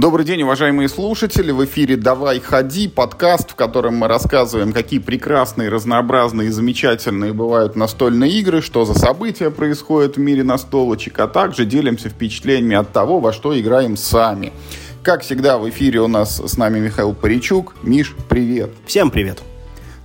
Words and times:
Добрый 0.00 0.24
день, 0.24 0.40
уважаемые 0.44 0.88
слушатели. 0.88 1.50
В 1.50 1.62
эфире 1.66 1.98
«Давай, 1.98 2.40
ходи» 2.40 2.88
подкаст, 2.88 3.50
в 3.50 3.54
котором 3.54 3.96
мы 3.96 4.08
рассказываем, 4.08 4.72
какие 4.72 4.98
прекрасные, 4.98 5.68
разнообразные 5.68 6.48
и 6.48 6.50
замечательные 6.50 7.34
бывают 7.34 7.76
настольные 7.76 8.30
игры, 8.38 8.62
что 8.62 8.86
за 8.86 8.94
события 8.98 9.50
происходят 9.50 10.16
в 10.16 10.18
мире 10.18 10.42
настолочек, 10.42 11.18
а 11.18 11.28
также 11.28 11.66
делимся 11.66 12.08
впечатлениями 12.08 12.76
от 12.76 12.90
того, 12.94 13.20
во 13.20 13.34
что 13.34 13.60
играем 13.60 13.98
сами. 13.98 14.54
Как 15.02 15.20
всегда, 15.20 15.58
в 15.58 15.68
эфире 15.68 16.00
у 16.00 16.08
нас 16.08 16.40
с 16.40 16.56
нами 16.56 16.78
Михаил 16.78 17.12
Паричук. 17.12 17.74
Миш, 17.82 18.16
привет. 18.30 18.70
Всем 18.86 19.10
привет. 19.10 19.42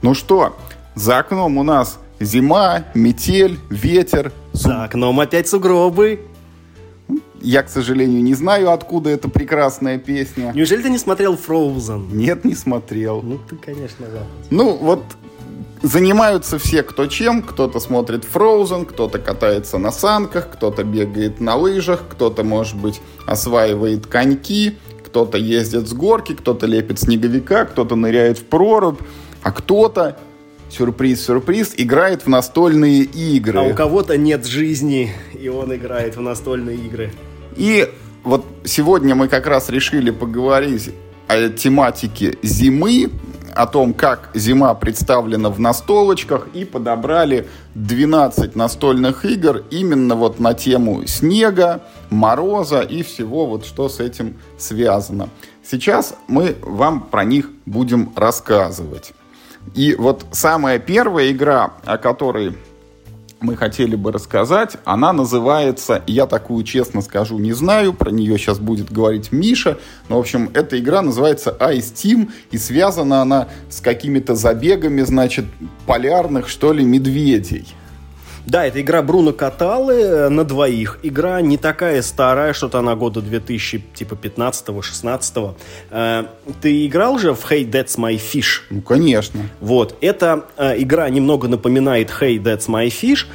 Ну 0.01 0.13
что, 0.13 0.57
за 0.95 1.20
окном 1.20 1.57
у 1.57 1.63
нас 1.63 1.99
зима, 2.20 2.84
метель, 2.95 3.59
ветер. 3.70 4.34
За 4.51 4.84
окном 4.84 5.21
опять 5.21 5.48
сугробы. 5.48 6.20
Я, 7.41 7.63
к 7.63 7.70
сожалению, 7.70 8.23
не 8.23 8.34
знаю, 8.34 8.71
откуда 8.71 9.09
эта 9.09 9.30
прекрасная 9.30 9.98
песня. 9.98 10.52
Неужели 10.55 10.81
ты 10.81 10.89
не 10.89 10.98
смотрел 10.98 11.35
Frozen? 11.35 12.13
Нет, 12.13 12.45
не 12.45 12.55
смотрел. 12.55 13.21
Ну, 13.21 13.39
ты, 13.49 13.55
конечно, 13.55 14.05
да. 14.07 14.23
Ну, 14.49 14.76
вот 14.76 15.03
занимаются 15.81 16.57
все 16.57 16.84
кто 16.84 17.07
чем. 17.07 17.43
Кто-то 17.43 17.79
смотрит 17.79 18.26
Frozen, 18.26 18.85
кто-то 18.85 19.20
катается 19.20 19.77
на 19.77 19.91
санках, 19.91 20.49
кто-то 20.52 20.84
бегает 20.84 21.40
на 21.40 21.55
лыжах, 21.55 22.03
кто-то, 22.09 22.43
может 22.43 22.77
быть, 22.77 23.02
осваивает 23.26 24.07
коньки, 24.07 24.77
кто-то 25.05 25.38
ездит 25.38 25.88
с 25.88 25.93
горки, 25.93 26.34
кто-то 26.34 26.65
лепит 26.65 26.99
снеговика, 26.99 27.65
кто-то 27.65 27.95
ныряет 27.95 28.40
в 28.40 28.45
прорубь, 28.45 28.99
а 29.43 29.52
кто-то 29.52 30.17
сюрприз-сюрприз, 30.70 31.76
играет 31.77 32.26
в 32.26 32.27
настольные 32.27 33.04
игры. 33.04 33.59
А 33.59 33.63
у 33.63 33.74
кого-то 33.74 34.18
нет 34.18 34.46
жизни, 34.46 35.13
и 35.40 35.48
он 35.48 35.74
играет 35.74 36.18
в 36.18 36.21
настольные 36.21 36.77
игры. 36.77 37.12
И 37.55 37.91
вот 38.23 38.45
сегодня 38.63 39.15
мы 39.15 39.27
как 39.27 39.48
раз 39.48 39.70
решили 39.70 40.11
поговорить 40.11 40.91
о 41.27 41.49
тематике 41.49 42.37
зимы, 42.43 43.12
о 43.55 43.67
том, 43.67 43.93
как 43.93 44.31
зима 44.34 44.73
представлена 44.73 45.49
в 45.49 45.59
настолочках, 45.59 46.47
и 46.53 46.65
подобрали 46.65 47.47
12 47.75 48.55
настольных 48.55 49.25
игр 49.25 49.63
именно 49.71 50.15
вот 50.15 50.39
на 50.39 50.53
тему 50.53 51.07
снега, 51.07 51.84
мороза 52.09 52.81
и 52.81 53.01
всего 53.01 53.45
вот 53.45 53.65
что 53.65 53.87
с 53.87 53.99
этим 53.99 54.35
связано. 54.57 55.29
Сейчас 55.63 56.15
мы 56.27 56.57
вам 56.62 57.01
про 57.01 57.23
них 57.23 57.49
будем 57.65 58.12
рассказывать. 58.15 59.13
И 59.73 59.95
вот 59.95 60.25
самая 60.31 60.77
первая 60.77 61.31
игра, 61.31 61.73
о 61.85 61.97
которой 61.97 62.55
мы 63.46 63.55
хотели 63.55 63.96
бы 63.96 64.12
рассказать. 64.12 64.78
Она 64.85 65.13
называется, 65.13 66.03
я 66.07 66.25
такую 66.25 66.63
честно 66.63 67.01
скажу, 67.01 67.38
не 67.38 67.53
знаю, 67.53 67.94
про 67.94 68.09
нее 68.09 68.38
сейчас 68.38 68.57
будет 68.59 68.91
говорить 68.91 69.31
Миша, 69.31 69.78
но, 70.09 70.18
в 70.18 70.19
общем, 70.19 70.50
эта 70.53 70.79
игра 70.79 71.02
называется 71.02 71.56
Ice 71.59 71.94
Team, 71.94 72.31
и 72.52 72.57
связана 72.57 73.22
она 73.22 73.47
с 73.69 73.81
какими-то 73.81 74.35
забегами, 74.35 75.02
значит, 75.02 75.46
полярных, 75.85 76.50
что 76.50 76.74
ли, 76.74 76.84
медведей. 76.84 77.68
Да, 78.46 78.66
это 78.66 78.79
игра 78.79 79.01
Бруно 79.01 79.34
Каталы 79.34 79.94
э, 79.94 80.29
на 80.29 80.44
двоих. 80.44 81.00
Игра 81.01 81.41
не 81.41 81.57
такая 81.57 82.01
старая, 82.03 82.53
что-то 82.53 82.79
она 82.79 82.96
года 82.96 83.22
2000, 83.22 83.84
типа 83.96 84.13
15-16. 84.13 85.56
Э, 85.90 86.25
ты 86.62 86.85
играл 86.85 87.18
же 87.18 87.34
в 87.34 87.44
Hey, 87.50 87.68
That's 87.69 87.97
My 87.97 88.16
Fish? 88.16 88.62
Ну, 88.69 88.81
конечно. 88.81 89.41
Вот. 89.62 89.97
Эта 90.00 90.46
э, 90.57 90.81
игра 90.81 91.09
немного 91.09 91.47
напоминает 91.47 92.09
Hey, 92.09 92.38
That's 92.38 92.68
My 92.68 92.88
Fish. 92.88 93.25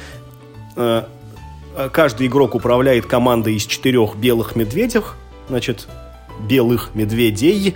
Каждый 1.91 2.27
игрок 2.27 2.55
управляет 2.55 3.05
командой 3.05 3.55
из 3.55 3.65
четырех 3.65 4.15
белых 4.15 4.55
медведей. 4.55 5.01
Значит, 5.49 5.87
белых 6.47 6.91
медведей. 6.93 7.75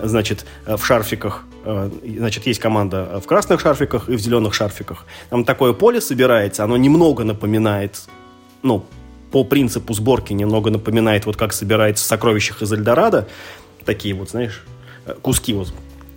Значит, 0.00 0.46
в 0.66 0.84
шарфиках 0.84 1.44
значит, 1.64 2.46
есть 2.46 2.60
команда 2.60 3.20
в 3.22 3.26
красных 3.26 3.60
шарфиках 3.60 4.08
и 4.08 4.16
в 4.16 4.20
зеленых 4.20 4.54
шарфиках. 4.54 5.06
Там 5.30 5.44
такое 5.44 5.72
поле 5.72 6.00
собирается, 6.00 6.64
оно 6.64 6.76
немного 6.76 7.24
напоминает, 7.24 8.02
ну, 8.62 8.84
по 9.32 9.44
принципу 9.44 9.94
сборки 9.94 10.32
немного 10.32 10.70
напоминает, 10.70 11.26
вот 11.26 11.36
как 11.36 11.52
собирается 11.52 12.04
в 12.04 12.06
сокровищах 12.06 12.62
из 12.62 12.72
Эльдорадо. 12.72 13.28
Такие 13.84 14.14
вот, 14.14 14.30
знаешь, 14.30 14.64
э, 15.06 15.14
куски 15.20 15.54
вот 15.54 15.72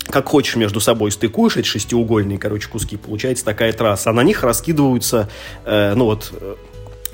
как 0.08 0.28
хочешь 0.30 0.56
между 0.56 0.80
собой 0.80 1.12
стыкуешь 1.12 1.58
эти 1.58 1.66
шестиугольные, 1.66 2.38
короче, 2.38 2.70
куски, 2.70 2.96
получается 2.96 3.44
такая 3.44 3.74
трасса. 3.74 4.12
А 4.12 4.14
на 4.14 4.22
них 4.22 4.44
раскидываются, 4.44 5.30
э, 5.66 5.94
ну 5.96 6.06
вот, 6.06 6.32
э, 6.40 6.56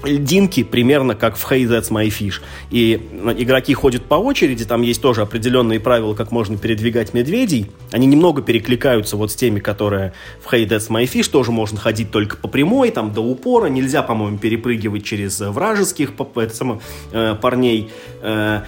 льдинки 0.04 0.64
примерно 0.64 1.16
как 1.16 1.38
в 1.38 1.52
Hey 1.52 1.64
That's 1.64 1.90
My 1.92 2.08
Fish. 2.08 2.42
И 2.70 3.02
игроки 3.38 3.74
ходят 3.74 4.06
по 4.06 4.16
очереди, 4.16 4.66
там 4.66 4.82
есть 4.82 5.02
тоже 5.02 5.22
определенные 5.22 5.80
правила, 5.80 6.14
как 6.14 6.32
можно 6.32 6.58
передвигать 6.58 7.14
медведей. 7.14 7.72
Они 7.92 8.08
немного 8.08 8.42
перекликаются 8.42 9.18
вот 9.18 9.32
с 9.32 9.36
теми, 9.36 9.60
которые 9.60 10.14
в 10.44 10.52
Hey 10.52 10.68
That's 10.68 10.90
My 10.90 11.04
Fish. 11.04 11.30
Тоже 11.30 11.52
можно 11.52 11.80
ходить 11.80 12.12
только 12.12 12.38
по 12.38 12.48
прямой, 12.48 12.92
там 12.92 13.14
до 13.14 13.22
упора. 13.22 13.68
Нельзя, 13.68 14.02
по-моему, 14.04 14.38
перепрыгивать 14.38 15.04
через 15.04 15.40
вражеских 15.40 16.12
это 16.36 16.56
само, 16.56 16.82
э, 17.12 17.36
парней. 17.36 17.92
Э, 18.22 18.32
Э, 18.42 18.64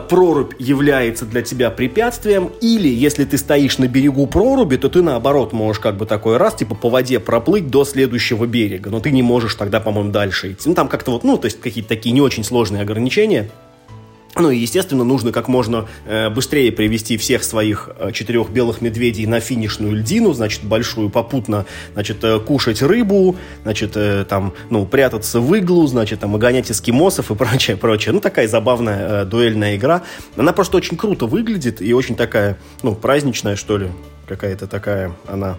прорубь 0.00 0.54
является 0.58 1.26
для 1.26 1.42
тебя 1.42 1.70
препятствием, 1.70 2.50
или 2.60 2.88
если 2.88 3.24
ты 3.24 3.38
стоишь 3.38 3.78
на 3.78 3.88
берегу 3.88 4.26
проруби, 4.26 4.76
то 4.76 4.88
ты 4.88 5.02
наоборот 5.02 5.52
можешь 5.52 5.80
как 5.80 5.96
бы 5.96 6.06
такой 6.06 6.36
раз, 6.36 6.54
типа 6.54 6.74
по 6.74 6.88
воде 6.88 7.20
проплыть 7.20 7.68
до 7.68 7.84
следующего 7.84 8.46
берега, 8.46 8.90
но 8.90 9.00
ты 9.00 9.10
не 9.10 9.22
можешь 9.22 9.54
тогда, 9.54 9.80
по-моему, 9.80 10.10
дальше 10.10 10.52
идти. 10.52 10.68
Ну, 10.68 10.74
там 10.74 10.88
как-то 10.88 11.12
вот, 11.12 11.24
ну, 11.24 11.36
то 11.38 11.46
есть 11.46 11.60
какие-то 11.60 11.88
такие 11.88 12.12
не 12.12 12.20
очень 12.20 12.44
сложные 12.44 12.82
ограничения. 12.82 13.50
Ну 14.34 14.50
и, 14.50 14.56
естественно, 14.56 15.04
нужно 15.04 15.30
как 15.30 15.48
можно 15.48 15.86
э, 16.06 16.30
быстрее 16.30 16.72
привести 16.72 17.18
всех 17.18 17.44
своих 17.44 17.90
э, 17.98 18.12
четырех 18.12 18.48
белых 18.48 18.80
медведей 18.80 19.26
на 19.26 19.40
финишную 19.40 19.94
льдину, 19.94 20.32
значит, 20.32 20.64
большую, 20.64 21.10
попутно, 21.10 21.66
значит, 21.92 22.24
э, 22.24 22.40
кушать 22.40 22.80
рыбу, 22.80 23.36
значит, 23.62 23.92
э, 23.94 24.24
там, 24.26 24.54
ну, 24.70 24.86
прятаться 24.86 25.38
в 25.38 25.54
иглу, 25.54 25.86
значит, 25.86 26.20
там, 26.20 26.38
гонять 26.38 26.70
эскимосов 26.70 27.30
и 27.30 27.34
прочее, 27.42 27.76
прочее. 27.76 28.14
Ну, 28.14 28.20
такая 28.20 28.48
забавная 28.48 29.22
э, 29.22 29.24
дуэльная 29.26 29.76
игра. 29.76 30.02
Она 30.36 30.54
просто 30.54 30.78
очень 30.78 30.96
круто 30.96 31.26
выглядит 31.26 31.82
и 31.82 31.92
очень 31.92 32.16
такая, 32.16 32.58
ну, 32.82 32.94
праздничная, 32.94 33.56
что 33.56 33.76
ли, 33.76 33.88
какая-то 34.26 34.66
такая 34.66 35.12
она 35.26 35.58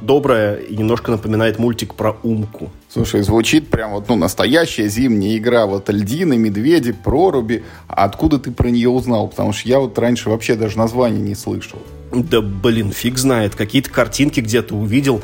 добрая 0.00 0.56
и 0.56 0.76
немножко 0.76 1.10
напоминает 1.10 1.58
мультик 1.58 1.94
про 1.94 2.16
Умку. 2.22 2.70
Слушай, 2.88 3.22
звучит 3.22 3.68
прям 3.68 3.92
вот, 3.92 4.08
ну, 4.08 4.16
настоящая 4.16 4.88
зимняя 4.88 5.36
игра. 5.36 5.66
Вот 5.66 5.88
льдины, 5.90 6.36
медведи, 6.36 6.92
проруби. 6.92 7.64
А 7.86 8.04
откуда 8.04 8.38
ты 8.38 8.50
про 8.50 8.68
нее 8.68 8.88
узнал? 8.88 9.28
Потому 9.28 9.52
что 9.52 9.68
я 9.68 9.78
вот 9.78 9.98
раньше 9.98 10.30
вообще 10.30 10.54
даже 10.54 10.78
названия 10.78 11.20
не 11.20 11.34
слышал. 11.34 11.78
Да, 12.12 12.40
блин, 12.40 12.92
фиг 12.92 13.18
знает. 13.18 13.54
Какие-то 13.54 13.90
картинки 13.90 14.40
где-то 14.40 14.74
увидел. 14.74 15.22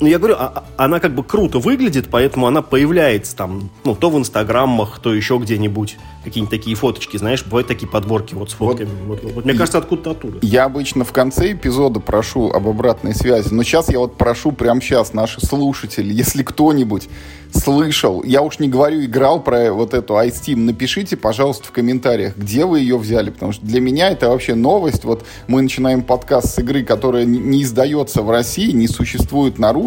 Ну, 0.00 0.08
я 0.08 0.18
говорю, 0.18 0.34
а, 0.36 0.64
а, 0.76 0.84
она 0.84 0.98
как 0.98 1.14
бы 1.14 1.22
круто 1.22 1.58
выглядит, 1.60 2.08
поэтому 2.10 2.46
она 2.46 2.62
появляется 2.62 3.36
там, 3.36 3.70
ну, 3.84 3.94
то 3.94 4.10
в 4.10 4.18
инстаграмах, 4.18 4.98
то 4.98 5.14
еще 5.14 5.38
где-нибудь. 5.38 5.96
Какие-нибудь 6.24 6.50
такие 6.50 6.74
фоточки, 6.74 7.16
знаешь, 7.16 7.44
бывают 7.44 7.68
такие 7.68 7.86
подборки 7.86 8.34
вот 8.34 8.50
с 8.50 8.54
фотками. 8.54 8.88
Вот, 9.06 9.22
вот, 9.22 9.32
вот 9.34 9.44
мне 9.44 9.54
кажется, 9.54 9.78
откуда-то 9.78 10.10
оттуда. 10.12 10.38
Я 10.42 10.64
обычно 10.64 11.04
в 11.04 11.12
конце 11.12 11.52
эпизода 11.52 12.00
прошу 12.00 12.50
об 12.50 12.66
обратной 12.66 13.14
связи, 13.14 13.52
но 13.52 13.62
сейчас 13.62 13.88
я 13.88 14.00
вот 14.00 14.16
прошу 14.16 14.50
прямо 14.50 14.80
сейчас 14.80 15.12
наши 15.12 15.44
слушатели, 15.44 16.12
если 16.12 16.42
кто-нибудь 16.42 17.08
слышал, 17.52 18.24
я 18.24 18.42
уж 18.42 18.58
не 18.58 18.68
говорю, 18.68 19.04
играл 19.04 19.40
про 19.40 19.72
вот 19.72 19.94
эту 19.94 20.14
iSteam, 20.14 20.56
напишите, 20.56 21.16
пожалуйста, 21.16 21.66
в 21.66 21.70
комментариях, 21.70 22.36
где 22.36 22.64
вы 22.64 22.80
ее 22.80 22.98
взяли, 22.98 23.30
потому 23.30 23.52
что 23.52 23.64
для 23.64 23.80
меня 23.80 24.08
это 24.08 24.28
вообще 24.28 24.56
новость. 24.56 25.04
Вот 25.04 25.24
мы 25.46 25.62
начинаем 25.62 26.02
подкаст 26.02 26.48
с 26.48 26.58
игры, 26.58 26.82
которая 26.82 27.24
не 27.24 27.62
издается 27.62 28.22
в 28.22 28.30
России, 28.30 28.72
не 28.72 28.88
существует 28.88 29.58
на 29.58 29.72
русском 29.72 29.83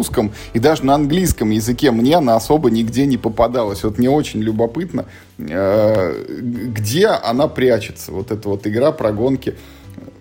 и 0.52 0.58
даже 0.58 0.84
на 0.84 0.94
английском 0.94 1.50
языке. 1.50 1.90
Мне 1.90 2.16
она 2.16 2.36
особо 2.36 2.70
нигде 2.70 3.06
не 3.06 3.16
попадалась. 3.16 3.84
Вот 3.84 3.98
мне 3.98 4.10
очень 4.10 4.40
любопытно, 4.40 5.06
э, 5.38 6.24
где 6.38 7.06
она 7.06 7.48
прячется, 7.48 8.12
вот 8.12 8.30
эта 8.30 8.48
вот 8.48 8.66
игра 8.66 8.92
про 8.92 9.12
гонки 9.12 9.54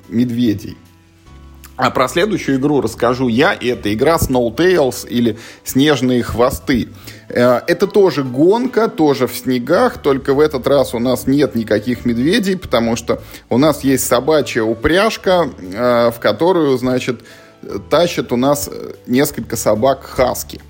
медведей. 0.10 0.78
А 1.78 1.92
про 1.92 2.08
следующую 2.08 2.58
игру 2.58 2.82
расскажу 2.82 3.28
я, 3.28 3.54
и 3.54 3.68
это 3.68 3.94
игра 3.94 4.16
Snow 4.16 4.54
Tales 4.54 5.08
или 5.08 5.38
Снежные 5.64 6.24
хвосты. 6.24 6.90
Э, 7.30 7.62
это 7.68 7.86
тоже 7.86 8.24
гонка, 8.24 8.88
тоже 8.88 9.28
в 9.28 9.36
снегах, 9.36 10.00
только 10.00 10.34
в 10.34 10.40
этот 10.40 10.66
раз 10.66 10.96
у 10.96 11.00
нас 11.00 11.28
нет 11.28 11.54
никаких 11.54 12.04
медведей, 12.04 12.58
потому 12.58 12.96
что 12.96 13.22
у 13.50 13.60
нас 13.60 13.84
есть 13.84 14.08
собачья 14.08 14.64
упряжка, 14.64 15.50
э, 15.60 16.12
в 16.12 16.20
которую, 16.20 16.76
значит, 16.80 17.22
тащат 17.90 18.32
у 18.32 18.36
нас 18.36 18.70
несколько 19.06 19.56
собак 19.56 20.04
хаски. 20.04 20.62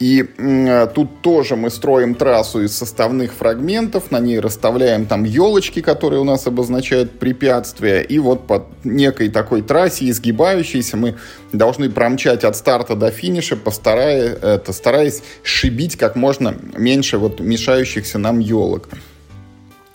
И 0.00 0.28
э, 0.38 0.88
тут 0.92 1.22
тоже 1.22 1.54
мы 1.54 1.70
строим 1.70 2.16
трассу 2.16 2.62
из 2.62 2.76
составных 2.76 3.32
фрагментов, 3.32 4.10
на 4.10 4.18
ней 4.18 4.40
расставляем 4.40 5.06
там 5.06 5.22
елочки, 5.22 5.80
которые 5.80 6.20
у 6.20 6.24
нас 6.24 6.46
обозначают 6.48 7.18
препятствия, 7.18 8.02
и 8.02 8.18
вот 8.18 8.46
по 8.46 8.66
некой 8.82 9.28
такой 9.28 9.62
трассе 9.62 10.10
изгибающейся 10.10 10.96
мы 10.96 11.14
должны 11.52 11.88
промчать 11.90 12.42
от 12.42 12.56
старта 12.56 12.96
до 12.96 13.12
финиша, 13.12 13.56
постарая, 13.56 14.34
это, 14.34 14.72
стараясь 14.72 15.22
шибить 15.44 15.96
как 15.96 16.16
можно 16.16 16.56
меньше 16.76 17.18
вот 17.18 17.38
мешающихся 17.38 18.18
нам 18.18 18.40
елок. 18.40 18.88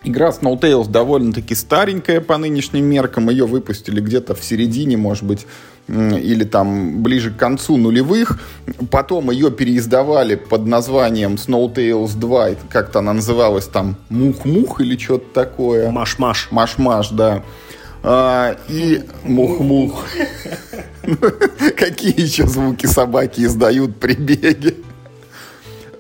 Игра 0.06 0.30
Snow 0.30 0.58
Tales 0.58 0.90
довольно-таки 0.90 1.54
старенькая 1.56 2.22
по 2.22 2.38
нынешним 2.38 2.86
меркам. 2.86 3.30
Ее 3.30 3.46
выпустили 3.46 4.00
где-то 4.00 4.34
в 4.34 4.42
середине, 4.42 4.96
может 4.96 5.26
быть, 5.26 5.46
или 5.90 6.44
там 6.44 7.02
ближе 7.02 7.32
к 7.32 7.38
концу 7.38 7.78
нулевых. 7.78 8.40
Потом 8.92 9.32
ее 9.32 9.52
переиздавали 9.52 10.36
под 10.36 10.66
названием 10.66 11.36
Snow 11.36 11.74
Tales 11.74 12.18
2. 12.18 12.50
Как-то 12.70 13.00
она 13.00 13.14
называлась 13.14 13.66
там 13.66 13.96
Мух-Мух 14.10 14.82
или 14.82 14.98
что-то 14.98 15.34
такое. 15.34 15.90
Маш-Маш. 15.92 16.50
Маш-Маш, 16.52 17.10
да. 17.10 17.44
А, 18.02 18.56
и 18.70 19.04
мух-мух. 19.24 20.06
Какие 21.76 22.22
еще 22.22 22.48
звуки 22.48 22.86
собаки 22.86 23.42
издают 23.42 23.98
при 23.98 24.14
беге? 24.14 24.76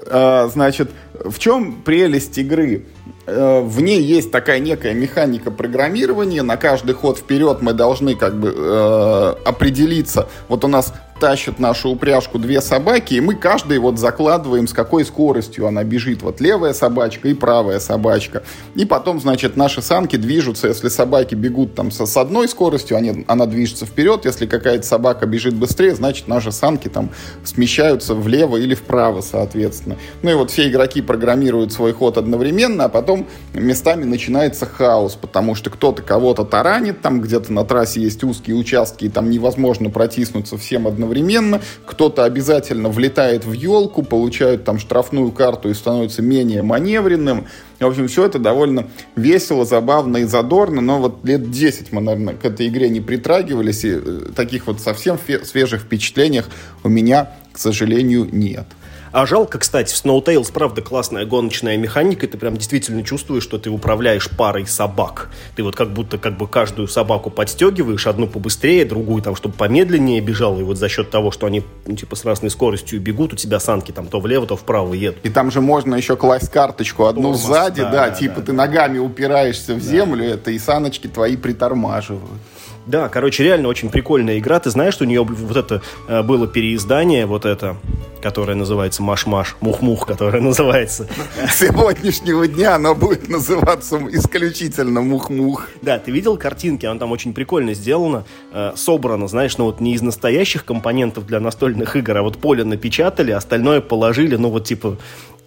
А, 0.06 0.47
значит, 0.47 0.92
в 1.13 1.38
чем 1.39 1.81
прелесть 1.81 2.38
игры? 2.38 2.85
Э, 3.30 3.62
в 3.62 3.81
ней 3.81 4.02
есть 4.02 4.31
такая 4.31 4.60
некая 4.60 4.94
механика 4.94 5.52
программирования. 5.52 6.42
На 6.42 6.58
каждый 6.58 6.96
ход 6.96 7.18
вперед 7.18 7.62
мы 7.62 7.74
должны 7.74 8.16
как 8.16 8.40
бы 8.40 8.54
э, 8.56 9.36
определиться. 9.46 10.28
Вот 10.48 10.66
у 10.66 10.68
нас 10.68 10.94
тащат 11.19 11.60
нашу 11.60 11.89
упряжку 11.89 12.39
две 12.39 12.62
собаки, 12.62 13.16
и 13.16 13.21
мы 13.21 13.36
каждый 13.36 13.77
вот 13.77 14.00
закладываем, 14.00 14.68
с 14.68 14.74
какой 14.74 15.04
скоростью 15.06 15.68
она 15.68 15.83
бежит. 15.83 16.21
Вот 16.21 16.39
левая 16.39 16.74
собачка 16.74 17.27
и 17.27 17.33
правая 17.33 17.80
собачка. 17.80 18.44
И 18.75 18.86
потом, 18.86 19.19
значит, 19.19 19.57
наши 19.57 19.81
санки 19.81 20.16
движутся, 20.16 20.68
если 20.69 20.88
собаки 20.88 21.36
бегут 21.36 21.75
там 21.75 21.92
со, 21.92 22.06
с 22.06 22.16
одной 22.18 22.48
скоростью, 22.48 22.98
они, 22.98 23.25
она 23.27 23.45
движется 23.45 23.86
вперед. 23.86 24.25
Если 24.25 24.45
какая-то 24.45 24.86
собака 24.86 25.25
бежит 25.25 25.54
быстрее, 25.56 25.94
значит, 25.94 26.27
наши 26.27 26.51
санки 26.51 26.88
там 26.88 27.12
смещаются 27.44 28.16
влево 28.16 28.57
или 28.57 28.74
вправо, 28.74 29.21
соответственно. 29.21 29.98
Ну 30.21 30.31
и 30.31 30.33
вот 30.33 30.51
все 30.51 30.69
игроки 30.69 31.01
программируют 31.01 31.74
свой 31.74 31.92
ход 31.94 32.18
одновременно, 32.18 32.86
а 32.86 32.89
потом 32.89 33.27
местами 33.54 34.06
начинается 34.06 34.66
хаос, 34.66 35.16
потому 35.16 35.56
что 35.56 35.69
кто-то 35.69 36.01
кого-то 36.01 36.45
таранит, 36.45 37.01
там 37.01 37.19
где-то 37.19 37.51
на 37.51 37.66
трассе 37.66 38.01
есть 38.01 38.24
узкие 38.24 38.56
участки, 38.56 39.06
и 39.06 39.10
там 39.10 39.30
невозможно 39.30 39.89
протиснуться 39.89 40.57
всем 40.57 40.88
одновременно 40.88 41.08
одновременно. 41.09 41.61
Кто-то 41.85 42.23
обязательно 42.23 42.89
влетает 42.89 43.45
в 43.45 43.53
елку, 43.53 44.03
получает 44.03 44.63
там 44.63 44.79
штрафную 44.79 45.31
карту 45.31 45.69
и 45.69 45.73
становится 45.73 46.21
менее 46.21 46.61
маневренным. 46.61 47.47
В 47.79 47.85
общем, 47.85 48.07
все 48.07 48.25
это 48.25 48.39
довольно 48.39 48.88
весело, 49.15 49.65
забавно 49.65 50.17
и 50.17 50.23
задорно, 50.25 50.81
но 50.81 51.00
вот 51.00 51.25
лет 51.25 51.50
10 51.50 51.91
мы, 51.91 52.01
наверное, 52.01 52.35
к 52.35 52.45
этой 52.45 52.67
игре 52.67 52.89
не 52.89 53.01
притрагивались, 53.01 53.85
и 53.85 53.91
э, 53.94 54.21
таких 54.35 54.67
вот 54.67 54.81
совсем 54.81 55.17
свежих 55.44 55.81
впечатлениях 55.81 56.50
у 56.83 56.89
меня, 56.89 57.31
к 57.53 57.57
сожалению, 57.57 58.27
нет. 58.31 58.65
А 59.11 59.25
жалко, 59.25 59.57
кстати, 59.57 59.94
в 59.94 60.06
Snow 60.06 60.23
Tales, 60.23 60.51
правда, 60.53 60.81
классная 60.81 61.25
гоночная 61.25 61.77
механика, 61.77 62.27
ты 62.27 62.38
прям 62.38 62.56
действительно 62.56 63.03
чувствуешь, 63.03 63.44
что 63.44 63.57
ты 63.57 63.69
управляешь 63.69 64.29
парой 64.29 64.67
собак. 64.67 65.29
Ты 65.56 65.63
вот 65.63 65.75
как 65.75 65.91
будто 65.91 66.17
как 66.17 66.38
бы 66.38 66.47
каждую 66.47 66.88
собаку 66.88 67.29
подстегиваешь, 67.29 68.06
одну 68.06 68.27
побыстрее, 68.27 68.85
другую 68.85 69.23
там, 69.23 69.35
чтобы 69.35 69.56
помедленнее 69.56 70.21
бежала, 70.21 70.59
и 70.59 70.63
вот 70.63 70.77
за 70.77 70.89
счет 70.89 71.09
того, 71.09 71.31
что 71.31 71.47
они 71.47 71.63
ну, 71.88 71.95
типа 71.95 72.15
с 72.15 72.23
разной 72.23 72.51
скоростью 72.51 73.01
бегут, 73.01 73.33
у 73.33 73.35
тебя 73.35 73.59
санки 73.59 73.91
там 73.91 74.07
то 74.07 74.19
влево, 74.19 74.45
то 74.45 74.56
вправо 74.56 74.94
едут. 74.94 75.25
И 75.25 75.29
там 75.29 75.50
же 75.51 75.61
можно 75.61 75.95
еще 75.95 76.15
класть 76.15 76.51
карточку 76.51 77.06
одну 77.06 77.33
Тормоз, 77.33 77.41
сзади, 77.41 77.81
да, 77.81 77.91
да, 77.91 78.09
да 78.09 78.15
типа 78.15 78.35
да, 78.38 78.41
ты 78.41 78.47
да. 78.47 78.53
ногами 78.53 79.00
упираешься 79.00 79.73
в 79.73 79.81
землю, 79.81 80.25
это 80.25 80.51
и 80.51 80.59
саночки 80.59 81.07
твои 81.07 81.35
притормаживают. 81.35 82.39
Да, 82.86 83.10
короче, 83.10 83.44
реально 83.44 83.68
очень 83.68 83.90
прикольная 83.90 84.40
игра. 84.40 84.60
Ты 84.60 84.70
знаешь, 84.70 84.96
что 84.96 85.04
у 85.04 85.08
нее 85.08 85.24
вот 85.24 85.58
это 85.58 85.81
э, 86.08 86.24
было 86.24 86.48
переиздание, 86.48 87.26
вот 87.26 87.46
это, 87.46 87.78
которое 88.22 88.56
называется 88.56 89.04
Маш-Маш, 89.04 89.56
Мух-Мух, 89.62 90.08
которое 90.08 90.42
называется. 90.42 91.08
С 91.48 91.60
сегодняшнего 91.60 92.48
дня 92.48 92.76
оно 92.76 92.96
будет 92.96 93.30
называться 93.30 94.00
исключительно 94.12 95.02
Мух-Мух. 95.02 95.68
Да, 95.81 96.00
ты 96.00 96.12
видел 96.12 96.38
картинки, 96.38 96.86
она 96.86 97.00
там 97.00 97.12
очень 97.12 97.34
прикольно 97.34 97.74
сделана, 97.74 98.26
э, 98.52 98.74
собрана, 98.76 99.28
знаешь, 99.28 99.58
ну 99.58 99.66
вот 99.66 99.80
не 99.80 99.94
из 99.94 100.02
настоящих 100.02 100.66
компонентов 100.66 101.26
для 101.26 101.40
настольных 101.40 101.96
игр, 101.96 102.18
а 102.18 102.24
вот 102.24 102.38
поле 102.38 102.64
напечатали, 102.64 103.31
остальное 103.31 103.81
положили, 103.81 104.36
ну 104.36 104.50
вот 104.50 104.66
типа 104.66 104.98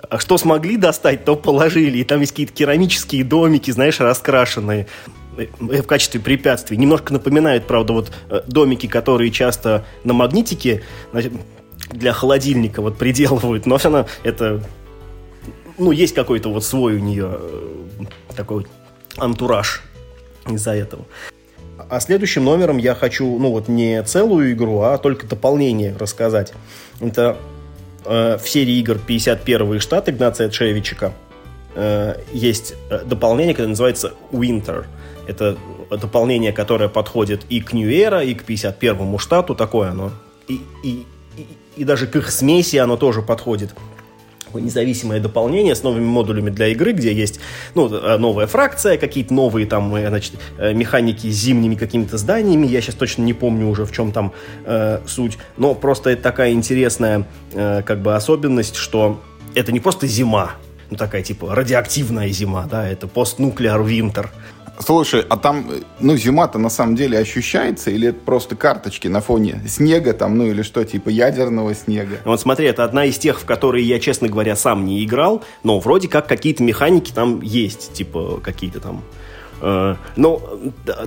а 0.08 0.18
что 0.18 0.36
смогли 0.36 0.76
достать, 0.76 1.24
то 1.24 1.36
положили. 1.36 1.98
И 1.98 2.04
там 2.04 2.20
есть 2.20 2.32
какие-то 2.32 2.52
керамические 2.52 3.24
домики, 3.24 3.70
знаешь, 3.70 4.00
раскрашенные. 4.00 4.86
Э, 5.36 5.46
в 5.58 5.86
качестве 5.86 6.20
препятствий. 6.20 6.76
Немножко 6.76 7.12
напоминает, 7.12 7.66
правда, 7.66 7.92
вот 7.92 8.12
э, 8.28 8.42
домики, 8.46 8.86
которые 8.86 9.30
часто 9.30 9.84
на 10.04 10.12
магнитике 10.12 10.82
для 11.90 12.12
холодильника 12.12 12.82
вот 12.82 12.98
приделывают, 12.98 13.66
но 13.66 13.78
все 13.78 13.90
равно 13.90 14.08
это, 14.24 14.62
ну, 15.78 15.90
есть 15.90 16.14
какой-то 16.14 16.50
вот 16.50 16.64
свой 16.64 16.96
у 16.96 16.98
нее 16.98 17.38
э, 17.40 18.04
такой 18.36 18.66
антураж 19.16 19.82
из-за 20.48 20.72
этого. 20.72 21.04
А 21.88 22.00
следующим 22.00 22.44
номером 22.44 22.78
я 22.78 22.94
хочу, 22.94 23.38
ну 23.38 23.50
вот 23.50 23.68
не 23.68 24.02
целую 24.02 24.52
игру, 24.52 24.80
а 24.82 24.98
только 24.98 25.26
дополнение 25.26 25.96
рассказать. 25.98 26.52
Это 27.00 27.36
э, 28.04 28.38
в 28.38 28.48
серии 28.48 28.78
игр 28.78 28.98
51 28.98 29.80
штат 29.80 30.08
Игнация 30.08 30.48
Тшевичика 30.48 31.12
э, 31.74 32.16
есть 32.32 32.74
дополнение, 33.06 33.54
которое 33.54 33.70
называется 33.70 34.12
Winter– 34.30 34.84
это 35.26 35.56
дополнение, 35.90 36.52
которое 36.52 36.88
подходит 36.88 37.42
и 37.48 37.60
к 37.60 37.74
Era, 37.74 38.24
и 38.24 38.34
к 38.34 38.44
51-му 38.48 39.18
штату, 39.18 39.54
такое 39.54 39.90
оно. 39.90 40.10
И, 40.48 40.60
и, 40.82 41.06
и, 41.36 41.46
и 41.76 41.84
даже 41.84 42.06
к 42.06 42.16
их 42.16 42.30
смеси 42.30 42.76
оно 42.76 42.96
тоже 42.96 43.22
подходит 43.22 43.74
независимое 44.54 45.20
дополнение 45.20 45.74
с 45.74 45.82
новыми 45.82 46.04
модулями 46.04 46.50
для 46.50 46.68
игры, 46.68 46.92
где 46.92 47.12
есть 47.12 47.40
ну, 47.74 47.88
новая 48.18 48.46
фракция, 48.46 48.98
какие-то 48.98 49.32
новые 49.32 49.66
там, 49.66 49.94
э, 49.94 50.08
значит, 50.08 50.34
э, 50.58 50.74
механики 50.74 51.30
с 51.30 51.34
зимними 51.34 51.74
какими-то 51.74 52.18
зданиями. 52.18 52.66
Я 52.66 52.80
сейчас 52.80 52.94
точно 52.94 53.22
не 53.22 53.32
помню 53.32 53.68
уже, 53.68 53.84
в 53.84 53.92
чем 53.92 54.12
там 54.12 54.32
э, 54.64 55.00
суть. 55.06 55.38
Но 55.56 55.74
просто 55.74 56.10
это 56.10 56.22
такая 56.22 56.52
интересная 56.52 57.26
э, 57.52 57.82
как 57.82 58.02
бы 58.02 58.14
особенность, 58.14 58.76
что 58.76 59.22
это 59.54 59.72
не 59.72 59.80
просто 59.80 60.06
зима, 60.06 60.52
ну 60.90 60.96
такая 60.96 61.22
типа 61.22 61.54
радиоактивная 61.54 62.28
зима, 62.28 62.66
да, 62.70 62.88
это 62.88 63.06
постнуклеар 63.06 63.82
винтер. 63.82 64.30
Слушай, 64.78 65.24
а 65.28 65.36
там, 65.36 65.66
ну, 66.00 66.16
зима-то 66.16 66.58
на 66.58 66.70
самом 66.70 66.96
деле 66.96 67.18
ощущается, 67.18 67.90
или 67.90 68.08
это 68.08 68.18
просто 68.18 68.56
карточки 68.56 69.06
на 69.06 69.20
фоне 69.20 69.60
снега 69.68 70.12
там, 70.12 70.38
ну, 70.38 70.46
или 70.46 70.62
что, 70.62 70.84
типа 70.84 71.10
ядерного 71.10 71.74
снега? 71.74 72.18
Вот 72.24 72.40
смотри, 72.40 72.66
это 72.66 72.84
одна 72.84 73.04
из 73.04 73.18
тех, 73.18 73.40
в 73.40 73.44
которые 73.44 73.86
я, 73.86 74.00
честно 74.00 74.28
говоря, 74.28 74.56
сам 74.56 74.84
не 74.86 75.04
играл, 75.04 75.42
но 75.62 75.78
вроде 75.78 76.08
как 76.08 76.26
какие-то 76.26 76.62
механики 76.62 77.12
там 77.12 77.42
есть, 77.42 77.92
типа 77.92 78.40
какие-то 78.42 78.80
там 78.80 79.04
э, 79.60 79.96
но 80.16 80.42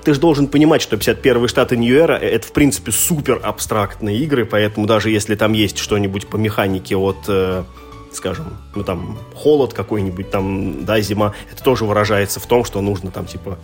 ты 0.03 0.13
же 0.13 0.19
должен 0.19 0.47
понимать, 0.47 0.81
что 0.81 0.95
51 0.95 1.47
штаты 1.47 1.75
Нью-Эра— 1.75 2.13
это, 2.21 2.47
в 2.47 2.51
принципе, 2.51 2.91
супер 2.91 3.41
абстрактные 3.43 4.17
игры, 4.19 4.45
поэтому 4.45 4.85
даже 4.85 5.09
если 5.09 5.35
там 5.35 5.53
есть 5.53 5.79
что-нибудь 5.79 6.27
по 6.27 6.37
механике 6.37 6.95
от 6.95 7.25
э, 7.27 7.63
скажем, 8.15 8.57
ну 8.75 8.83
там 8.83 9.17
холод 9.33 9.73
какой-нибудь, 9.73 10.29
там, 10.31 10.85
да, 10.85 10.99
зима, 11.01 11.33
это 11.51 11.63
тоже 11.63 11.85
выражается 11.85 12.39
в 12.39 12.45
том, 12.45 12.65
что 12.65 12.81
нужно 12.81 13.11
там 13.11 13.25
типа 13.25 13.57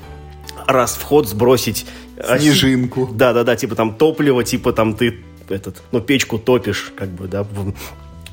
раз 0.67 0.95
в 0.95 1.03
ход 1.03 1.27
сбросить 1.27 1.85
а, 2.17 2.37
снежинку. 2.37 3.09
Да, 3.11 3.33
да, 3.33 3.43
да, 3.43 3.55
типа 3.55 3.75
там 3.75 3.95
топливо, 3.95 4.43
типа 4.43 4.73
там 4.73 4.93
ты 4.95 5.19
этот, 5.49 5.81
ну, 5.91 5.99
печку 6.01 6.37
топишь, 6.37 6.93
как 6.95 7.09
бы, 7.09 7.27
да, 7.27 7.45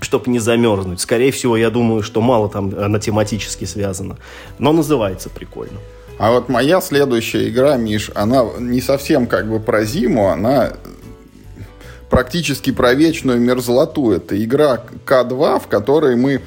чтобы 0.00 0.30
не 0.30 0.38
замерзнуть. 0.38 1.00
Скорее 1.00 1.32
всего, 1.32 1.56
я 1.56 1.70
думаю, 1.70 2.02
что 2.02 2.20
мало 2.20 2.48
там 2.48 2.70
на 2.70 3.00
тематически 3.00 3.64
связано. 3.64 4.18
Но 4.58 4.72
называется 4.72 5.28
прикольно. 5.28 5.78
А 6.18 6.32
вот 6.32 6.48
моя 6.48 6.80
следующая 6.80 7.48
игра, 7.48 7.76
Миш, 7.76 8.10
она 8.14 8.44
не 8.58 8.80
совсем 8.80 9.26
как 9.26 9.48
бы 9.48 9.60
про 9.60 9.84
зиму, 9.84 10.28
она 10.28 10.72
практически 12.10 12.72
про 12.72 12.94
вечную 12.94 13.40
мерзлоту. 13.40 14.12
Это 14.12 14.42
игра 14.42 14.82
К2, 15.06 15.60
в 15.60 15.66
которой 15.68 16.16
мы 16.16 16.40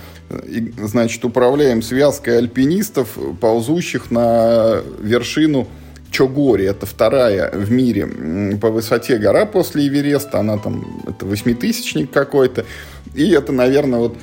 значит, 0.77 1.24
управляем 1.25 1.82
связкой 1.82 2.38
альпинистов, 2.38 3.18
ползущих 3.39 4.12
на 4.12 4.82
вершину 5.00 5.68
Чогори. 6.10 6.65
Это 6.65 6.86
вторая 6.86 7.51
в 7.51 7.72
мире 7.72 8.58
по 8.60 8.70
высоте 8.70 9.18
гора 9.18 9.46
после 9.46 9.88
Эвереста. 9.88 10.39
Она 10.39 10.58
там, 10.58 11.03
это 11.08 11.25
восьмитысячник 11.25 12.12
какой-то. 12.12 12.65
И 13.13 13.30
это, 13.32 13.51
наверное, 13.51 14.00
вот 14.00 14.18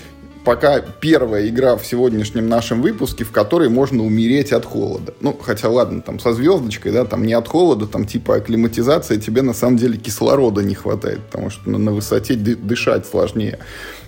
пока 0.48 0.80
первая 0.80 1.46
игра 1.46 1.76
в 1.76 1.84
сегодняшнем 1.84 2.48
нашем 2.48 2.80
выпуске, 2.80 3.22
в 3.22 3.32
которой 3.32 3.68
можно 3.68 4.02
умереть 4.02 4.50
от 4.52 4.64
холода. 4.64 5.12
Ну, 5.20 5.38
хотя 5.38 5.68
ладно, 5.68 6.00
там 6.00 6.18
со 6.18 6.32
звездочкой, 6.32 6.90
да, 6.90 7.04
там 7.04 7.22
не 7.26 7.34
от 7.34 7.46
холода, 7.46 7.86
там 7.86 8.06
типа 8.06 8.36
акклиматизация, 8.36 9.20
тебе 9.20 9.42
на 9.42 9.52
самом 9.52 9.76
деле 9.76 9.98
кислорода 9.98 10.62
не 10.62 10.74
хватает, 10.74 11.20
потому 11.26 11.50
что 11.50 11.68
на, 11.68 11.92
высоте 11.92 12.34
дышать 12.34 13.04
сложнее. 13.04 13.58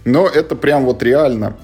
Но 0.07 0.27
это 0.27 0.57
прям 0.57 0.87
вот 0.87 1.03
реально 1.03 1.59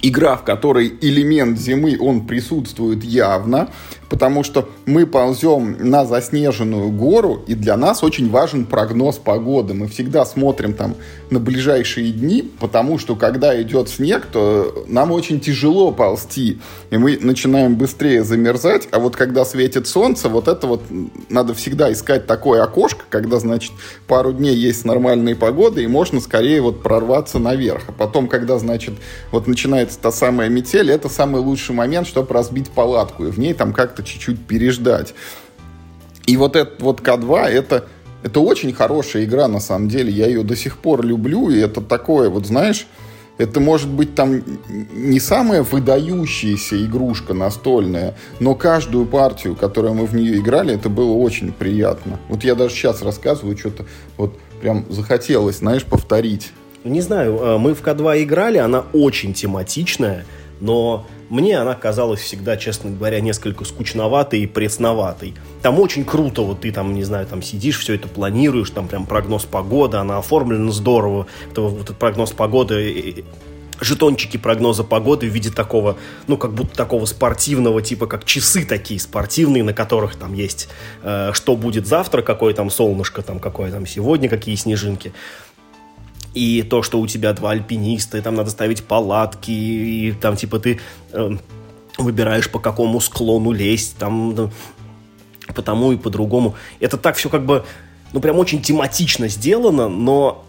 игра, 0.00 0.36
в 0.36 0.42
которой 0.42 0.94
элемент 1.02 1.58
зимы, 1.58 1.98
он 2.00 2.26
присутствует 2.26 3.04
явно, 3.04 3.68
потому 4.12 4.44
что 4.44 4.68
мы 4.84 5.06
ползем 5.06 5.78
на 5.80 6.04
заснеженную 6.04 6.90
гору, 6.90 7.42
и 7.46 7.54
для 7.54 7.78
нас 7.78 8.04
очень 8.04 8.28
важен 8.28 8.66
прогноз 8.66 9.16
погоды. 9.16 9.72
Мы 9.72 9.88
всегда 9.88 10.26
смотрим 10.26 10.74
там 10.74 10.96
на 11.30 11.40
ближайшие 11.40 12.12
дни, 12.12 12.42
потому 12.60 12.98
что 12.98 13.16
когда 13.16 13.60
идет 13.62 13.88
снег, 13.88 14.26
то 14.30 14.84
нам 14.86 15.12
очень 15.12 15.40
тяжело 15.40 15.92
ползти, 15.92 16.60
и 16.90 16.98
мы 16.98 17.16
начинаем 17.18 17.76
быстрее 17.76 18.22
замерзать, 18.22 18.86
а 18.92 18.98
вот 18.98 19.16
когда 19.16 19.46
светит 19.46 19.88
солнце, 19.88 20.28
вот 20.28 20.46
это 20.46 20.66
вот 20.66 20.82
надо 21.30 21.54
всегда 21.54 21.90
искать 21.90 22.26
такое 22.26 22.62
окошко, 22.62 23.04
когда, 23.08 23.40
значит, 23.40 23.72
пару 24.06 24.34
дней 24.34 24.54
есть 24.54 24.84
нормальные 24.84 25.36
погоды, 25.36 25.84
и 25.84 25.86
можно 25.86 26.20
скорее 26.20 26.60
вот 26.60 26.82
прорваться 26.82 27.38
наверх. 27.38 27.84
А 27.88 27.92
потом, 27.92 28.28
когда, 28.28 28.58
значит, 28.58 28.92
вот 29.30 29.46
начинается 29.46 29.98
та 29.98 30.12
самая 30.12 30.50
метель, 30.50 30.90
это 30.90 31.08
самый 31.08 31.40
лучший 31.40 31.74
момент, 31.74 32.06
чтобы 32.06 32.34
разбить 32.34 32.68
палатку, 32.68 33.24
и 33.24 33.30
в 33.30 33.38
ней 33.38 33.54
там 33.54 33.72
как-то 33.72 34.01
чуть-чуть 34.04 34.44
переждать. 34.46 35.14
И 36.26 36.36
вот 36.36 36.56
этот 36.56 36.80
вот 36.82 37.00
К2, 37.00 37.46
это, 37.46 37.86
это 38.22 38.40
очень 38.40 38.72
хорошая 38.72 39.24
игра, 39.24 39.48
на 39.48 39.60
самом 39.60 39.88
деле. 39.88 40.12
Я 40.12 40.26
ее 40.26 40.42
до 40.42 40.56
сих 40.56 40.78
пор 40.78 41.04
люблю, 41.04 41.50
и 41.50 41.58
это 41.58 41.80
такое, 41.80 42.28
вот 42.30 42.46
знаешь, 42.46 42.86
это 43.38 43.60
может 43.60 43.88
быть 43.88 44.14
там 44.14 44.42
не 44.92 45.18
самая 45.18 45.62
выдающаяся 45.62 46.84
игрушка 46.84 47.34
настольная, 47.34 48.14
но 48.40 48.54
каждую 48.54 49.06
партию, 49.06 49.56
которую 49.56 49.94
мы 49.94 50.06
в 50.06 50.14
нее 50.14 50.38
играли, 50.38 50.74
это 50.74 50.88
было 50.88 51.12
очень 51.12 51.52
приятно. 51.52 52.20
Вот 52.28 52.44
я 52.44 52.54
даже 52.54 52.74
сейчас 52.74 53.02
рассказываю, 53.02 53.56
что-то 53.56 53.86
вот 54.16 54.38
прям 54.60 54.84
захотелось, 54.90 55.58
знаешь, 55.58 55.84
повторить. 55.84 56.52
Не 56.84 57.00
знаю, 57.00 57.36
э, 57.36 57.58
мы 57.58 57.74
в 57.74 57.82
К2 57.82 58.22
играли, 58.22 58.58
она 58.58 58.84
очень 58.92 59.34
тематичная, 59.34 60.24
но 60.60 61.06
мне 61.32 61.58
она 61.58 61.74
казалась 61.74 62.20
всегда, 62.20 62.58
честно 62.58 62.90
говоря, 62.90 63.20
несколько 63.20 63.64
скучноватой 63.64 64.40
и 64.40 64.46
пресноватой. 64.46 65.34
Там 65.62 65.80
очень 65.80 66.04
круто, 66.04 66.42
вот 66.42 66.60
ты 66.60 66.70
там, 66.72 66.92
не 66.92 67.04
знаю, 67.04 67.26
там 67.26 67.40
сидишь, 67.40 67.78
все 67.78 67.94
это 67.94 68.06
планируешь, 68.06 68.68
там 68.68 68.86
прям 68.86 69.06
прогноз 69.06 69.44
погоды, 69.46 69.96
она 69.96 70.18
оформлена 70.18 70.70
здорово. 70.70 71.26
Это, 71.50 71.62
вот 71.62 71.84
этот 71.84 71.96
прогноз 71.96 72.32
погоды 72.32 73.24
жетончики 73.80 74.36
прогноза 74.36 74.84
погоды 74.84 75.28
в 75.28 75.32
виде 75.32 75.50
такого, 75.50 75.96
ну, 76.26 76.36
как 76.36 76.52
будто 76.52 76.76
такого 76.76 77.04
спортивного 77.06 77.82
типа, 77.82 78.06
как 78.06 78.24
часы 78.24 78.64
такие 78.64 79.00
спортивные, 79.00 79.64
на 79.64 79.72
которых 79.72 80.14
там 80.16 80.34
есть, 80.34 80.68
э, 81.02 81.30
что 81.32 81.56
будет 81.56 81.86
завтра, 81.86 82.22
какое 82.22 82.54
там 82.54 82.70
солнышко, 82.70 83.22
там, 83.22 83.40
какое 83.40 83.70
там 83.72 83.86
сегодня, 83.86 84.28
какие 84.28 84.54
снежинки 84.54 85.12
и 86.34 86.62
то, 86.62 86.82
что 86.82 87.00
у 87.00 87.06
тебя 87.06 87.32
два 87.32 87.50
альпиниста, 87.50 88.18
и 88.18 88.20
там 88.20 88.34
надо 88.34 88.50
ставить 88.50 88.82
палатки, 88.84 89.50
и 89.50 90.12
там 90.12 90.36
типа 90.36 90.58
ты 90.58 90.80
э, 91.12 91.30
выбираешь 91.98 92.50
по 92.50 92.58
какому 92.58 93.00
склону 93.00 93.52
лезть, 93.52 93.96
там 93.98 94.34
ну, 94.34 94.50
по 95.54 95.62
тому 95.62 95.92
и 95.92 95.96
по 95.96 96.10
другому. 96.10 96.54
Это 96.80 96.96
так 96.96 97.16
все 97.16 97.28
как 97.28 97.44
бы, 97.44 97.64
ну 98.12 98.20
прям 98.20 98.38
очень 98.38 98.62
тематично 98.62 99.28
сделано, 99.28 99.88
но, 99.88 100.44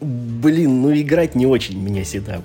блин, 0.00 0.82
ну 0.82 0.94
играть 0.94 1.34
не 1.34 1.46
очень 1.46 1.78
мне 1.78 2.04
всегда 2.04 2.40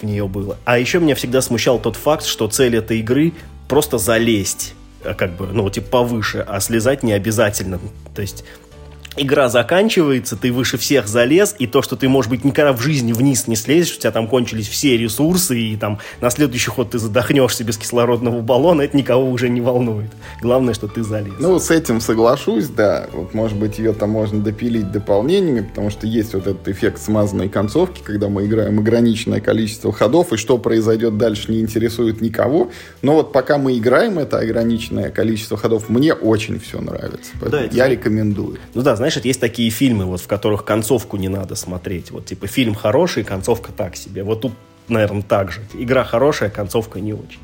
в 0.00 0.04
нее 0.04 0.26
было. 0.26 0.56
А 0.64 0.78
еще 0.78 1.00
меня 1.00 1.14
всегда 1.14 1.42
смущал 1.42 1.78
тот 1.78 1.96
факт, 1.96 2.24
что 2.24 2.48
цель 2.48 2.76
этой 2.76 3.00
игры 3.00 3.32
просто 3.68 3.98
залезть 3.98 4.74
э, 5.04 5.14
как 5.14 5.36
бы, 5.36 5.48
ну, 5.48 5.68
типа 5.70 5.88
повыше, 5.88 6.44
а 6.46 6.60
слезать 6.60 7.02
не 7.02 7.12
обязательно. 7.12 7.80
То 8.14 8.22
есть 8.22 8.44
игра 9.18 9.48
заканчивается, 9.48 10.36
ты 10.36 10.52
выше 10.52 10.78
всех 10.78 11.08
залез, 11.08 11.54
и 11.58 11.66
то, 11.66 11.82
что 11.82 11.96
ты, 11.96 12.08
может 12.08 12.30
быть, 12.30 12.44
никогда 12.44 12.72
в 12.72 12.80
жизни 12.80 13.12
вниз 13.12 13.46
не 13.46 13.56
слезешь, 13.56 13.96
у 13.96 14.00
тебя 14.00 14.10
там 14.10 14.28
кончились 14.28 14.68
все 14.68 14.96
ресурсы, 14.96 15.58
и 15.58 15.76
там 15.76 15.98
на 16.20 16.30
следующий 16.30 16.70
ход 16.70 16.90
ты 16.90 16.98
задохнешься 16.98 17.64
без 17.64 17.76
кислородного 17.76 18.40
баллона, 18.40 18.82
это 18.82 18.96
никого 18.96 19.30
уже 19.30 19.48
не 19.48 19.60
волнует. 19.60 20.10
Главное, 20.40 20.74
что 20.74 20.88
ты 20.88 21.02
залез. 21.02 21.34
Ну, 21.38 21.58
с 21.58 21.70
этим 21.70 22.00
соглашусь, 22.00 22.68
да. 22.68 23.06
Вот, 23.12 23.34
может 23.34 23.58
быть, 23.58 23.78
ее 23.78 23.92
там 23.92 24.10
можно 24.10 24.40
допилить 24.40 24.90
дополнениями, 24.90 25.60
потому 25.60 25.90
что 25.90 26.06
есть 26.06 26.34
вот 26.34 26.46
этот 26.46 26.66
эффект 26.68 27.00
смазанной 27.00 27.48
концовки, 27.48 28.02
когда 28.02 28.28
мы 28.28 28.46
играем 28.46 28.78
ограниченное 28.78 29.40
количество 29.40 29.92
ходов, 29.92 30.32
и 30.32 30.36
что 30.36 30.58
произойдет 30.58 31.18
дальше 31.18 31.50
не 31.50 31.60
интересует 31.60 32.20
никого. 32.20 32.70
Но 33.02 33.14
вот 33.14 33.32
пока 33.32 33.58
мы 33.58 33.76
играем 33.78 34.18
это 34.18 34.38
ограниченное 34.38 35.10
количество 35.10 35.56
ходов, 35.56 35.88
мне 35.88 36.14
очень 36.14 36.60
все 36.60 36.80
нравится. 36.80 37.30
Да, 37.40 37.62
я 37.70 37.88
рекомендую. 37.88 38.58
Ну 38.74 38.82
да, 38.82 38.96
знаешь, 38.96 39.07
знаешь, 39.10 39.24
есть 39.24 39.40
такие 39.40 39.70
фильмы, 39.70 40.04
вот, 40.04 40.20
в 40.20 40.26
которых 40.26 40.64
концовку 40.64 41.16
не 41.16 41.28
надо 41.28 41.54
смотреть. 41.54 42.10
Вот, 42.10 42.26
типа, 42.26 42.46
фильм 42.46 42.74
хороший, 42.74 43.24
концовка 43.24 43.72
так 43.72 43.96
себе. 43.96 44.22
Вот 44.22 44.42
тут, 44.42 44.52
наверное, 44.88 45.22
так 45.22 45.50
же. 45.50 45.60
Игра 45.74 46.04
хорошая, 46.04 46.50
концовка 46.50 47.00
не 47.00 47.12
очень. 47.12 47.40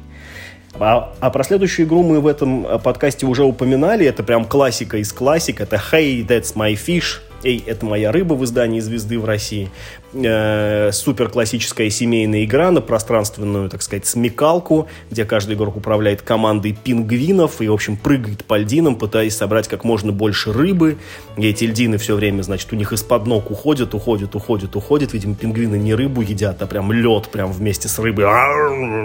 А, 0.78 1.12
а 1.21 1.31
про 1.31 1.45
следующую 1.45 1.87
игру 1.87 2.02
мы 2.02 2.21
в 2.21 2.26
этом 2.26 2.66
э, 2.66 2.78
подкасте 2.78 3.26
уже 3.26 3.45
упоминали. 3.45 4.07
Это 4.07 4.23
прям 4.23 4.45
классика 4.45 4.99
из 4.99 5.12
классик. 5.12 5.61
Это 5.61 5.76
Hey, 5.76 6.26
That's 6.26 6.54
My 6.54 6.75
Fish. 6.75 7.21
Эй, 7.45 7.62
это 7.66 7.85
моя 7.85 8.11
рыба 8.11 8.33
в 8.33 8.43
издании 8.45 8.81
«Звезды» 8.81 9.19
в 9.19 9.26
России. 9.26 9.71
Э, 10.14 10.90
супер 10.93 11.28
классическая 11.28 11.90
семейная 11.90 12.45
игра 12.45 12.71
на 12.71 12.81
пространственную, 12.81 13.69
так 13.69 13.83
сказать, 13.83 14.07
смекалку, 14.07 14.88
где 15.11 15.26
каждый 15.26 15.54
игрок 15.54 15.76
управляет 15.76 16.23
командой 16.23 16.73
пингвинов 16.73 17.61
и, 17.61 17.69
в 17.69 17.73
общем, 17.75 17.99
прыгает 17.99 18.47
по 18.47 18.57
льдинам, 18.57 18.97
пытаясь 18.97 19.37
собрать 19.37 19.69
как 19.69 19.85
можно 19.85 20.11
больше 20.11 20.54
рыбы. 20.54 20.97
И 21.37 21.47
эти 21.47 21.64
льдины 21.64 21.99
все 21.99 22.16
время, 22.16 22.40
значит, 22.40 22.73
у 22.73 22.76
них 22.76 22.93
из-под 22.95 23.26
ног 23.26 23.50
уходят, 23.50 23.95
уходят, 23.95 24.35
уходят, 24.35 24.75
уходят. 24.75 25.12
Видимо, 25.12 25.35
пингвины 25.35 25.76
не 25.76 25.95
рыбу 25.95 26.23
едят, 26.23 26.62
а 26.62 26.66
прям 26.66 26.90
лед 26.93 27.28
прям 27.28 27.52
вместе 27.52 27.88
с 27.88 27.99
рыбой. 27.99 28.25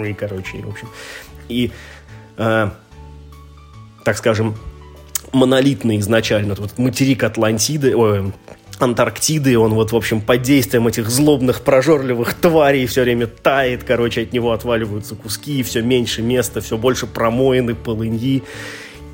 И, 0.09 0.13
короче, 0.13 0.59
в 0.63 0.69
общем. 0.69 0.87
И, 1.49 1.71
э, 2.37 2.69
так 4.05 4.17
скажем, 4.17 4.55
монолитный 5.33 5.97
изначально. 5.97 6.55
Вот 6.55 6.77
материк 6.77 7.23
Атлантиды, 7.23 7.95
ой, 7.95 8.31
Антарктиды, 8.79 9.57
он 9.57 9.73
вот, 9.73 9.91
в 9.91 9.95
общем, 9.95 10.21
под 10.21 10.41
действием 10.41 10.87
этих 10.87 11.09
злобных, 11.09 11.61
прожорливых 11.61 12.33
тварей 12.33 12.85
все 12.85 13.01
время 13.03 13.27
тает, 13.27 13.83
короче, 13.83 14.21
от 14.21 14.33
него 14.33 14.53
отваливаются 14.53 15.15
куски, 15.15 15.63
все 15.63 15.81
меньше 15.81 16.21
места, 16.21 16.61
все 16.61 16.77
больше 16.77 17.05
промоины, 17.05 17.75
полыньи. 17.75 18.43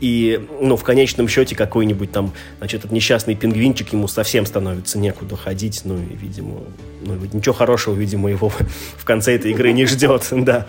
И, 0.01 0.45
ну, 0.61 0.75
в 0.75 0.83
конечном 0.83 1.27
счете 1.27 1.55
какой-нибудь 1.55 2.11
там, 2.11 2.33
значит, 2.59 2.81
этот 2.81 2.91
несчастный 2.91 3.33
пингвинчик, 3.33 3.93
ему 3.93 4.07
совсем 4.07 4.45
становится 4.45 4.99
некуда 4.99 5.35
ходить, 5.37 5.81
ну, 5.85 5.95
и, 5.97 6.15
видимо, 6.15 6.59
ну, 7.01 7.15
ничего 7.33 7.55
хорошего, 7.55 7.95
видимо, 7.95 8.29
его 8.29 8.49
в 8.97 9.05
конце 9.05 9.35
этой 9.35 9.51
игры 9.51 9.71
не 9.71 9.85
ждет, 9.85 10.27
да. 10.31 10.67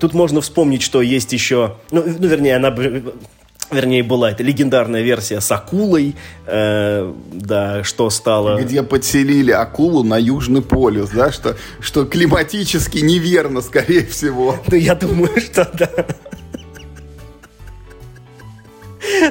Тут 0.00 0.14
можно 0.14 0.40
вспомнить, 0.40 0.82
что 0.82 1.02
есть 1.02 1.32
еще, 1.32 1.76
ну, 1.90 2.02
ну 2.06 2.28
вернее, 2.28 2.56
она 2.56 2.70
вернее, 3.70 4.02
была 4.02 4.30
эта 4.30 4.42
легендарная 4.42 5.02
версия 5.02 5.40
с 5.40 5.50
акулой, 5.50 6.14
э, 6.46 7.12
да, 7.32 7.84
что 7.84 8.10
стало... 8.10 8.60
Где 8.60 8.82
подселили 8.82 9.50
акулу 9.50 10.02
на 10.02 10.18
Южный 10.18 10.62
полюс, 10.62 11.10
да, 11.10 11.32
что, 11.32 11.56
что 11.80 12.04
климатически 12.04 12.98
неверно, 12.98 13.60
скорее 13.60 14.06
всего. 14.06 14.56
Да 14.66 14.76
я 14.76 14.94
думаю, 14.94 15.40
что 15.40 15.68
да. 15.74 15.88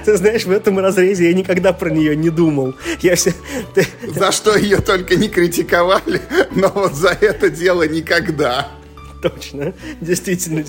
Ты 0.05 0.17
знаешь, 0.17 0.45
в 0.45 0.51
этом 0.51 0.79
разрезе 0.79 1.27
я 1.27 1.33
никогда 1.33 1.73
про 1.73 1.89
нее 1.89 2.15
не 2.15 2.29
думал. 2.29 2.75
Я 3.01 3.15
все... 3.15 3.33
За 4.07 4.31
что 4.31 4.55
ее 4.55 4.77
только 4.77 5.15
не 5.15 5.27
критиковали, 5.27 6.21
но 6.51 6.71
вот 6.73 6.93
за 6.93 7.09
это 7.09 7.49
дело 7.49 7.87
никогда. 7.87 8.67
Точно, 9.23 9.73
действительно. 10.01 10.65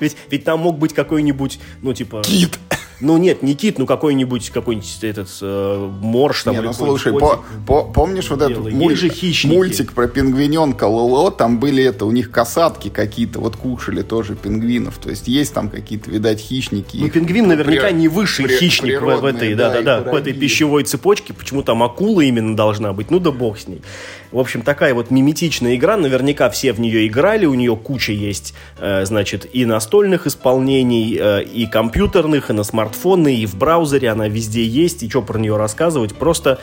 Ведь, 0.00 0.16
ведь 0.30 0.44
там 0.44 0.60
мог 0.60 0.78
быть 0.78 0.92
какой-нибудь, 0.92 1.60
ну, 1.82 1.94
типа... 1.94 2.22
Кит! 2.22 2.58
Ну 3.00 3.16
нет, 3.16 3.42
не 3.42 3.54
кит, 3.54 3.78
ну 3.78 3.86
какой-нибудь 3.86 4.50
какой-нибудь 4.50 4.98
этот 5.02 5.28
э, 5.40 5.90
морж 6.00 6.42
там. 6.42 6.54
Не, 6.54 6.62
ну 6.62 6.72
слушай, 6.72 7.12
по, 7.12 7.44
по, 7.66 7.84
помнишь 7.84 8.28
вот 8.30 8.42
этот 8.42 8.72
мульт, 8.72 9.00
мультик 9.44 9.92
про 9.92 10.08
пингвиненка 10.08 10.84
Лоло? 10.84 11.30
Там 11.30 11.60
были 11.60 11.84
это, 11.84 12.06
у 12.06 12.10
них 12.10 12.30
касатки 12.30 12.88
какие-то, 12.88 13.38
вот 13.40 13.56
кушали 13.56 14.02
тоже 14.02 14.34
пингвинов. 14.34 14.98
То 14.98 15.10
есть 15.10 15.28
есть 15.28 15.54
там 15.54 15.68
какие-то, 15.68 16.10
видать, 16.10 16.40
хищники. 16.40 16.96
Ну 16.96 17.08
пингвин 17.08 17.46
наверняка 17.46 17.88
при, 17.88 17.94
не 17.94 18.08
высший 18.08 18.46
при, 18.46 18.56
хищник 18.56 19.00
в, 19.00 19.04
в 19.04 19.24
этой, 19.24 19.54
да, 19.54 19.80
да, 19.80 20.00
да, 20.00 20.10
в 20.10 20.14
этой 20.14 20.32
пищевой 20.32 20.82
цепочке. 20.82 21.32
Почему 21.32 21.62
там 21.62 21.82
акула 21.82 22.22
именно 22.22 22.56
должна 22.56 22.92
быть? 22.92 23.10
Ну 23.10 23.20
да 23.20 23.30
бог 23.30 23.58
с 23.58 23.68
ней. 23.68 23.80
В 24.30 24.38
общем, 24.38 24.62
такая 24.62 24.92
вот 24.92 25.10
миметичная 25.10 25.76
игра. 25.76 25.96
Наверняка 25.96 26.50
все 26.50 26.72
в 26.72 26.80
нее 26.80 27.06
играли. 27.06 27.46
У 27.46 27.54
нее 27.54 27.76
куча 27.76 28.12
есть, 28.12 28.54
э, 28.78 29.04
значит, 29.06 29.46
и 29.52 29.64
настольных 29.64 30.26
исполнений, 30.26 31.16
э, 31.18 31.42
и 31.44 31.66
компьютерных, 31.66 32.50
и 32.50 32.52
на 32.52 32.64
смартфоны, 32.88 33.36
и 33.36 33.46
в 33.46 33.56
браузере. 33.56 34.10
Она 34.10 34.28
везде 34.28 34.64
есть. 34.64 35.02
И 35.02 35.08
что 35.08 35.22
про 35.22 35.38
нее 35.38 35.56
рассказывать? 35.56 36.14
Просто 36.14 36.58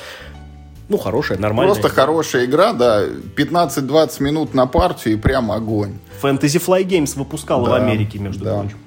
ну, 0.88 0.98
хорошая, 0.98 1.38
нормальная. 1.40 1.74
Просто 1.74 1.94
игра. 1.94 2.04
хорошая 2.04 2.46
игра, 2.46 2.74
да. 2.74 3.06
15-20 3.36 4.24
минут 4.24 4.54
на 4.54 4.68
партию 4.68 5.16
и 5.16 5.18
прям 5.18 5.52
огонь. 5.52 5.94
Fantasy 6.22 6.64
Fly 6.64 6.84
Games 6.84 7.18
выпускала 7.18 7.66
да, 7.66 7.72
в 7.72 7.76
Америке, 7.76 8.20
между 8.20 8.46
да. 8.46 8.60
прочим. 8.60 8.78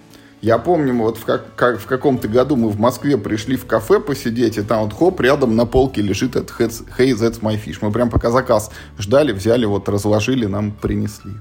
Я 0.40 0.59
помню, 0.59 0.95
вот 0.97 1.18
в, 1.18 1.25
как, 1.25 1.57
как, 1.57 1.80
в 1.80 1.87
каком-то 1.87 2.28
году 2.28 2.54
мы 2.54 2.68
в 2.68 2.78
Москве 2.78 3.18
пришли 3.18 3.57
в 3.57 3.66
кафе 3.66 3.99
посидеть, 3.99 4.57
и 4.57 4.62
там 4.62 4.85
вот 4.85 4.92
хоп, 4.92 5.21
рядом 5.21 5.57
на 5.57 5.66
полке 5.66 6.00
лежит 6.00 6.37
этот 6.37 6.50
Hey, 6.97 7.12
that's 7.12 7.40
my 7.40 7.61
fish. 7.61 7.78
Мы 7.80 7.90
прям 7.90 8.09
пока 8.09 8.30
заказ 8.30 8.71
ждали, 8.99 9.33
взяли, 9.33 9.64
вот 9.64 9.88
разложили, 9.88 10.47
нам 10.47 10.71
принесли. 10.71 11.33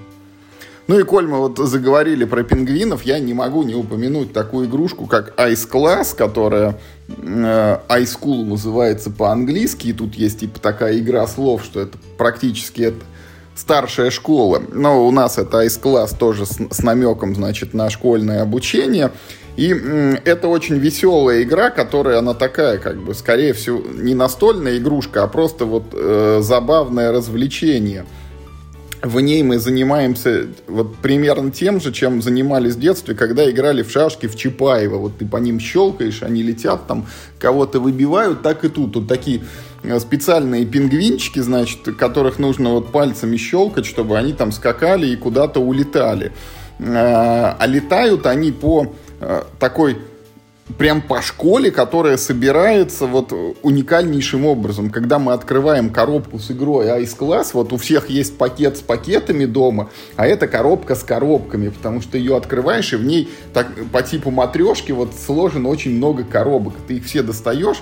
Ну 0.88 0.98
и 0.98 1.04
коль 1.04 1.28
мы 1.28 1.40
вот 1.40 1.58
заговорили 1.58 2.24
про 2.24 2.44
пингвинов, 2.44 3.04
я 3.04 3.20
не 3.20 3.34
могу 3.34 3.64
не 3.64 3.76
упомянуть 3.76 4.32
такую 4.32 4.68
игрушку, 4.68 5.06
как 5.06 5.38
Ice 5.38 5.70
Class, 5.70 6.16
которая 6.16 6.80
э, 7.10 7.80
Ice 7.90 8.18
School 8.18 8.46
называется 8.46 9.12
по-английски, 9.12 9.88
и 9.88 9.94
тут 9.94 10.16
есть 10.16 10.40
типа 10.40 10.62
такая 10.62 10.98
игра 10.98 11.28
слов, 11.28 11.64
что 11.66 11.82
это 11.82 11.98
практически 12.18 12.84
это 12.84 13.04
старшая 13.54 14.12
школа. 14.12 14.62
Но 14.72 15.06
у 15.06 15.12
нас 15.12 15.38
это 15.38 15.66
Ice 15.66 15.82
Class 15.82 16.18
тоже 16.18 16.46
с, 16.46 16.58
с 16.72 16.82
намеком, 16.82 17.36
значит, 17.36 17.74
на 17.74 17.90
школьное 17.90 18.42
обучение. 18.42 19.12
И 19.58 19.70
это 20.24 20.48
очень 20.48 20.78
веселая 20.78 21.44
игра, 21.44 21.70
которая 21.70 22.20
она 22.20 22.34
такая, 22.34 22.78
как 22.78 22.98
бы, 23.04 23.14
скорее 23.14 23.52
всего, 23.52 23.80
не 23.80 24.14
настольная 24.14 24.78
игрушка, 24.78 25.24
а 25.24 25.28
просто 25.28 25.66
вот 25.66 25.88
э, 25.92 26.40
забавное 26.42 27.12
развлечение– 27.12 28.06
в 29.02 29.20
ней 29.20 29.44
мы 29.44 29.60
занимаемся 29.60 30.48
вот 30.68 30.96
примерно 30.98 31.52
тем 31.52 31.80
же, 31.80 31.92
чем 31.92 32.22
занимались 32.22 32.76
в 32.76 32.80
детстве, 32.80 33.16
когда 33.16 33.50
играли 33.50 33.84
в 33.84 33.92
шашки 33.92 34.28
в 34.28 34.36
Чапаева. 34.36 34.98
Вот 34.98 35.18
ты 35.18 35.26
по 35.26 35.38
ним 35.38 35.60
щелкаешь, 35.60 36.24
они 36.24 36.42
летят 36.42 36.88
там, 36.88 37.06
кого-то 37.40 37.80
выбивают, 37.80 38.42
так 38.42 38.64
и 38.66 38.70
тут. 38.70 38.94
Тут 38.94 39.08
такие 39.08 39.44
э, 39.84 40.00
специальные 40.00 40.66
пингвинчики, 40.66 41.40
значит, 41.40 41.84
которых 41.98 42.40
нужно 42.40 42.72
вот 42.72 42.92
пальцами 42.92 43.38
щелкать, 43.38 43.86
чтобы 43.86 44.18
они 44.18 44.34
там 44.34 44.52
скакали 44.52 45.08
и 45.08 45.16
куда-то 45.16 45.60
улетали. 45.60 46.32
Э, 46.80 47.54
а 47.60 47.66
летают 47.68 48.26
они 48.26 48.52
по 48.52 48.94
э, 49.20 49.44
такой 49.60 49.98
прям 50.78 51.02
по 51.02 51.22
школе, 51.22 51.72
которая 51.72 52.18
собирается 52.18 53.08
вот 53.08 53.34
уникальнейшим 53.62 54.46
образом. 54.46 54.90
Когда 54.90 55.18
мы 55.20 55.34
открываем 55.34 55.90
коробку 55.90 56.40
с 56.40 56.52
игрой 56.52 56.88
Ice 56.88 57.18
Class, 57.18 57.52
вот 57.54 57.72
у 57.72 57.78
всех 57.78 58.10
есть 58.10 58.38
пакет 58.38 58.78
с 58.78 58.82
пакетами 58.82 59.46
дома, 59.46 59.90
а 60.16 60.28
это 60.28 60.48
коробка 60.48 60.96
с 60.96 61.04
коробками, 61.04 61.70
потому 61.70 62.02
что 62.02 62.18
ее 62.18 62.36
открываешь, 62.36 62.94
и 62.94 62.98
в 62.98 63.06
ней 63.06 63.30
так, 63.54 63.68
по 63.92 64.02
типу 64.02 64.30
матрешки 64.32 64.92
вот 64.92 65.14
сложено 65.16 65.70
очень 65.70 65.96
много 65.96 66.24
коробок. 66.24 66.74
Ты 66.88 66.96
их 66.96 67.06
все 67.06 67.24
достаешь, 67.24 67.82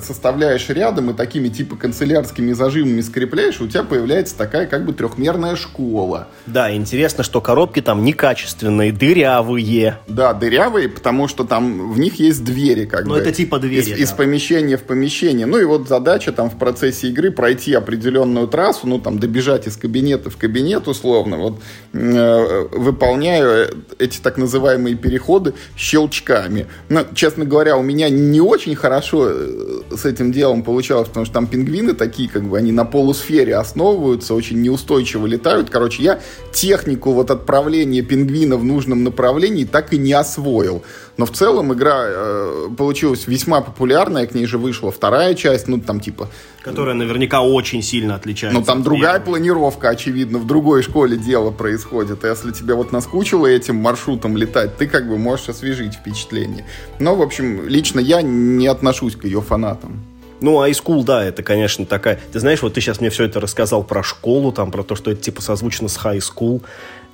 составляешь 0.00 0.68
рядом 0.68 1.10
и 1.10 1.14
такими 1.14 1.48
типа 1.48 1.76
канцелярскими 1.76 2.52
зажимами 2.52 3.00
скрепляешь, 3.00 3.60
у 3.60 3.68
тебя 3.68 3.82
появляется 3.82 4.36
такая 4.36 4.66
как 4.66 4.84
бы 4.84 4.92
трехмерная 4.92 5.56
школа. 5.56 6.28
Да, 6.46 6.74
интересно, 6.74 7.24
что 7.24 7.40
коробки 7.40 7.80
там 7.80 8.04
некачественные, 8.04 8.92
дырявые. 8.92 9.98
Да, 10.08 10.32
дырявые, 10.34 10.88
потому 10.88 11.28
что 11.28 11.44
там 11.44 11.92
в 11.92 11.98
них 11.98 12.18
есть 12.18 12.44
двери 12.44 12.84
как 12.84 13.04
ну, 13.04 13.14
бы. 13.14 13.18
это 13.18 13.32
типа 13.32 13.58
двери, 13.58 13.82
из, 13.82 13.88
да. 13.88 13.94
из 13.96 14.10
помещения 14.12 14.76
в 14.76 14.82
помещение. 14.82 15.46
Ну 15.46 15.58
и 15.58 15.64
вот 15.64 15.88
задача 15.88 16.32
там 16.32 16.50
в 16.50 16.58
процессе 16.58 17.08
игры 17.08 17.30
пройти 17.30 17.74
определенную 17.74 18.48
трассу, 18.48 18.86
ну 18.86 18.98
там 18.98 19.18
добежать 19.18 19.66
из 19.66 19.76
кабинета 19.76 20.30
в 20.30 20.36
кабинет 20.36 20.88
условно, 20.88 21.36
вот 21.36 21.60
э, 21.92 22.68
выполняя 22.72 23.68
эти 23.98 24.20
так 24.20 24.36
называемые 24.36 24.96
переходы 24.96 25.54
щелчками. 25.76 26.66
Но, 26.88 27.04
честно 27.14 27.44
говоря, 27.44 27.76
у 27.76 27.82
меня 27.82 28.08
не 28.08 28.40
очень 28.40 28.74
хорошо 28.74 29.28
э, 29.30 29.53
с 29.90 30.04
этим 30.04 30.32
делом 30.32 30.62
получалось, 30.62 31.08
потому 31.08 31.26
что 31.26 31.34
там 31.34 31.46
пингвины 31.46 31.94
такие, 31.94 32.28
как 32.28 32.44
бы, 32.44 32.58
они 32.58 32.72
на 32.72 32.84
полусфере 32.84 33.56
основываются, 33.56 34.34
очень 34.34 34.60
неустойчиво 34.62 35.26
летают. 35.26 35.70
Короче, 35.70 36.02
я 36.02 36.20
технику 36.52 37.12
вот 37.12 37.30
отправления 37.30 38.02
пингвина 38.02 38.56
в 38.56 38.64
нужном 38.64 39.04
направлении 39.04 39.64
так 39.64 39.92
и 39.92 39.98
не 39.98 40.12
освоил. 40.12 40.82
Но 41.16 41.26
в 41.26 41.30
целом 41.30 41.72
игра 41.72 42.04
э, 42.06 42.68
получилась 42.76 43.26
весьма 43.26 43.60
популярная, 43.60 44.26
к 44.26 44.34
ней 44.34 44.46
же 44.46 44.58
вышла 44.58 44.90
вторая 44.90 45.34
часть, 45.34 45.68
ну 45.68 45.80
там 45.80 46.00
типа... 46.00 46.28
Которая 46.62 46.94
наверняка 46.94 47.42
очень 47.42 47.82
сильно 47.82 48.16
отличается. 48.16 48.58
Ну 48.58 48.64
там 48.64 48.82
другая 48.82 49.20
первой. 49.20 49.24
планировка, 49.26 49.90
очевидно, 49.90 50.38
в 50.38 50.46
другой 50.46 50.82
школе 50.82 51.16
дело 51.16 51.50
происходит. 51.50 52.24
И 52.24 52.26
если 52.26 52.50
тебе 52.50 52.74
вот 52.74 52.90
наскучило 52.90 53.46
этим 53.46 53.76
маршрутом 53.76 54.36
летать, 54.36 54.76
ты 54.76 54.88
как 54.88 55.08
бы 55.08 55.16
можешь 55.16 55.48
освежить 55.48 55.94
впечатление. 55.94 56.64
Но, 56.98 57.14
в 57.14 57.22
общем, 57.22 57.68
лично 57.68 58.00
я 58.00 58.22
не 58.22 58.66
отношусь 58.66 59.14
к 59.14 59.24
ее 59.24 59.40
фанатам. 59.40 60.02
Ну, 60.40 60.60
а 60.60 60.68
iSchool, 60.68 61.04
да, 61.04 61.24
это, 61.24 61.42
конечно, 61.42 61.86
такая... 61.86 62.20
Ты 62.32 62.40
знаешь, 62.40 62.60
вот 62.60 62.74
ты 62.74 62.80
сейчас 62.80 63.00
мне 63.00 63.10
все 63.10 63.24
это 63.24 63.40
рассказал 63.40 63.84
про 63.84 64.02
школу, 64.02 64.52
там, 64.52 64.70
про 64.72 64.82
то, 64.82 64.96
что 64.96 65.10
это, 65.10 65.22
типа, 65.22 65.40
созвучно 65.40 65.88
с 65.88 65.96
high 65.96 66.18
school. 66.20 66.60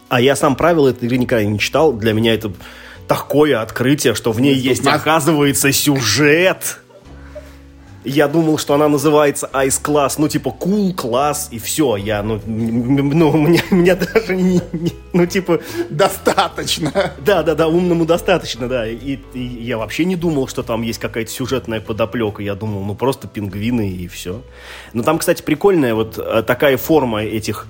А 0.09 0.21
я 0.21 0.35
сам 0.35 0.57
правила 0.57 0.89
этой 0.89 1.05
игры 1.05 1.19
никогда 1.19 1.45
не 1.45 1.59
читал. 1.59 1.93
Для 1.93 2.13
меня 2.13 2.35
это 2.35 2.51
такое 3.11 3.61
открытие, 3.61 4.15
что 4.15 4.31
в 4.31 4.41
ней 4.41 4.55
ну, 4.55 4.61
есть, 4.61 4.87
оказывается, 4.87 5.73
сюжет. 5.73 6.79
Я 8.05 8.29
думал, 8.29 8.57
что 8.57 8.75
она 8.75 8.87
называется 8.89 9.51
Ice 9.53 9.83
Class, 9.83 10.15
ну, 10.19 10.29
типа, 10.29 10.57
cool 10.61 10.95
класс, 10.95 11.49
и 11.51 11.59
все. 11.59 11.97
Я, 11.97 12.23
ну, 12.23 12.41
ну 12.47 13.33
мне, 13.33 13.65
мне 13.71 13.97
даже 13.97 14.37
не, 14.37 14.61
не, 14.71 14.93
ну, 15.13 15.27
типа... 15.27 15.59
Достаточно. 15.91 16.93
Да, 17.19 17.43
да, 17.43 17.57
да, 17.57 17.67
умному 17.67 18.07
достаточно, 18.07 18.69
да. 18.69 18.89
И, 18.89 19.19
и 19.35 19.41
я 19.41 19.77
вообще 19.77 20.05
не 20.05 20.15
думал, 20.15 20.47
что 20.47 20.63
там 20.63 20.83
есть 20.83 21.01
какая-то 21.01 21.33
сюжетная 21.33 21.81
подоплека. 21.81 22.45
Я 22.45 22.55
думал, 22.55 22.85
ну, 22.85 22.95
просто 22.95 23.27
пингвины 23.27 23.91
и 23.91 24.07
все. 24.07 24.41
Но 24.93 25.03
там, 25.03 25.19
кстати, 25.19 25.43
прикольная 25.43 25.97
вот 25.97 26.17
э, 26.17 26.45
такая 26.47 26.77
форма 26.77 27.25
этих 27.25 27.67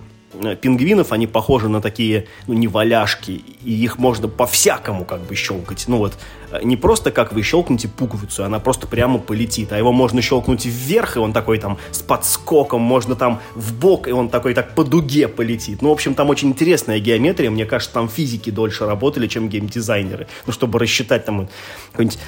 пингвинов, 0.60 1.12
они 1.12 1.26
похожи 1.26 1.68
на 1.68 1.80
такие, 1.80 2.26
ну, 2.46 2.54
не 2.54 2.68
валяшки, 2.68 3.42
и 3.64 3.72
их 3.72 3.98
можно 3.98 4.28
по-всякому 4.28 5.04
как 5.04 5.20
бы 5.20 5.34
щелкать. 5.34 5.84
Ну 5.86 5.98
вот, 5.98 6.14
э, 6.50 6.60
не 6.62 6.76
просто 6.76 7.10
как 7.10 7.32
вы 7.32 7.42
щелкнете 7.42 7.88
пуговицу, 7.88 8.44
она 8.44 8.58
просто 8.58 8.86
прямо 8.86 9.18
полетит, 9.18 9.72
а 9.72 9.78
его 9.78 9.92
можно 9.92 10.22
щелкнуть 10.22 10.64
вверх, 10.64 11.16
и 11.16 11.20
он 11.20 11.32
такой 11.32 11.58
там 11.58 11.78
с 11.90 12.00
подскоком, 12.00 12.80
можно 12.80 13.16
там 13.16 13.40
в 13.54 13.74
бок, 13.74 14.08
и 14.08 14.12
он 14.12 14.28
такой 14.28 14.54
так 14.54 14.74
по 14.74 14.84
дуге 14.84 15.28
полетит. 15.28 15.82
Ну, 15.82 15.90
в 15.90 15.92
общем, 15.92 16.14
там 16.14 16.30
очень 16.30 16.48
интересная 16.48 16.98
геометрия, 16.98 17.50
мне 17.50 17.66
кажется, 17.66 17.94
там 17.94 18.08
физики 18.08 18.50
дольше 18.50 18.86
работали, 18.86 19.26
чем 19.26 19.48
геймдизайнеры, 19.48 20.26
ну, 20.46 20.52
чтобы 20.52 20.78
рассчитать 20.78 21.24
там 21.24 21.48
какой-нибудь 21.92 22.18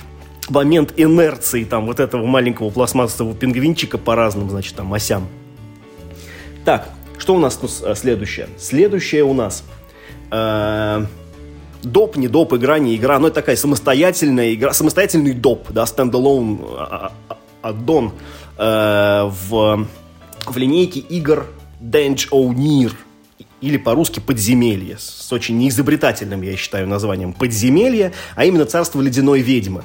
момент 0.48 0.94
инерции 0.96 1.64
там 1.64 1.86
вот 1.86 2.00
этого 2.00 2.26
маленького 2.26 2.70
пластмассового 2.70 3.34
пингвинчика 3.34 3.98
по 3.98 4.14
разным, 4.14 4.50
значит, 4.50 4.74
там 4.74 4.92
осям. 4.92 5.28
Так, 6.64 6.88
что 7.22 7.36
у 7.36 7.38
нас 7.38 7.58
э, 7.84 7.94
следующее? 7.94 8.48
Следующее 8.58 9.22
у 9.22 9.32
нас 9.32 9.62
э, 10.32 11.06
доп, 11.84 12.16
не 12.16 12.26
доп, 12.26 12.54
игра, 12.54 12.80
не 12.80 12.96
игра, 12.96 13.20
но 13.20 13.28
это 13.28 13.36
такая 13.36 13.54
самостоятельная 13.54 14.52
игра, 14.52 14.72
самостоятельный 14.72 15.32
доп, 15.32 15.70
да, 15.70 15.86
стендалон 15.86 16.60
аддон 17.62 18.12
э, 18.58 19.30
в, 19.48 19.86
в 20.46 20.56
линейке 20.56 20.98
игр 20.98 21.46
Denge 21.80 22.28
O'Near 22.30 22.92
или 23.62 23.78
по-русски 23.78 24.20
«Подземелье», 24.20 24.98
с 24.98 25.32
очень 25.32 25.56
неизобретательным, 25.56 26.42
я 26.42 26.56
считаю, 26.56 26.86
названием 26.86 27.32
«Подземелье», 27.32 28.12
а 28.34 28.44
именно 28.44 28.66
«Царство 28.66 29.00
ледяной 29.00 29.40
ведьмы». 29.40 29.84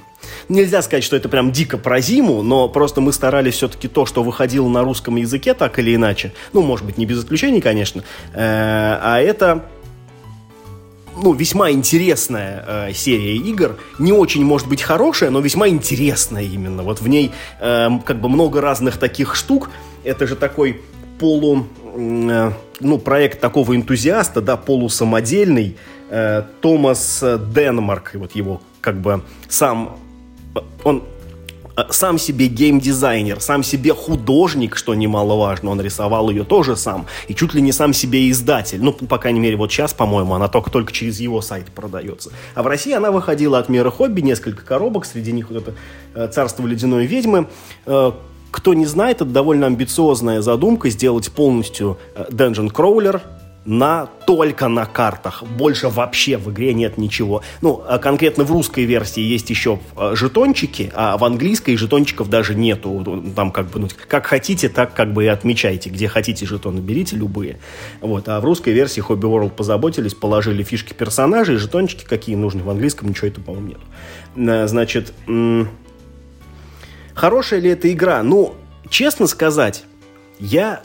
Нельзя 0.50 0.82
сказать, 0.82 1.04
что 1.04 1.16
это 1.16 1.30
прям 1.30 1.52
дико 1.52 1.78
про 1.78 2.02
зиму, 2.02 2.42
но 2.42 2.68
просто 2.68 3.00
мы 3.00 3.14
старались 3.14 3.54
все-таки 3.54 3.88
то, 3.88 4.06
что 4.06 4.24
выходило 4.24 4.68
на 4.68 4.84
русском 4.84 5.16
языке, 5.16 5.54
так 5.54 5.80
или 5.80 5.96
иначе, 5.96 6.34
ну, 6.54 6.64
может 6.64 6.86
быть, 6.86 6.98
не 6.98 7.06
без 7.06 7.20
исключений, 7.20 7.62
конечно, 7.62 8.04
э, 8.34 8.36
а 8.36 9.20
это 9.20 9.66
ну, 11.22 11.34
весьма 11.34 11.72
интересная 11.72 12.64
э, 12.68 12.94
серия 12.94 13.36
игр. 13.36 13.78
Не 14.00 14.14
очень, 14.14 14.44
может 14.44 14.68
быть, 14.68 14.82
хорошая, 14.82 15.30
но 15.30 15.40
весьма 15.40 15.68
интересная 15.68 16.44
именно. 16.44 16.84
Вот 16.84 17.02
в 17.02 17.08
ней 17.08 17.32
э, 17.60 17.90
как 18.06 18.22
бы 18.22 18.30
много 18.30 18.62
разных 18.62 18.98
таких 18.98 19.36
штук. 19.36 19.70
Это 20.04 20.28
же 20.28 20.36
такой 20.36 20.82
полу... 21.20 21.68
Э, 21.98 22.52
ну, 22.80 23.00
проект 23.00 23.42
такого 23.42 23.76
энтузиаста, 23.76 24.42
да, 24.42 24.56
полусамодельный. 24.56 25.78
Э, 26.10 26.44
Томас 26.62 27.24
Денмарк, 27.54 28.12
вот 28.14 28.34
его 28.34 28.62
как 28.82 29.02
бы 29.02 29.24
сам... 29.50 29.98
Он 30.84 31.04
э, 31.76 31.82
сам 31.90 32.20
себе 32.20 32.48
геймдизайнер, 32.48 33.42
сам 33.42 33.64
себе 33.64 33.96
художник, 33.96 34.76
что 34.76 34.94
немаловажно, 34.94 35.72
он 35.72 35.82
рисовал 35.82 36.30
ее 36.30 36.44
тоже 36.44 36.76
сам, 36.76 37.08
и 37.28 37.34
чуть 37.34 37.56
ли 37.56 37.62
не 37.62 37.72
сам 37.72 37.94
себе 37.94 38.30
издатель. 38.30 38.82
Ну, 38.82 38.94
по 38.94 39.18
крайней 39.18 39.40
мере, 39.40 39.56
вот 39.56 39.72
сейчас, 39.72 39.96
по-моему, 39.96 40.36
она 40.36 40.48
только, 40.48 40.70
только 40.70 40.94
через 40.94 41.20
его 41.20 41.42
сайт 41.42 41.66
продается. 41.72 42.30
А 42.54 42.62
в 42.62 42.68
России 42.68 42.94
она 42.94 43.10
выходила 43.10 43.58
от 43.58 43.70
мира 43.70 43.90
хобби, 43.90 44.22
несколько 44.22 44.64
коробок, 44.64 45.06
среди 45.06 45.32
них 45.32 45.50
вот 45.50 45.64
это 46.14 46.32
«Царство 46.32 46.68
ледяной 46.68 47.08
ведьмы», 47.08 47.48
кто 48.58 48.74
не 48.74 48.88
знает, 48.88 49.18
это 49.18 49.26
довольно 49.26 49.68
амбициозная 49.68 50.42
задумка 50.42 50.90
сделать 50.90 51.32
полностью 51.32 52.00
э, 52.16 52.26
Dungeon 52.32 52.74
Crawler 52.74 53.22
на 53.66 54.08
только 54.26 54.68
на 54.68 54.88
картах. 54.88 55.44
Больше 55.44 55.90
вообще 55.90 56.38
в 56.38 56.50
игре 56.50 56.74
нет 56.74 56.98
ничего. 56.98 57.44
Ну, 57.62 57.84
а 57.88 58.00
конкретно 58.00 58.46
в 58.46 58.52
русской 58.52 58.86
версии 58.86 59.22
есть 59.22 59.52
еще 59.52 59.80
э, 59.96 60.14
жетончики, 60.16 60.92
а 60.96 61.20
в 61.20 61.24
английской 61.24 61.76
жетончиков 61.76 62.32
даже 62.32 62.56
нету. 62.56 63.24
Там 63.36 63.52
как 63.52 63.70
бы, 63.70 63.80
ну, 63.80 63.90
как 64.08 64.26
хотите, 64.26 64.70
так 64.70 64.96
как 64.96 65.14
бы 65.14 65.26
и 65.26 65.28
отмечайте. 65.28 65.92
Где 65.92 66.08
хотите 66.08 66.48
жетоны, 66.48 66.80
берите 66.80 67.16
любые. 67.16 67.60
Вот. 68.02 68.28
А 68.28 68.40
в 68.40 68.44
русской 68.44 68.74
версии 68.74 69.04
Hobby 69.08 69.30
World 69.30 69.52
позаботились, 69.52 70.16
положили 70.16 70.64
фишки 70.64 70.94
персонажей, 70.94 71.58
жетончики 71.58 72.06
какие 72.06 72.36
нужны. 72.36 72.64
В 72.64 72.72
английском 72.72 73.10
ничего 73.10 73.28
этого, 73.28 73.44
по-моему, 73.44 73.68
нет. 73.68 74.50
Э, 74.50 74.68
значит, 74.68 75.14
Хорошая 77.18 77.60
ли 77.62 77.72
эта 77.72 77.92
игра? 77.92 78.22
Ну, 78.22 78.54
честно 78.92 79.26
сказать, 79.26 79.86
я 80.40 80.84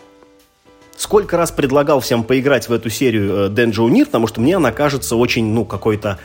сколько 0.97 1.37
раз 1.37 1.51
предлагал 1.51 2.01
всем 2.01 2.25
поиграть 2.25 2.71
в 2.71 2.73
эту 2.73 2.89
серию 2.89 3.51
Денджо 3.51 3.83
Унир, 3.83 4.07
потому 4.07 4.27
что 4.27 4.41
мне 4.41 4.57
она 4.57 4.73
кажется 4.73 5.17
очень, 5.17 5.45
ну, 5.53 5.67
какой-то 5.67 6.19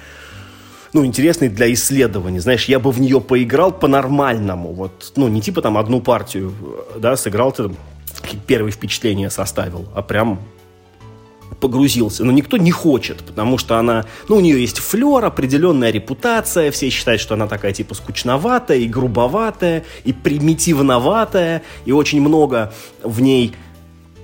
ну, 0.93 1.05
интересной 1.05 1.49
для 1.49 1.73
исследований. 1.73 2.39
Знаешь, 2.39 2.65
я 2.69 2.79
бы 2.79 2.91
в 2.91 3.01
нее 3.01 3.19
поиграл 3.19 3.73
по-нормальному. 3.73 4.71
Вот, 4.71 5.11
ну, 5.17 5.27
не 5.27 5.41
типа 5.41 5.61
там 5.61 5.77
одну 5.77 5.99
партию, 5.99 6.53
да, 6.95 7.17
сыграл 7.17 7.51
ты, 7.51 7.69
первые 8.47 8.71
впечатления 8.71 9.29
составил, 9.29 9.89
а 9.93 10.01
прям 10.01 10.39
погрузился. 11.59 12.23
Но 12.23 12.31
никто 12.31 12.57
не 12.57 12.71
хочет, 12.71 13.23
потому 13.23 13.57
что 13.57 13.77
она, 13.77 14.05
ну, 14.27 14.37
у 14.37 14.39
нее 14.39 14.59
есть 14.59 14.79
флер, 14.79 15.25
определенная 15.25 15.91
репутация, 15.91 16.71
все 16.71 16.89
считают, 16.89 17.21
что 17.21 17.33
она 17.33 17.47
такая, 17.47 17.73
типа, 17.73 17.95
скучноватая 17.95 18.77
и 18.77 18.87
грубоватая, 18.87 19.83
и 20.03 20.13
примитивноватая, 20.13 21.63
и 21.85 21.91
очень 21.91 22.21
много 22.21 22.73
в 23.03 23.21
ней, 23.21 23.53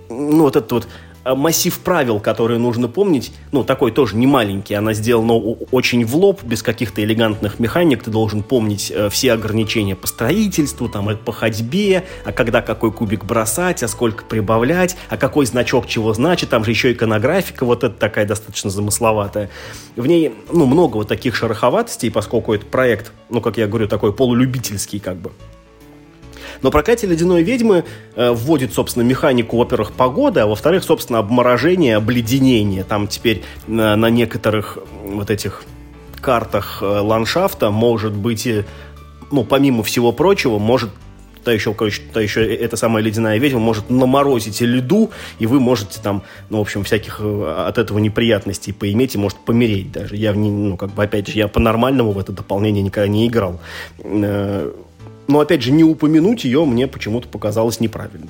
ну, 0.10 0.44
вот 0.44 0.56
это 0.56 0.76
вот 0.76 0.88
массив 1.26 1.78
правил, 1.80 2.20
которые 2.20 2.60
нужно 2.60 2.88
помнить, 2.88 3.32
ну, 3.52 3.64
такой 3.64 3.92
тоже 3.92 4.16
не 4.16 4.28
маленький, 4.28 4.74
она 4.74 4.94
сделана 4.94 5.34
очень 5.34 6.06
в 6.06 6.16
лоб, 6.16 6.44
без 6.44 6.62
каких-то 6.62 7.04
элегантных 7.04 7.60
механик, 7.60 8.04
ты 8.04 8.12
должен 8.12 8.44
помнить 8.44 8.92
э, 8.94 9.10
все 9.10 9.34
ограничения 9.34 9.96
по 9.96 10.08
строительству, 10.08 10.90
там, 10.90 11.10
э, 11.10 11.16
по 11.16 11.32
ходьбе, 11.32 12.04
а 12.26 12.32
когда 12.32 12.62
какой 12.62 12.92
кубик 12.92 13.26
бросать, 13.26 13.84
а 13.84 13.88
сколько 13.88 14.26
прибавлять, 14.26 14.98
а 15.10 15.18
какой 15.18 15.46
значок 15.46 15.88
чего 15.88 16.14
значит, 16.14 16.50
там 16.50 16.66
же 16.66 16.72
еще 16.72 16.92
иконографика, 16.92 17.66
вот 17.66 17.84
это 17.84 17.96
такая 17.96 18.26
достаточно 18.26 18.70
замысловатая. 18.70 19.50
В 19.96 20.06
ней, 20.06 20.34
ну, 20.52 20.66
много 20.66 20.98
вот 20.98 21.08
таких 21.08 21.36
шероховатостей, 21.36 22.12
поскольку 22.12 22.54
это 22.54 22.66
проект, 22.66 23.12
ну, 23.30 23.42
как 23.42 23.58
я 23.58 23.68
говорю, 23.68 23.88
такой 23.88 24.14
полулюбительский, 24.14 25.00
как 25.00 25.18
бы. 25.18 25.32
Но 26.64 26.72
проклятие 26.72 27.12
ледяной 27.12 27.44
ведьмы 27.44 27.84
э, 28.16 28.32
вводит, 28.32 28.74
собственно, 28.74 29.04
механику, 29.04 29.58
во-первых, 29.58 29.92
погоды, 29.92 30.40
а 30.40 30.48
во-вторых, 30.48 30.84
собственно, 30.84 31.20
обморожение, 31.20 31.98
обледенение. 31.98 32.84
Там 32.84 33.08
теперь 33.08 33.44
на, 33.68 33.96
на 33.96 34.10
некоторых 34.10 34.80
вот 35.06 35.30
этих 35.30 35.64
картах 36.22 36.80
э, 36.82 36.86
ландшафта 36.86 37.70
может 37.70 38.14
быть, 38.14 38.48
ну, 39.30 39.44
помимо 39.44 39.84
всего 39.84 40.12
прочего, 40.12 40.58
может 40.58 40.90
та 41.44 41.52
еще, 41.52 41.74
короче, 41.74 42.02
та 42.14 42.22
еще 42.22 42.46
э, 42.46 42.56
эта 42.56 42.78
самая 42.78 43.04
ледяная 43.04 43.38
ведьма 43.38 43.60
может 43.60 43.90
наморозить 43.90 44.62
льду, 44.62 45.12
и 45.40 45.46
вы 45.46 45.60
можете 45.60 46.00
там, 46.02 46.24
ну, 46.50 46.60
в 46.60 46.62
общем, 46.62 46.84
всяких 46.84 47.20
э, 47.20 47.66
от 47.68 47.78
этого 47.78 48.00
неприятностей 48.00 48.72
поиметь 48.72 49.16
и 49.16 49.18
может 49.18 49.38
помереть 49.40 49.92
даже. 49.92 50.16
Я, 50.16 50.34
ну, 50.34 50.78
как 50.78 50.94
бы, 50.94 51.04
опять 51.04 51.28
же, 51.28 51.38
я 51.38 51.48
по-нормальному 51.48 52.12
в 52.12 52.20
это 52.20 52.32
дополнение 52.32 52.82
никогда 52.82 53.08
не 53.08 53.28
играл. 53.28 53.60
Но, 55.28 55.40
опять 55.40 55.62
же, 55.62 55.72
не 55.72 55.84
упомянуть 55.84 56.44
ее 56.44 56.66
мне 56.66 56.88
почему-то 56.88 57.28
показалось 57.28 57.80
неправильно. 57.80 58.30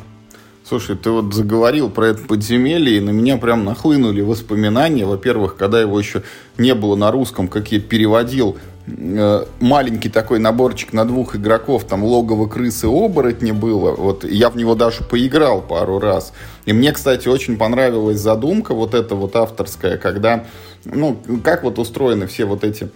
Слушай, 0.66 0.96
ты 0.96 1.12
вот 1.12 1.34
заговорил 1.34 1.90
про 1.90 2.08
это 2.08 2.22
подземелье, 2.24 2.98
и 2.98 3.02
на 3.02 3.10
меня 3.10 3.38
прям 3.38 3.66
нахлынули 3.66 4.22
воспоминания. 4.22 5.06
Во-первых, 5.06 5.58
когда 5.58 5.82
его 5.82 6.00
еще 6.00 6.24
не 6.58 6.74
было 6.74 6.96
на 6.96 7.12
русском, 7.12 7.50
как 7.50 7.72
я 7.74 7.82
переводил 7.82 8.58
э, 8.88 9.46
маленький 9.60 10.08
такой 10.08 10.40
наборчик 10.40 10.94
на 10.94 11.04
двух 11.04 11.36
игроков, 11.36 11.84
там 11.84 12.04
логово 12.06 12.48
крысы 12.48 12.88
оборотни 12.88 13.52
было. 13.52 13.92
Вот 13.92 14.24
я 14.24 14.50
в 14.50 14.56
него 14.56 14.74
даже 14.74 15.04
поиграл 15.04 15.62
пару 15.62 16.00
раз. 16.00 16.32
И 16.66 16.72
мне, 16.72 16.94
кстати, 16.94 17.28
очень 17.28 17.58
понравилась 17.58 18.20
задумка 18.20 18.74
вот 18.74 18.94
эта 18.94 19.16
вот 19.16 19.36
авторская, 19.36 19.98
когда, 19.98 20.46
ну, 20.86 21.20
как 21.44 21.64
вот 21.64 21.78
устроены 21.78 22.26
все 22.26 22.46
вот 22.46 22.64
эти 22.64 22.90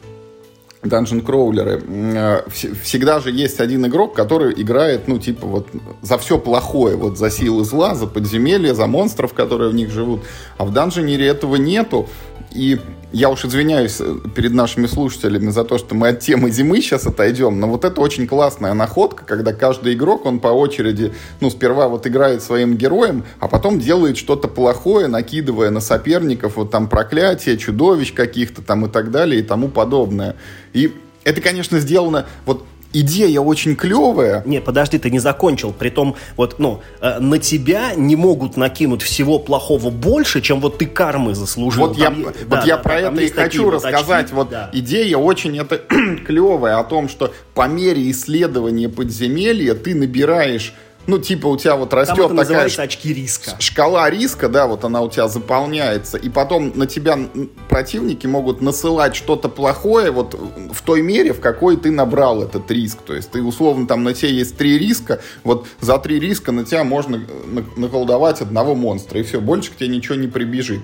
Dungeon 0.87 1.21
кроулеры, 1.21 1.81
э, 1.87 2.41
всегда 2.83 3.19
же 3.19 3.31
есть 3.31 3.59
один 3.59 3.85
игрок, 3.85 4.15
который 4.15 4.53
играет, 4.61 5.07
ну, 5.07 5.19
типа, 5.19 5.45
вот 5.47 5.67
за 6.01 6.17
все 6.17 6.37
плохое, 6.37 6.95
вот 6.95 7.17
за 7.17 7.29
силы 7.29 7.63
зла, 7.63 7.95
за 7.95 8.07
подземелья, 8.07 8.73
за 8.73 8.87
монстров, 8.87 9.33
которые 9.33 9.69
в 9.69 9.75
них 9.75 9.89
живут. 9.91 10.21
А 10.57 10.65
в 10.65 10.73
данжене 10.73 11.17
этого 11.17 11.55
нету. 11.55 12.07
И 12.51 12.79
я 13.11 13.29
уж 13.29 13.45
извиняюсь 13.45 13.97
э, 13.99 14.15
перед 14.35 14.53
нашими 14.53 14.87
слушателями 14.87 15.49
за 15.49 15.63
то, 15.63 15.77
что 15.77 15.95
мы 15.95 16.09
от 16.09 16.19
темы 16.19 16.51
зимы 16.51 16.81
сейчас 16.81 17.05
отойдем, 17.05 17.59
но 17.59 17.67
вот 17.67 17.85
это 17.85 18.01
очень 18.01 18.27
классная 18.27 18.73
находка, 18.73 19.25
когда 19.25 19.53
каждый 19.53 19.93
игрок, 19.93 20.25
он 20.25 20.39
по 20.39 20.47
очереди, 20.47 21.13
ну, 21.39 21.49
сперва 21.49 21.87
вот 21.87 22.07
играет 22.07 22.41
своим 22.41 22.75
героем, 22.75 23.23
а 23.39 23.47
потом 23.47 23.79
делает 23.79 24.17
что-то 24.17 24.47
плохое, 24.47 25.07
накидывая 25.07 25.69
на 25.69 25.79
соперников 25.79 26.57
вот 26.57 26.71
там 26.71 26.87
проклятия, 26.87 27.57
чудовищ 27.57 28.13
каких-то 28.13 28.61
там 28.61 28.85
и 28.85 28.89
так 28.89 29.11
далее 29.11 29.39
и 29.39 29.43
тому 29.43 29.67
подобное. 29.67 30.35
И 30.73 30.93
это, 31.23 31.41
конечно, 31.41 31.79
сделано 31.79 32.25
вот 32.45 32.65
идея 32.93 33.41
очень 33.41 33.75
клевая. 33.75 34.43
Не, 34.45 34.61
подожди, 34.61 34.97
ты 34.97 35.09
не 35.11 35.19
закончил. 35.19 35.73
Притом, 35.73 36.15
вот, 36.35 36.59
ну, 36.59 36.81
э, 37.01 37.19
на 37.19 37.39
тебя 37.39 37.93
не 37.95 38.15
могут 38.15 38.57
накинуть 38.57 39.01
всего 39.01 39.39
плохого 39.39 39.89
больше, 39.89 40.41
чем 40.41 40.59
вот 40.59 40.77
ты 40.77 40.85
кармы 40.85 41.35
заслужил. 41.35 41.87
Вот 41.87 41.97
там, 41.97 42.19
я, 42.19 42.25
да, 42.25 42.55
вот 42.57 42.65
я 42.65 42.77
про 42.77 42.99
это 42.99 43.21
и 43.21 43.29
хочу 43.29 43.69
рассказать. 43.69 44.25
Очки, 44.25 44.35
вот 44.35 44.49
да. 44.49 44.69
идея 44.73 45.17
очень 45.17 45.57
это 45.57 45.77
клевая 46.25 46.79
о 46.79 46.83
том, 46.83 47.09
что 47.09 47.33
по 47.53 47.67
мере 47.67 48.09
исследования 48.11 48.89
подземелья 48.89 49.73
ты 49.73 49.95
набираешь 49.95 50.73
ну, 51.07 51.19
типа, 51.19 51.47
у 51.47 51.57
тебя 51.57 51.77
вот 51.77 51.93
растет 51.93 52.17
Там 52.17 52.37
это 52.37 52.49
такая 52.49 52.65
очки 52.65 53.13
риска. 53.13 53.55
шкала 53.59 54.09
риска, 54.09 54.49
да, 54.49 54.67
вот 54.67 54.83
она 54.83 55.01
у 55.01 55.09
тебя 55.09 55.29
заполняется, 55.29 56.17
и 56.17 56.29
потом 56.29 56.73
на 56.75 56.85
тебя 56.85 57.17
противники 57.69 58.27
могут 58.27 58.61
насылать 58.61 59.15
что-то 59.15 59.47
плохое 59.47 60.11
вот 60.11 60.37
в 60.73 60.81
той 60.81 61.01
мере, 61.01 61.33
в 61.33 61.39
какой 61.39 61.77
ты 61.77 61.91
набрал 61.91 62.43
этот 62.43 62.69
риск. 62.69 62.99
То 63.05 63.15
есть 63.15 63.31
ты, 63.31 63.41
условно, 63.41 63.87
там 63.87 64.03
на 64.03 64.13
тебе 64.13 64.33
есть 64.33 64.57
три 64.57 64.77
риска, 64.77 65.21
вот 65.45 65.65
за 65.79 65.97
три 65.97 66.19
риска 66.19 66.51
на 66.51 66.65
тебя 66.65 66.83
можно 66.83 67.21
наколдовать 67.77 68.41
одного 68.41 68.75
монстра, 68.75 69.19
и 69.19 69.23
все, 69.23 69.39
больше 69.39 69.71
к 69.71 69.77
тебе 69.77 69.87
ничего 69.87 70.15
не 70.15 70.27
прибежит. 70.27 70.81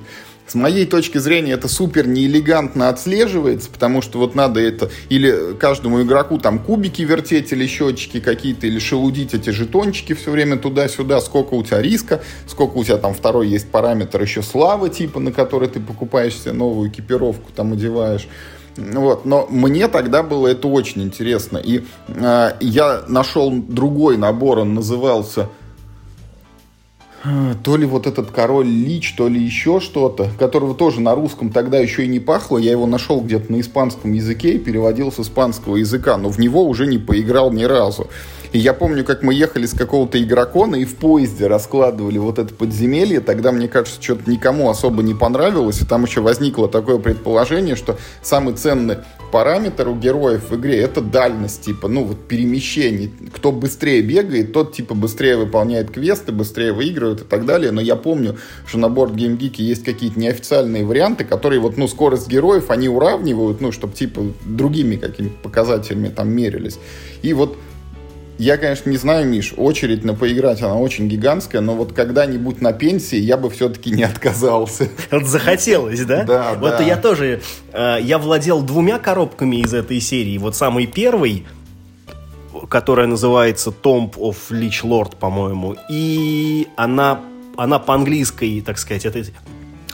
С 0.54 0.56
моей 0.56 0.86
точки 0.86 1.18
зрения 1.18 1.54
это 1.54 1.68
супер 1.68 2.08
неэлегантно 2.08 2.90
отслеживается, 2.90 3.72
потому 3.72 4.04
что 4.04 4.20
вот 4.20 4.36
надо 4.36 4.60
это 4.60 4.92
или 5.10 5.56
каждому 5.60 6.04
игроку 6.04 6.38
там 6.38 6.60
кубики 6.60 7.02
вертеть 7.02 7.52
или 7.52 7.66
счетчики 7.66 8.20
какие-то, 8.20 8.68
или 8.68 8.78
шелудить 8.78 9.34
эти 9.34 9.50
жетончики 9.50 10.14
все 10.14 10.30
время 10.30 10.60
туда-сюда, 10.60 11.22
сколько 11.22 11.56
у 11.56 11.64
тебя 11.64 11.82
риска, 11.82 12.22
сколько 12.46 12.78
у 12.78 12.84
тебя 12.84 12.98
там 12.98 13.16
второй 13.16 13.48
есть 13.48 13.72
параметр 13.72 14.22
еще 14.22 14.44
славы 14.44 14.92
типа, 14.92 15.20
на 15.20 15.32
который 15.32 15.70
ты 15.70 15.80
покупаешь 15.80 16.36
себе 16.36 16.52
новую 16.52 16.92
экипировку, 16.92 17.52
там 17.52 17.74
одеваешь. 17.74 18.28
Вот, 18.78 19.26
но 19.26 19.48
мне 19.50 19.88
тогда 19.88 20.22
было 20.22 20.50
это 20.50 20.68
очень 20.68 21.02
интересно. 21.02 21.58
И 21.58 21.84
э, 22.10 22.52
я 22.60 23.02
нашел 23.08 23.52
другой 23.52 24.18
набор, 24.18 24.60
он 24.60 24.76
назывался 24.76 25.50
то 27.64 27.78
ли 27.78 27.86
вот 27.86 28.06
этот 28.06 28.32
король 28.32 28.68
Лич, 28.68 29.14
то 29.16 29.30
ли 29.30 29.42
еще 29.42 29.80
что-то, 29.80 30.30
которого 30.38 30.76
тоже 30.76 31.00
на 31.00 31.16
русском 31.16 31.52
тогда 31.52 31.80
еще 31.80 32.04
и 32.04 32.08
не 32.08 32.20
пахло. 32.20 32.58
Я 32.58 32.72
его 32.72 32.86
нашел 32.86 33.22
где-то 33.22 33.52
на 33.52 33.62
испанском 33.62 34.12
языке 34.12 34.56
и 34.56 34.60
переводил 34.60 35.12
с 35.12 35.20
испанского 35.20 35.78
языка, 35.78 36.18
но 36.18 36.30
в 36.30 36.40
него 36.40 36.64
уже 36.66 36.86
не 36.86 36.98
поиграл 36.98 37.52
ни 37.52 37.64
разу. 37.64 38.08
И 38.54 38.60
я 38.60 38.76
помню, 38.76 39.04
как 39.04 39.24
мы 39.24 39.34
ехали 39.34 39.66
с 39.66 39.74
какого-то 39.74 40.22
игрокона 40.22 40.76
и 40.76 40.86
в 40.86 40.96
поезде 40.98 41.48
раскладывали 41.48 42.20
вот 42.20 42.38
это 42.38 42.54
подземелье. 42.54 43.20
Тогда, 43.20 43.52
мне 43.52 43.68
кажется, 43.68 44.00
что-то 44.00 44.30
никому 44.30 44.70
особо 44.70 45.02
не 45.02 45.16
понравилось. 45.16 45.82
И 45.82 45.86
там 45.86 46.04
еще 46.04 46.22
возникло 46.22 46.68
такое 46.70 47.00
предположение, 47.00 47.76
что 47.76 47.98
самый 48.22 48.54
ценный 48.54 48.98
параметр 49.32 49.88
у 49.88 49.96
героев 49.96 50.52
в 50.52 50.56
игре 50.56 50.78
это 50.78 51.02
дальность, 51.02 51.64
типа, 51.64 51.88
ну, 51.88 52.04
вот 52.04 52.28
перемещение. 52.28 53.10
Кто 53.34 53.52
быстрее 53.52 54.04
бегает, 54.04 54.54
тот, 54.54 54.74
типа, 54.74 54.94
быстрее 54.94 55.36
выполняет 55.36 55.90
квесты, 55.90 56.32
быстрее 56.32 56.74
выигрывает 56.74 57.22
и 57.22 57.26
так 57.26 57.48
далее. 57.48 57.72
Но 57.72 57.82
я 57.82 57.96
помню, 57.96 58.38
что 58.68 58.78
на 58.78 58.88
борт 58.88 59.14
GameGeek 59.14 59.56
есть 59.58 59.84
какие-то 59.84 60.20
неофициальные 60.20 60.86
варианты, 60.86 61.24
которые 61.24 61.60
вот, 61.60 61.78
ну, 61.78 61.88
скорость 61.88 62.28
героев 62.28 62.70
они 62.70 62.88
уравнивают, 62.88 63.62
ну, 63.62 63.72
чтобы, 63.72 63.96
типа, 63.96 64.22
другими 64.46 64.96
какими-то 64.96 65.38
показателями 65.42 66.10
там 66.10 66.30
мерились. 66.30 66.78
И 67.24 67.34
вот 67.34 67.58
я, 68.38 68.58
конечно, 68.58 68.90
не 68.90 68.98
знаю, 68.98 69.28
Миш, 69.28 69.54
очередь 69.56 70.04
на 70.04 70.16
поиграть, 70.16 70.62
она 70.62 70.76
очень 70.76 71.08
гигантская, 71.08 71.62
но 71.62 71.76
вот 71.76 71.94
когда-нибудь 71.94 72.62
на 72.62 72.74
пенсии 72.74 73.18
я 73.18 73.38
бы 73.38 73.50
все-таки 73.50 73.92
не 73.92 74.04
отказался. 74.04 74.90
Вот 75.12 75.26
захотелось, 75.26 76.04
да? 76.06 76.24
Да, 76.24 76.54
Вот 76.54 76.78
да. 76.78 76.84
я 76.84 76.98
тоже, 76.98 77.42
э, 77.72 77.98
я 78.02 78.18
владел 78.18 78.64
двумя 78.64 78.98
коробками 78.98 79.58
из 79.58 79.74
этой 79.74 80.00
серии. 80.00 80.38
Вот 80.38 80.56
самый 80.56 80.88
первый, 80.88 81.46
которая 82.70 83.08
называется 83.08 83.70
Tomb 83.70 84.14
of 84.16 84.38
Lich 84.50 84.84
Lord, 84.84 85.16
по-моему, 85.18 85.76
и 85.90 86.68
она, 86.76 87.22
она 87.56 87.78
по-английской, 87.78 88.62
так 88.62 88.80
сказать, 88.80 89.06
это 89.06 89.24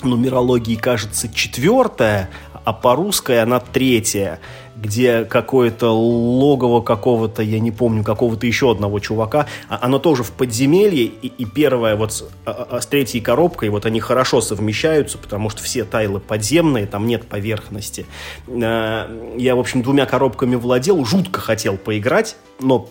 нумерологии, 0.01 0.75
кажется, 0.75 1.27
четвертая, 1.33 2.29
а 2.63 2.73
по-русской 2.73 3.41
она 3.41 3.59
третья 3.59 4.39
где 4.81 5.25
какое-то 5.25 5.89
логово 5.89 6.81
какого-то, 6.81 7.41
я 7.43 7.59
не 7.59 7.71
помню, 7.71 8.03
какого-то 8.03 8.47
еще 8.47 8.71
одного 8.71 8.99
чувака, 8.99 9.47
а 9.67 9.79
оно 9.81 9.99
тоже 9.99 10.23
в 10.23 10.31
подземелье, 10.31 11.05
и, 11.05 11.27
и 11.27 11.45
первое 11.45 11.95
вот 11.95 12.13
с, 12.13 12.23
а, 12.45 12.67
а, 12.71 12.81
с 12.81 12.85
третьей 12.85 13.21
коробкой, 13.21 13.69
вот 13.69 13.85
они 13.85 13.99
хорошо 13.99 14.41
совмещаются, 14.41 15.17
потому 15.17 15.49
что 15.49 15.63
все 15.63 15.83
тайлы 15.83 16.19
подземные, 16.19 16.85
там 16.85 17.07
нет 17.07 17.27
поверхности. 17.27 18.05
Э, 18.47 19.33
я, 19.37 19.55
в 19.55 19.59
общем, 19.59 19.81
двумя 19.81 20.05
коробками 20.05 20.55
владел, 20.55 21.03
жутко 21.03 21.41
хотел 21.41 21.77
поиграть, 21.77 22.37
но 22.59 22.89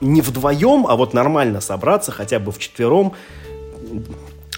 не 0.00 0.20
вдвоем, 0.20 0.86
а 0.86 0.94
вот 0.94 1.14
нормально 1.14 1.60
собраться, 1.60 2.12
хотя 2.12 2.38
бы 2.38 2.52
в 2.52 2.58
четвером, 2.58 3.14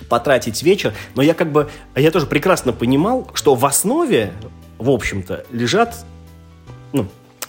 потратить 0.08 0.62
вечер. 0.62 0.94
Но 1.14 1.22
я 1.22 1.34
как 1.34 1.52
бы, 1.52 1.70
я 1.94 2.10
тоже 2.10 2.26
прекрасно 2.26 2.72
понимал, 2.72 3.28
что 3.34 3.54
в 3.54 3.64
основе, 3.64 4.32
в 4.78 4.90
общем-то, 4.90 5.44
лежат 5.50 5.94
ну, 6.92 7.06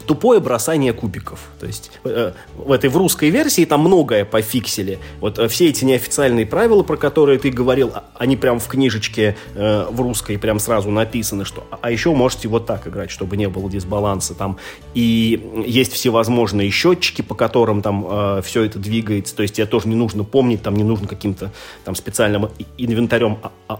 тупое 0.09 0.39
бросание 0.39 0.91
кубиков. 0.91 1.39
То 1.59 1.67
есть 1.67 1.91
э, 2.03 2.31
в 2.55 2.71
этой 2.71 2.89
в 2.89 2.97
русской 2.97 3.29
версии 3.29 3.63
там 3.65 3.81
многое 3.81 4.25
пофиксили. 4.25 4.97
Вот 5.19 5.37
э, 5.37 5.47
все 5.47 5.69
эти 5.69 5.85
неофициальные 5.85 6.47
правила, 6.47 6.81
про 6.81 6.97
которые 6.97 7.37
ты 7.37 7.51
говорил, 7.51 7.91
а, 7.93 8.05
они 8.15 8.35
прям 8.35 8.59
в 8.59 8.67
книжечке 8.67 9.37
э, 9.53 9.85
в 9.89 10.01
русской 10.01 10.39
прям 10.39 10.57
сразу 10.57 10.89
написаны, 10.89 11.45
что 11.45 11.67
а, 11.69 11.77
а 11.83 11.91
еще 11.91 12.11
можете 12.15 12.47
вот 12.47 12.65
так 12.65 12.87
играть, 12.87 13.11
чтобы 13.11 13.37
не 13.37 13.47
было 13.49 13.69
дисбаланса 13.69 14.33
там. 14.33 14.57
И 14.95 15.63
есть 15.67 15.93
всевозможные 15.93 16.71
счетчики, 16.71 17.21
по 17.21 17.35
которым 17.35 17.83
там 17.83 18.07
э, 18.09 18.41
все 18.43 18.63
это 18.63 18.79
двигается. 18.79 19.35
То 19.35 19.43
есть 19.43 19.55
тебе 19.55 19.67
тоже 19.67 19.87
не 19.89 19.95
нужно 19.95 20.23
помнить, 20.23 20.63
там 20.63 20.75
не 20.75 20.83
нужно 20.83 21.07
каким-то 21.07 21.51
там 21.85 21.93
специальным 21.93 22.49
инвентарем 22.79 23.37
а, 23.67 23.79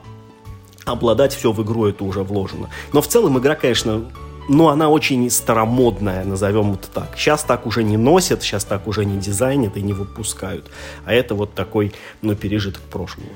обладать, 0.86 1.34
все 1.34 1.52
в 1.52 1.64
игру 1.64 1.88
это 1.88 2.04
уже 2.04 2.22
вложено. 2.22 2.70
Но 2.94 3.02
в 3.02 3.08
целом 3.08 3.40
игра, 3.40 3.56
конечно, 3.56 4.06
но 4.50 4.70
она 4.70 4.90
очень 4.90 5.30
старомодная, 5.30 6.26
назовем 6.26 6.74
это 6.74 6.90
так. 6.90 7.16
Сейчас 7.16 7.44
так 7.44 7.68
уже 7.68 7.84
не 7.84 7.98
носят, 7.98 8.42
сейчас 8.42 8.66
так 8.66 8.88
уже 8.88 9.06
не 9.06 9.18
дизайнят 9.20 9.78
и 9.78 9.82
не 9.82 9.94
выпускают. 9.94 10.70
А 11.06 11.14
это 11.14 11.36
вот 11.36 11.54
такой, 11.54 11.94
ну, 12.24 12.36
пережиток 12.36 12.82
прошлого. 12.82 13.30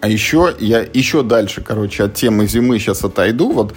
А 0.00 0.08
еще 0.08 0.54
я 0.58 0.80
еще 0.80 1.22
дальше, 1.22 1.60
короче, 1.60 2.04
от 2.04 2.14
темы 2.14 2.46
зимы 2.46 2.78
сейчас 2.78 3.04
отойду. 3.04 3.52
Вот 3.52 3.74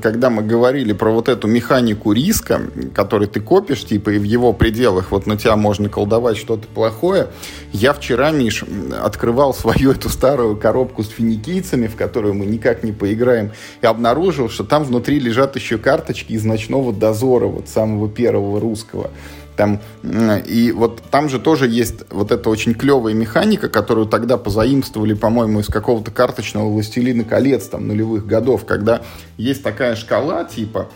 когда 0.00 0.30
мы 0.30 0.42
говорили 0.42 0.92
про 0.92 1.10
вот 1.10 1.28
эту 1.28 1.48
механику 1.48 2.12
риска, 2.12 2.62
который 2.94 3.26
ты 3.26 3.40
копишь, 3.40 3.84
типа, 3.84 4.10
и 4.10 4.18
в 4.18 4.22
его 4.22 4.52
пределах 4.52 5.10
вот 5.10 5.26
на 5.26 5.36
тебя 5.36 5.56
можно 5.56 5.88
колдовать 5.88 6.36
что-то 6.36 6.68
плохое, 6.68 7.28
я 7.72 7.92
вчера, 7.92 8.30
Миш, 8.30 8.64
открывал 9.02 9.52
свою 9.52 9.90
эту 9.90 10.08
старую 10.10 10.56
коробку 10.56 11.02
с 11.02 11.08
финикийцами, 11.08 11.88
в 11.88 11.96
которую 11.96 12.34
мы 12.34 12.46
никак 12.46 12.84
не 12.84 12.92
поиграем, 12.92 13.50
и 13.82 13.86
обнаружил, 13.86 14.48
что 14.48 14.62
там 14.62 14.84
внутри 14.84 15.18
лежат 15.18 15.56
еще 15.56 15.78
карточки 15.78 16.32
из 16.32 16.44
«Ночного 16.44 16.92
дозора», 16.92 17.46
вот 17.46 17.68
самого 17.68 18.08
первого 18.08 18.60
русского. 18.60 19.10
Там, 19.56 19.80
и 20.02 20.72
вот 20.74 21.02
там 21.10 21.28
же 21.28 21.38
тоже 21.38 21.68
есть 21.68 22.04
вот 22.10 22.32
эта 22.32 22.50
очень 22.50 22.74
клевая 22.74 23.14
механика, 23.14 23.68
которую 23.68 24.06
тогда 24.06 24.36
позаимствовали, 24.36 25.14
по-моему, 25.14 25.60
из 25.60 25.66
какого-то 25.66 26.10
карточного 26.10 26.68
«Властелина 26.68 27.24
колец» 27.24 27.68
там 27.68 27.86
нулевых 27.86 28.26
годов, 28.26 28.64
когда 28.64 29.02
есть 29.36 29.62
такая 29.62 29.94
шкала 29.94 30.44
типа, 30.44 30.88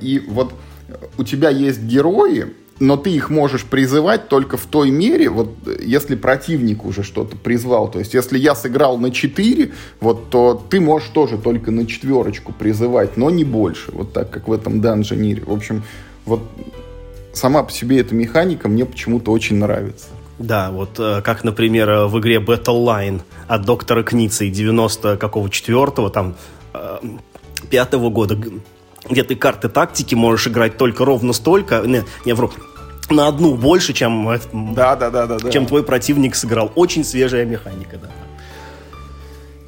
и 0.00 0.24
вот 0.28 0.52
у 1.16 1.24
тебя 1.24 1.50
есть 1.50 1.80
герои, 1.82 2.54
но 2.80 2.96
ты 2.96 3.10
их 3.10 3.30
можешь 3.30 3.64
призывать 3.64 4.28
только 4.28 4.56
в 4.56 4.64
той 4.64 4.90
мере, 4.90 5.28
вот 5.28 5.54
если 5.80 6.16
противник 6.16 6.84
уже 6.84 7.02
что-то 7.02 7.36
призвал. 7.36 7.90
То 7.90 7.98
есть, 7.98 8.14
если 8.14 8.38
я 8.38 8.54
сыграл 8.54 8.96
на 8.96 9.10
4, 9.10 9.70
вот, 10.00 10.30
то 10.30 10.60
ты 10.70 10.80
можешь 10.80 11.10
тоже 11.10 11.36
только 11.36 11.70
на 11.70 11.86
четверочку 11.86 12.52
призывать, 12.52 13.18
но 13.18 13.28
не 13.28 13.44
больше. 13.44 13.92
Вот 13.92 14.14
так, 14.14 14.30
как 14.30 14.48
в 14.48 14.52
этом 14.52 14.80
данженире. 14.80 15.44
В 15.44 15.52
общем, 15.52 15.82
вот 16.24 16.42
сама 17.32 17.62
по 17.62 17.70
себе 17.70 18.00
эта 18.00 18.14
механика 18.14 18.68
мне 18.68 18.84
почему-то 18.84 19.32
очень 19.32 19.56
нравится. 19.56 20.06
Да, 20.38 20.70
вот 20.70 20.98
э, 20.98 21.20
как, 21.22 21.44
например, 21.44 21.90
э, 21.90 22.06
в 22.06 22.18
игре 22.18 22.38
Battle 22.38 22.84
Line 22.84 23.20
от 23.46 23.64
доктора 23.66 24.02
Кницы 24.02 24.48
90 24.48 25.18
какого 25.18 25.50
четвертого, 25.50 26.08
там, 26.08 26.34
э, 26.72 26.98
пятого 27.68 28.08
года, 28.08 28.38
где 29.08 29.22
ты 29.22 29.36
карты 29.36 29.68
тактики 29.68 30.14
можешь 30.14 30.46
играть 30.46 30.78
только 30.78 31.04
ровно 31.04 31.34
столько, 31.34 31.82
не, 31.84 32.04
не 32.24 32.32
вру, 32.32 32.50
на 33.10 33.28
одну 33.28 33.54
больше, 33.54 33.92
чем, 33.92 34.38
да, 34.74 34.96
да, 34.96 35.10
да, 35.10 35.26
да, 35.26 35.38
да. 35.38 35.50
чем 35.50 35.66
твой 35.66 35.82
противник 35.82 36.34
сыграл. 36.34 36.72
Очень 36.74 37.04
свежая 37.04 37.44
механика, 37.44 37.98
да. 37.98 38.08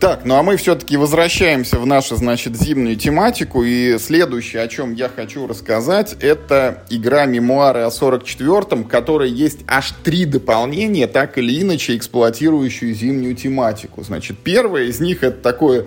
Так, 0.02 0.24
ну 0.24 0.34
а 0.34 0.42
мы 0.42 0.56
все-таки 0.56 0.96
возвращаемся 0.96 1.78
в 1.78 1.86
нашу, 1.86 2.16
значит, 2.16 2.56
зимнюю 2.56 2.96
тематику. 2.96 3.62
И 3.62 3.98
следующее, 3.98 4.62
о 4.62 4.66
чем 4.66 4.94
я 4.94 5.08
хочу 5.08 5.46
рассказать, 5.46 6.16
это 6.18 6.82
игра 6.90 7.24
«Мемуары 7.24 7.82
о 7.82 7.90
44-м», 7.90 8.82
которая 8.82 9.28
есть 9.28 9.60
аж 9.68 9.94
три 10.02 10.24
дополнения, 10.24 11.06
так 11.06 11.38
или 11.38 11.62
иначе 11.62 11.96
эксплуатирующую 11.96 12.92
зимнюю 12.94 13.36
тематику. 13.36 14.02
Значит, 14.02 14.38
первое 14.38 14.86
из 14.86 14.98
них 14.98 15.22
это 15.22 15.40
такое 15.40 15.86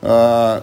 э, 0.00 0.60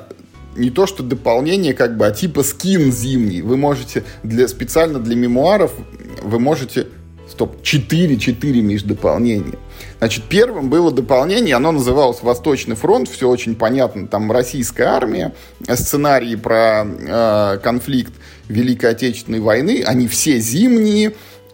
не 0.55 0.69
то 0.69 0.87
что 0.87 1.03
дополнение, 1.03 1.73
как 1.73 1.97
бы, 1.97 2.07
а 2.07 2.11
типа 2.11 2.41
скин 2.41 2.93
зимний. 2.93 3.41
Вы 3.41 3.57
можете 3.57 4.05
для, 4.23 4.47
специально 4.47 4.99
для 4.99 5.17
мемуаров, 5.17 5.73
вы 6.21 6.39
можете 6.39 6.87
Стоп, 7.33 7.63
4, 7.63 8.19
4 8.19 8.61
междополнения. 8.61 9.57
Значит, 9.97 10.25
первым 10.25 10.69
было 10.69 10.91
дополнение, 10.91 11.55
оно 11.55 11.71
называлось 11.71 12.21
«Восточный 12.21 12.75
фронт», 12.75 13.09
все 13.09 13.27
очень 13.27 13.55
понятно, 13.55 14.07
там 14.07 14.31
российская 14.31 14.83
армия, 14.83 15.33
сценарии 15.67 16.35
про 16.35 16.85
э, 16.85 17.57
конфликт 17.63 18.13
Великой 18.49 18.91
Отечественной 18.91 19.39
войны, 19.39 19.83
они 19.83 20.07
все 20.07 20.37
зимние, 20.37 21.13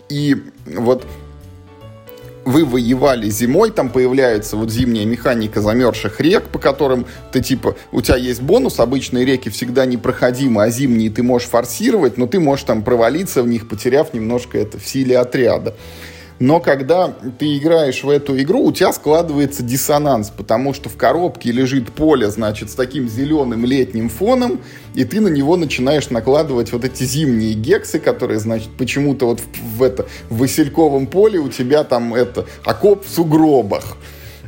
и 0.10 0.36
вот 0.65 1.08
вы 2.45 2.65
воевали 2.65 3.30
зимой, 3.30 3.71
там 3.71 3.89
появляется 3.89 4.58
вот 4.58 4.71
зимняя 4.71 5.06
механика 5.06 5.62
замерзших 5.62 6.19
рек, 6.19 6.45
по 6.45 6.60
которым 6.60 7.06
ты 7.32 7.41
типа, 7.41 7.75
у 7.91 8.02
тебя 8.02 8.17
есть 8.17 8.41
бонус, 8.41 8.80
обычные 8.80 9.25
реки 9.25 9.49
всегда 9.49 9.86
непроходимы, 9.86 10.63
а 10.63 10.69
зимние 10.69 11.10
ты 11.10 11.23
можешь 11.23 11.47
форсировать, 11.47 12.17
но 12.17 12.28
ты 12.28 12.39
можешь 12.39 12.65
там 12.65 12.84
провалиться 12.84 13.43
в 13.43 13.47
них, 13.47 13.67
потеряв 13.67 14.13
немножко 14.13 14.58
это 14.58 14.80
в 14.80 14.88
силе 14.88 15.17
отряда 15.17 15.75
но 16.39 16.62
когда 16.62 17.13
ты 17.38 17.58
играешь 17.58 18.04
в 18.04 18.10
эту 18.10 18.39
игру, 18.41 18.63
у 18.63 18.71
тебя 18.71 18.93
складывается 18.93 19.62
диссонанс, 19.62 20.30
потому 20.30 20.73
что 20.73 20.88
в 20.88 20.95
коробке 20.95 21.52
лежит 21.52 21.91
поле, 21.91 22.30
значит, 22.30 22.69
с 22.71 22.75
таким 22.75 23.10
зеленым 23.10 23.65
летним 23.65 24.10
фоном, 24.10 24.62
и 24.95 25.04
ты 25.04 25.19
на 25.19 25.28
него 25.28 25.58
начинаешь 25.58 26.10
накладывать 26.10 26.71
вот 26.71 26.86
эти 26.86 27.04
зимние 27.04 27.54
гексы, 27.54 27.99
которые, 27.99 28.39
значит, 28.39 28.69
почему-то 28.78 29.28
вот 29.28 29.41
в, 29.41 29.78
в 29.78 29.84
это 29.84 30.08
в 30.30 30.38
Васильковом 30.38 31.08
поле 31.08 31.39
у 31.39 31.49
тебя 31.49 31.84
там 31.84 32.13
это 32.13 32.45
окоп 32.63 33.06
в 33.06 33.10
сугробах. 33.10 33.97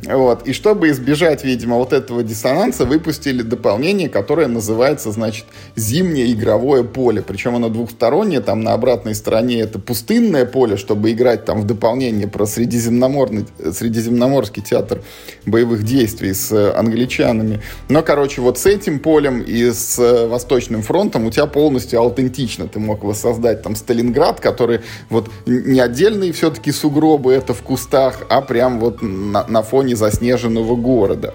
Вот. 0.03 0.47
И 0.47 0.53
чтобы 0.53 0.89
избежать, 0.89 1.43
видимо, 1.43 1.77
вот 1.77 1.93
этого 1.93 2.23
диссонанса, 2.23 2.85
выпустили 2.85 3.43
дополнение, 3.43 4.09
которое 4.09 4.47
называется, 4.47 5.11
значит, 5.11 5.45
«Зимнее 5.75 6.31
игровое 6.31 6.83
поле». 6.83 7.21
Причем 7.21 7.55
оно 7.55 7.69
двухстороннее, 7.69 8.41
там 8.41 8.61
на 8.61 8.73
обратной 8.73 9.13
стороне 9.13 9.61
это 9.61 9.77
пустынное 9.79 10.45
поле, 10.45 10.75
чтобы 10.77 11.11
играть 11.11 11.45
там 11.45 11.61
в 11.61 11.67
дополнение 11.67 12.27
про 12.27 12.45
Средиземноморный, 12.45 13.45
Средиземноморский 13.71 14.63
театр 14.63 15.01
боевых 15.45 15.83
действий 15.83 16.33
с 16.33 16.73
англичанами. 16.73 17.61
Но, 17.89 18.01
короче, 18.01 18.41
вот 18.41 18.57
с 18.57 18.65
этим 18.65 18.99
полем 18.99 19.41
и 19.41 19.71
с 19.71 19.97
Восточным 20.27 20.81
фронтом 20.81 21.27
у 21.27 21.31
тебя 21.31 21.45
полностью 21.45 21.99
аутентично. 21.99 22.67
Ты 22.67 22.79
мог 22.79 23.03
воссоздать 23.03 23.61
там 23.61 23.75
Сталинград, 23.75 24.39
который 24.39 24.81
вот 25.09 25.29
не 25.45 25.79
отдельные 25.79 26.31
все-таки 26.31 26.71
сугробы, 26.71 27.33
это 27.33 27.53
в 27.53 27.61
кустах, 27.61 28.23
а 28.29 28.41
прям 28.41 28.79
вот 28.79 29.01
на, 29.01 29.45
на 29.47 29.61
фоне 29.61 29.90
заснеженного 29.93 30.75
города. 30.75 31.33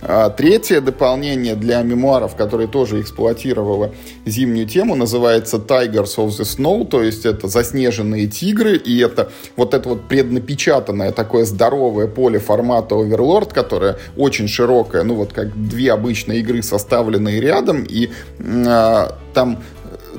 А, 0.00 0.30
третье 0.30 0.80
дополнение 0.80 1.56
для 1.56 1.82
мемуаров, 1.82 2.36
которое 2.36 2.68
тоже 2.68 3.00
эксплуатировало 3.00 3.92
зимнюю 4.26 4.66
тему, 4.68 4.94
называется 4.94 5.56
Tigers 5.56 6.16
of 6.18 6.28
the 6.28 6.42
Snow, 6.42 6.86
то 6.86 7.02
есть 7.02 7.26
это 7.26 7.48
заснеженные 7.48 8.28
тигры, 8.28 8.76
и 8.76 8.98
это 9.00 9.30
вот 9.56 9.74
это 9.74 9.88
вот 9.88 10.06
преднапечатанное 10.06 11.10
такое 11.10 11.44
здоровое 11.44 12.06
поле 12.06 12.38
формата 12.38 12.94
Overlord, 12.94 13.52
которое 13.52 13.98
очень 14.16 14.46
широкое, 14.46 15.02
ну 15.02 15.16
вот 15.16 15.32
как 15.32 15.68
две 15.68 15.92
обычные 15.92 16.40
игры, 16.40 16.62
составленные 16.62 17.40
рядом, 17.40 17.82
и 17.82 18.10
э, 18.38 19.08
там 19.34 19.62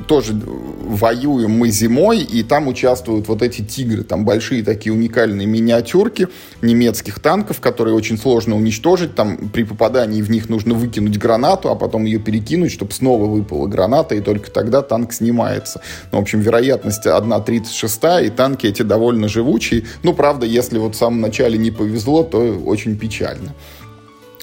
тоже 0.10 0.34
воюем 0.34 1.52
мы 1.52 1.70
зимой, 1.70 2.22
и 2.22 2.42
там 2.42 2.68
участвуют 2.68 3.28
вот 3.28 3.44
эти 3.44 3.62
тигры, 3.62 4.04
там 4.04 4.26
большие 4.26 4.64
такие 4.64 4.92
уникальные 4.92 5.46
миниатюрки 5.46 6.30
немецких 6.64 7.20
танков, 7.20 7.60
которые 7.60 7.94
очень 7.94 8.18
сложно 8.18 8.56
уничтожить, 8.56 9.14
там 9.14 9.38
при 9.54 9.64
попадании 9.64 10.24
в 10.24 10.32
них 10.32 10.50
нужно 10.50 10.74
выкинуть 10.74 11.20
гранату, 11.20 11.70
а 11.70 11.76
потом 11.76 12.06
ее 12.06 12.18
перекинуть, 12.18 12.72
чтобы 12.72 12.92
снова 12.92 13.26
выпала 13.26 13.68
граната, 13.68 14.16
и 14.16 14.20
только 14.20 14.50
тогда 14.50 14.82
танк 14.82 15.14
снимается. 15.14 15.80
Ну, 16.12 16.18
в 16.18 16.22
общем, 16.24 16.40
вероятность 16.40 17.06
1,36, 17.06 18.26
и 18.26 18.30
танки 18.32 18.66
эти 18.66 18.82
довольно 18.82 19.28
живучие. 19.28 19.86
Ну, 20.02 20.16
правда, 20.16 20.48
если 20.48 20.80
вот 20.80 20.96
в 20.96 20.98
самом 20.98 21.22
начале 21.22 21.60
не 21.60 21.70
повезло, 21.70 22.24
то 22.24 22.40
очень 22.40 22.98
печально. 22.98 23.54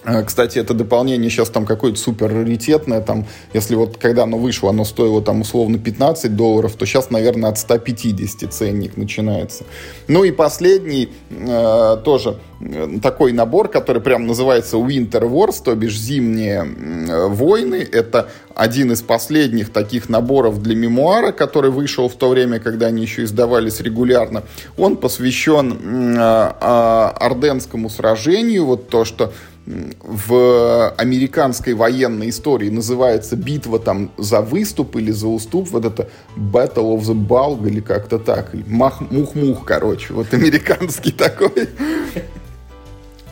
Э, 0.06 0.22
кстати, 0.22 0.58
это 0.58 0.72
дополнение 0.72 1.28
сейчас 1.30 1.50
там 1.50 1.66
какое-то 1.66 1.98
супер 1.98 2.32
раритетное, 2.32 3.00
там, 3.00 3.26
если 3.52 3.74
вот 3.74 3.96
когда 3.96 4.22
оно 4.22 4.38
вышло, 4.38 4.70
оно 4.70 4.84
стоило 4.84 5.20
там 5.20 5.40
условно 5.40 5.78
15 5.78 6.36
долларов, 6.36 6.74
то 6.76 6.86
сейчас, 6.86 7.10
наверное, 7.10 7.50
от 7.50 7.58
150 7.58 8.52
ценник 8.52 8.96
начинается. 8.96 9.64
Ну 10.06 10.22
и 10.22 10.30
последний 10.30 11.08
э, 11.30 11.96
тоже 12.04 12.38
э, 12.60 12.98
такой 13.02 13.32
набор, 13.32 13.68
который 13.68 14.00
прям 14.00 14.26
называется 14.26 14.76
Winter 14.76 15.28
Wars, 15.28 15.56
то 15.64 15.74
бишь 15.74 15.98
зимние 15.98 16.64
э, 16.64 17.26
войны. 17.26 17.86
Это 17.90 18.28
один 18.54 18.92
из 18.92 19.02
последних 19.02 19.72
таких 19.72 20.08
наборов 20.08 20.62
для 20.62 20.76
мемуара, 20.76 21.32
который 21.32 21.70
вышел 21.70 22.08
в 22.08 22.14
то 22.14 22.28
время, 22.28 22.60
когда 22.60 22.86
они 22.86 23.02
еще 23.02 23.24
издавались 23.24 23.80
регулярно. 23.80 24.44
Он 24.78 24.96
посвящен 24.96 26.16
э, 26.16 26.52
э, 26.60 26.60
Орденскому 26.60 27.90
сражению, 27.90 28.66
вот 28.66 28.88
то, 28.88 29.04
что 29.04 29.32
в 29.66 30.90
американской 30.96 31.74
военной 31.74 32.29
истории 32.31 32.70
называется 32.70 33.37
битва 33.37 33.79
там 33.79 34.11
за 34.16 34.40
выступ 34.40 34.96
или 34.96 35.11
за 35.11 35.26
уступ, 35.26 35.70
вот 35.70 35.85
это 35.85 36.09
Battle 36.37 36.96
of 36.96 37.00
the 37.00 37.14
Bulg 37.14 37.66
или 37.66 37.81
как-то 37.81 38.18
так, 38.18 38.55
мух-мух, 38.55 39.64
короче, 39.64 40.14
вот 40.14 40.33
американский 40.33 41.11
такой. 41.16 41.68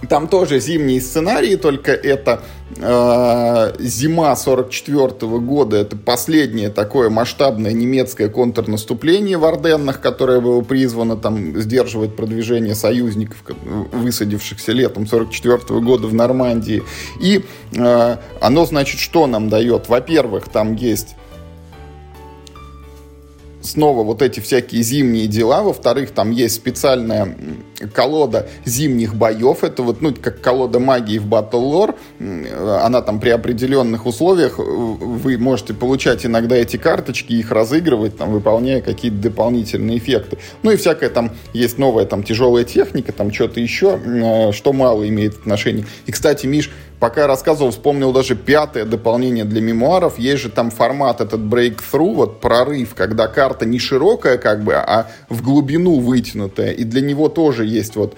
Там 0.09 0.29
тоже 0.29 0.61
зимние 0.61 1.01
сценарии, 1.01 1.57
только 1.57 1.93
это 1.93 2.43
э, 2.77 3.75
зима 3.79 4.35
44 4.37 5.07
-го 5.07 5.41
года. 5.41 5.77
Это 5.77 5.97
последнее 5.97 6.71
такое 6.71 7.11
масштабное 7.11 7.73
немецкое 7.73 8.29
контрнаступление 8.29 9.39
в 9.39 9.45
Орденнах, 9.45 10.01
которое 10.01 10.41
было 10.41 10.63
призвано 10.63 11.17
там 11.17 11.61
сдерживать 11.61 12.17
продвижение 12.17 12.75
союзников, 12.75 13.39
высадившихся 13.93 14.73
летом 14.73 15.07
44 15.07 15.57
-го 15.57 15.81
года 15.81 16.07
в 16.07 16.15
Нормандии. 16.15 16.83
И 17.21 17.45
э, 17.77 18.17
оно, 18.41 18.67
значит, 18.67 19.01
что 19.01 19.27
нам 19.27 19.49
дает? 19.49 19.89
Во-первых, 19.89 20.49
там 20.49 20.75
есть 20.75 21.17
снова 23.65 24.05
вот 24.05 24.23
эти 24.23 24.41
всякие 24.41 24.83
зимние 24.83 25.27
дела. 25.27 25.63
Во-вторых, 25.63 26.11
там 26.11 26.31
есть 26.31 26.55
специальная 26.55 27.37
колода 27.93 28.49
зимних 28.65 29.15
боев. 29.15 29.65
Это 29.65 29.83
вот, 29.83 30.01
ну, 30.03 30.15
как 30.15 30.41
колода 30.41 30.79
магии 30.79 31.19
в 31.19 31.27
Battle 31.27 31.51
Lore. 31.53 32.81
Она 32.83 33.03
там 33.03 33.21
при 33.21 33.31
определенных 33.31 34.07
условиях 34.07 34.59
э, 34.59 34.63
вы 34.63 35.39
можете 35.39 35.75
получать 35.75 36.25
иногда 36.27 36.57
эти 36.57 36.77
карточки, 36.77 37.33
их 37.33 37.51
разыгрывать, 37.51 38.17
там, 38.17 38.33
выполняя 38.33 38.81
какие-то 38.81 39.17
дополнительные 39.17 39.99
эффекты. 39.99 40.39
Ну 40.63 40.71
и 40.71 40.77
всякая 40.77 41.11
там 41.11 41.33
есть 41.53 41.79
новая 41.79 42.05
там 42.05 42.23
тяжелая 42.23 42.65
техника, 42.65 43.13
там 43.13 43.33
что-то 43.33 43.61
еще, 43.61 43.99
э, 44.05 44.53
что 44.53 44.73
мало 44.73 45.09
имеет 45.09 45.35
отношение. 45.35 45.87
И, 46.07 46.13
кстати, 46.13 46.47
Миш, 46.47 46.71
пока 47.05 47.21
я 47.21 47.27
рассказывал, 47.27 47.71
вспомнил 47.71 48.13
даже 48.15 48.35
пятое 48.35 48.87
дополнение 48.87 49.45
для 49.45 49.61
мемуаров. 49.61 50.19
Есть 50.19 50.41
же 50.45 50.49
там 50.49 50.71
формат 50.71 51.21
этот 51.21 51.39
breakthrough, 51.39 52.15
вот 52.15 52.41
прорыв, 52.41 52.95
когда 52.95 53.27
карта 53.27 53.67
не 53.67 53.79
широкая 53.79 54.39
как 54.39 54.65
бы, 54.65 54.73
а 54.73 55.11
в 55.29 55.43
глубину 55.43 56.01
вытянутая. 56.01 56.71
И 56.71 56.83
для 56.85 57.03
него 57.03 57.29
тоже 57.29 57.67
есть 57.67 57.97
вот 57.97 58.17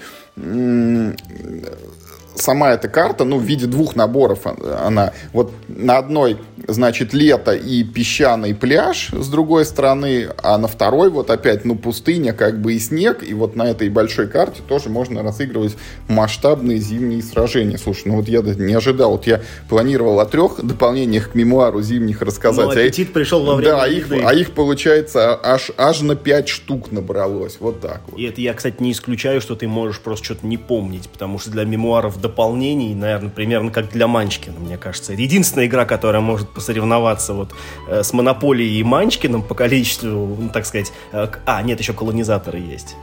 сама 2.40 2.72
эта 2.72 2.88
карта, 2.88 3.25
ну, 3.25 3.38
в 3.38 3.42
виде 3.42 3.66
двух 3.66 3.96
наборов 3.96 4.46
она. 4.46 5.12
Вот 5.33 5.53
на 5.68 5.99
одной, 5.99 6.38
значит, 6.66 7.12
лето 7.12 7.53
и 7.53 7.85
песчаный 7.85 8.55
пляж 8.55 9.11
с 9.12 9.29
другой 9.29 9.64
стороны, 9.64 10.29
а 10.42 10.59
на 10.59 10.68
второй 10.68 11.11
вот 11.11 11.31
опять, 11.31 11.64
ну, 11.64 11.77
пустыня, 11.77 12.33
как 12.33 12.61
бы 12.61 12.75
и 12.75 12.79
снег. 12.79 13.22
И 13.22 13.35
вот 13.35 13.57
на 13.57 13.64
этой 13.64 13.88
большой 13.88 14.29
карте 14.29 14.62
тоже 14.66 14.88
можно 14.88 15.22
разыгрывать 15.22 15.77
масштабные 16.09 16.79
зимние 16.79 17.22
сражения. 17.22 17.79
Слушай, 17.79 18.09
ну 18.09 18.16
вот 18.16 18.29
я 18.29 18.40
не 18.40 18.75
ожидал. 18.75 19.12
Вот 19.12 19.27
я 19.27 19.40
планировал 19.68 20.20
о 20.20 20.27
трех 20.27 20.64
дополнениях 20.64 21.33
к 21.33 21.35
мемуару 21.35 21.83
зимних 21.83 22.22
рассказать. 22.22 22.66
Ну, 22.66 22.72
аппетит 22.72 23.11
а 23.11 23.12
пришел 23.12 23.44
во 23.44 23.55
время 23.55 23.77
Да, 23.77 23.87
их, 23.87 24.11
а 24.11 24.35
их, 24.35 24.53
получается, 24.53 25.38
аж, 25.42 25.70
аж 25.77 26.01
на 26.01 26.16
пять 26.16 26.49
штук 26.49 26.92
набралось. 26.92 27.57
Вот 27.61 27.81
так 27.81 28.03
вот. 28.09 28.18
И 28.18 28.25
это 28.25 28.40
я, 28.40 28.55
кстати, 28.55 28.77
не 28.81 28.92
исключаю, 28.92 29.40
что 29.40 29.55
ты 29.55 29.68
можешь 29.68 30.01
просто 30.01 30.25
что-то 30.25 30.46
не 30.46 30.57
помнить, 30.57 31.09
потому 31.09 31.38
что 31.38 31.51
для 31.51 31.64
мемуаров 31.64 32.20
дополнений, 32.28 32.94
наверное, 32.94 33.30
примерно 33.30 33.70
как 33.70 33.90
для 33.90 34.06
Манчкина, 34.06 34.58
мне 34.58 34.76
кажется. 34.76 35.12
Это 35.12 35.22
единственная 35.22 35.66
игра, 35.66 35.84
которая 35.84 36.20
может 36.20 36.48
посоревноваться 36.48 37.32
вот 37.32 37.54
э, 37.88 38.02
с 38.02 38.12
Монополией 38.12 38.80
и 38.80 38.82
Манчкиным 38.82 39.42
по 39.42 39.54
количеству, 39.54 40.36
ну, 40.38 40.48
так 40.48 40.66
сказать... 40.66 40.92
Э, 41.12 41.28
а, 41.44 41.62
нет, 41.62 41.80
еще 41.80 41.92
колонизаторы 41.92 42.58
есть. 42.58 42.96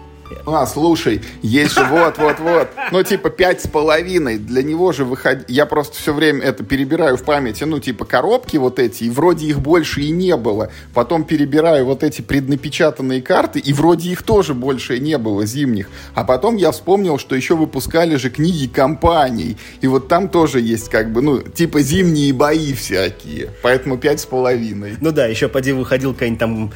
А, 0.45 0.65
слушай, 0.65 1.21
есть 1.41 1.73
же 1.73 1.83
вот-вот-вот. 1.83 2.69
Ну, 2.91 3.03
типа, 3.03 3.29
пять 3.29 3.61
с 3.61 3.67
половиной. 3.67 4.37
Для 4.37 4.63
него 4.63 4.91
же 4.91 5.05
выходить... 5.05 5.45
Я 5.47 5.65
просто 5.65 5.97
все 5.97 6.13
время 6.13 6.41
это 6.41 6.63
перебираю 6.63 7.17
в 7.17 7.23
памяти. 7.23 7.63
Ну, 7.63 7.79
типа, 7.79 8.05
коробки 8.05 8.57
вот 8.57 8.79
эти, 8.79 9.05
и 9.05 9.09
вроде 9.09 9.47
их 9.47 9.59
больше 9.59 10.01
и 10.01 10.11
не 10.11 10.35
было. 10.35 10.71
Потом 10.93 11.23
перебираю 11.23 11.85
вот 11.85 12.03
эти 12.03 12.21
преднапечатанные 12.21 13.21
карты, 13.21 13.59
и 13.59 13.73
вроде 13.73 14.09
их 14.09 14.23
тоже 14.23 14.53
больше 14.53 14.99
не 14.99 15.17
было 15.17 15.45
зимних. 15.45 15.89
А 16.13 16.23
потом 16.23 16.55
я 16.55 16.71
вспомнил, 16.71 17.17
что 17.17 17.35
еще 17.35 17.55
выпускали 17.55 18.15
же 18.15 18.29
книги 18.29 18.67
компаний. 18.67 19.57
И 19.81 19.87
вот 19.87 20.07
там 20.07 20.29
тоже 20.29 20.59
есть 20.59 20.89
как 20.89 21.11
бы, 21.11 21.21
ну, 21.21 21.41
типа, 21.41 21.81
зимние 21.81 22.33
бои 22.33 22.73
всякие. 22.73 23.51
Поэтому 23.61 23.97
пять 23.97 24.19
с 24.19 24.25
половиной. 24.25 24.97
Ну 24.99 25.11
да, 25.11 25.25
еще 25.25 25.47
поди 25.47 25.71
выходил 25.71 26.13
какой-нибудь 26.13 26.39
там 26.39 26.71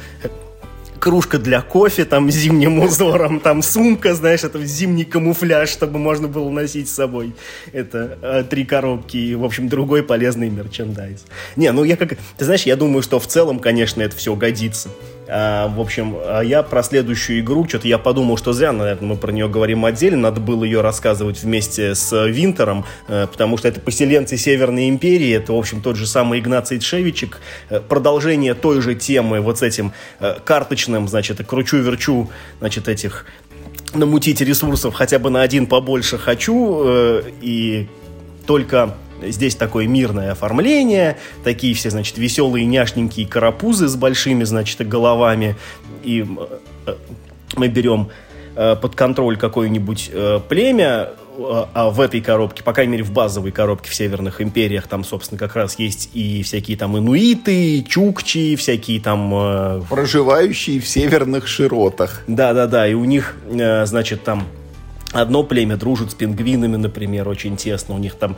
кружка 0.98 1.38
для 1.38 1.62
кофе, 1.62 2.04
там, 2.04 2.30
зимним 2.30 2.80
узором, 2.80 3.40
там, 3.40 3.62
сумка, 3.62 4.14
знаешь, 4.14 4.44
это 4.44 4.64
зимний 4.64 5.04
камуфляж, 5.04 5.70
чтобы 5.70 5.98
можно 5.98 6.28
было 6.28 6.50
носить 6.50 6.88
с 6.88 6.92
собой. 6.92 7.34
Это 7.72 8.18
э, 8.20 8.44
три 8.48 8.64
коробки 8.64 9.16
и, 9.16 9.34
в 9.34 9.44
общем, 9.44 9.68
другой 9.68 10.02
полезный 10.02 10.50
мерчендайз. 10.50 11.24
Не, 11.56 11.72
ну 11.72 11.84
я 11.84 11.96
как... 11.96 12.18
Ты 12.36 12.44
знаешь, 12.44 12.62
я 12.62 12.76
думаю, 12.76 13.02
что 13.02 13.18
в 13.18 13.26
целом, 13.26 13.58
конечно, 13.58 14.02
это 14.02 14.16
все 14.16 14.34
годится. 14.34 14.90
А, 15.30 15.68
в 15.68 15.78
общем, 15.78 16.16
а 16.24 16.40
я 16.40 16.62
про 16.62 16.82
следующую 16.82 17.40
игру, 17.40 17.68
что-то 17.68 17.86
я 17.86 17.98
подумал, 17.98 18.38
что 18.38 18.54
зря, 18.54 18.72
наверное, 18.72 19.10
мы 19.10 19.16
про 19.16 19.30
нее 19.30 19.46
говорим 19.48 19.84
отдельно, 19.84 20.22
надо 20.22 20.40
было 20.40 20.64
ее 20.64 20.80
рассказывать 20.80 21.42
вместе 21.42 21.94
с 21.94 22.26
Винтером, 22.26 22.86
э, 23.08 23.26
потому 23.30 23.58
что 23.58 23.68
это 23.68 23.78
поселенцы 23.80 24.38
Северной 24.38 24.88
Империи, 24.88 25.30
это, 25.32 25.52
в 25.52 25.56
общем, 25.56 25.82
тот 25.82 25.96
же 25.96 26.06
самый 26.06 26.40
Игнаций 26.40 26.78
Тшевичек, 26.78 27.40
э, 27.68 27.80
продолжение 27.80 28.54
той 28.54 28.80
же 28.80 28.94
темы 28.94 29.40
вот 29.40 29.58
с 29.58 29.62
этим 29.62 29.92
э, 30.20 30.36
карточным, 30.42 31.08
значит, 31.08 31.46
кручу-верчу, 31.46 32.30
значит, 32.60 32.88
этих 32.88 33.26
намутить 33.94 34.40
ресурсов 34.40 34.94
хотя 34.94 35.18
бы 35.18 35.30
на 35.30 35.42
один 35.42 35.66
побольше 35.66 36.18
хочу, 36.18 37.22
и 37.40 37.86
только 38.46 38.94
Здесь 39.22 39.56
такое 39.56 39.86
мирное 39.86 40.32
оформление, 40.32 41.16
такие 41.44 41.74
все, 41.74 41.90
значит, 41.90 42.18
веселые 42.18 42.66
няшненькие 42.66 43.26
карапузы 43.26 43.88
с 43.88 43.96
большими, 43.96 44.44
значит, 44.44 44.86
головами. 44.86 45.56
И 46.04 46.24
э, 46.86 46.94
мы 47.56 47.68
берем 47.68 48.10
э, 48.54 48.76
под 48.76 48.94
контроль 48.94 49.36
какое-нибудь 49.36 50.10
э, 50.12 50.40
племя, 50.48 51.10
а 51.40 51.90
в 51.90 52.00
этой 52.00 52.20
коробке, 52.20 52.64
по 52.64 52.72
крайней 52.72 52.92
мере, 52.92 53.04
в 53.04 53.12
базовой 53.12 53.52
коробке 53.52 53.90
в 53.90 53.94
Северных 53.94 54.40
Империях, 54.40 54.88
там, 54.88 55.04
собственно, 55.04 55.38
как 55.38 55.54
раз 55.54 55.78
есть 55.78 56.10
и 56.12 56.42
всякие 56.42 56.76
там 56.76 56.98
инуиты, 56.98 57.84
чукчи, 57.88 58.56
всякие 58.56 59.00
там... 59.00 59.84
Проживающие 59.88 60.80
в 60.80 60.88
северных 60.88 61.46
широтах. 61.46 62.24
Да-да-да, 62.26 62.88
и 62.88 62.94
у 62.94 63.04
них, 63.04 63.36
значит, 63.46 64.24
там 64.24 64.48
одно 65.12 65.44
племя 65.44 65.76
дружит 65.76 66.10
с 66.10 66.14
пингвинами, 66.14 66.74
например, 66.74 67.28
очень 67.28 67.56
тесно, 67.56 67.94
у 67.94 67.98
них 67.98 68.16
там 68.16 68.36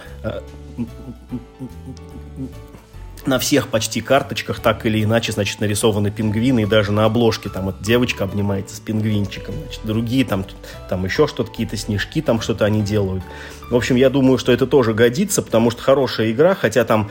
на 3.26 3.38
всех 3.38 3.68
почти 3.68 4.00
карточках 4.00 4.60
так 4.60 4.86
или 4.86 5.02
иначе, 5.02 5.32
значит, 5.32 5.60
нарисованы 5.60 6.10
пингвины, 6.10 6.62
и 6.62 6.66
даже 6.66 6.92
на 6.92 7.04
обложке 7.04 7.48
там 7.48 7.66
вот 7.66 7.82
девочка 7.82 8.24
обнимается 8.24 8.76
с 8.76 8.80
пингвинчиком, 8.80 9.54
значит, 9.62 9.80
другие 9.84 10.24
там, 10.24 10.44
там 10.88 11.04
еще 11.04 11.26
что-то, 11.26 11.50
какие-то 11.50 11.76
снежки, 11.76 12.22
там 12.22 12.40
что-то 12.40 12.64
они 12.64 12.82
делают. 12.82 13.22
В 13.70 13.76
общем, 13.76 13.96
я 13.96 14.10
думаю, 14.10 14.38
что 14.38 14.52
это 14.52 14.66
тоже 14.66 14.94
годится, 14.94 15.42
потому 15.42 15.70
что 15.70 15.82
хорошая 15.82 16.30
игра, 16.30 16.54
хотя 16.54 16.84
там 16.84 17.10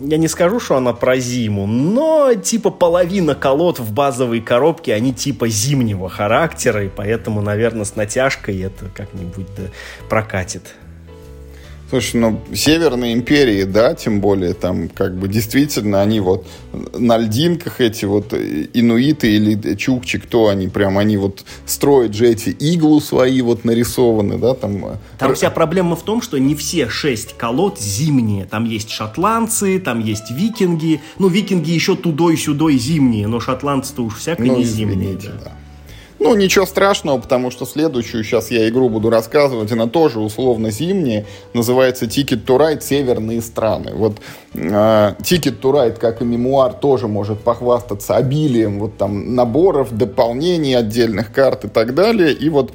я 0.00 0.16
не 0.16 0.28
скажу, 0.28 0.60
что 0.60 0.76
она 0.76 0.94
про 0.94 1.18
зиму, 1.18 1.66
но 1.66 2.32
типа 2.34 2.70
половина 2.70 3.34
колод 3.34 3.78
в 3.78 3.92
базовой 3.92 4.40
коробке, 4.40 4.94
они 4.94 5.12
типа 5.12 5.46
зимнего 5.48 6.08
характера, 6.08 6.84
и 6.84 6.88
поэтому, 6.88 7.42
наверное, 7.42 7.84
с 7.84 7.96
натяжкой 7.96 8.60
это 8.62 8.86
как-нибудь 8.94 9.46
да, 9.56 9.64
прокатит. 10.08 10.74
Слушай, 11.90 12.20
ну, 12.20 12.40
Северные 12.54 13.14
империи, 13.14 13.64
да, 13.64 13.94
тем 13.94 14.20
более, 14.20 14.54
там, 14.54 14.88
как 14.88 15.18
бы, 15.18 15.26
действительно, 15.26 16.00
они 16.00 16.20
вот 16.20 16.46
на 16.96 17.18
льдинках 17.18 17.80
эти 17.80 18.04
вот 18.04 18.32
инуиты 18.32 19.34
или 19.34 19.74
чукчи, 19.74 20.20
кто 20.20 20.46
они, 20.46 20.68
прям, 20.68 20.98
они 20.98 21.16
вот 21.16 21.44
строят 21.66 22.14
же 22.14 22.28
эти 22.28 22.50
иглу 22.50 23.00
свои 23.00 23.42
вот 23.42 23.64
нарисованы, 23.64 24.38
да, 24.38 24.54
там. 24.54 24.86
Э, 24.86 24.96
там 25.18 25.34
вся 25.34 25.50
проблема 25.50 25.96
в 25.96 26.04
том, 26.04 26.22
что 26.22 26.38
не 26.38 26.54
все 26.54 26.88
шесть 26.88 27.36
колод 27.36 27.80
зимние. 27.80 28.44
Там 28.44 28.66
есть 28.66 28.90
шотландцы, 28.90 29.80
там 29.80 29.98
есть 29.98 30.30
викинги. 30.30 31.00
Ну, 31.18 31.26
викинги 31.26 31.72
еще 31.72 31.96
тудой-сюдой 31.96 32.78
зимние, 32.78 33.26
но 33.26 33.40
шотландцы-то 33.40 34.04
уж 34.04 34.18
всяко 34.18 34.44
ну, 34.44 34.58
не 34.58 34.64
зимние. 34.64 35.16
Да. 35.16 35.32
да. 35.44 35.52
Ну, 36.22 36.34
ничего 36.34 36.66
страшного, 36.66 37.18
потому 37.18 37.50
что 37.50 37.64
следующую 37.64 38.24
сейчас 38.24 38.50
я 38.50 38.68
игру 38.68 38.90
буду 38.90 39.08
рассказывать, 39.08 39.72
она 39.72 39.86
тоже 39.86 40.20
условно 40.20 40.70
зимняя, 40.70 41.24
называется 41.54 42.04
Ticket 42.04 42.44
to 42.44 42.58
Ride 42.58 42.82
Северные 42.82 43.40
страны. 43.40 43.92
Вот 43.94 44.18
э, 44.52 44.58
Ticket 44.58 45.58
to 45.60 45.72
Ride, 45.72 45.98
как 45.98 46.20
и 46.20 46.26
мемуар, 46.26 46.74
тоже 46.74 47.08
может 47.08 47.40
похвастаться 47.40 48.16
обилием 48.16 48.80
вот 48.80 48.98
там 48.98 49.34
наборов, 49.34 49.96
дополнений 49.96 50.74
отдельных 50.74 51.32
карт 51.32 51.64
и 51.64 51.68
так 51.68 51.94
далее. 51.94 52.34
И 52.34 52.50
вот 52.50 52.72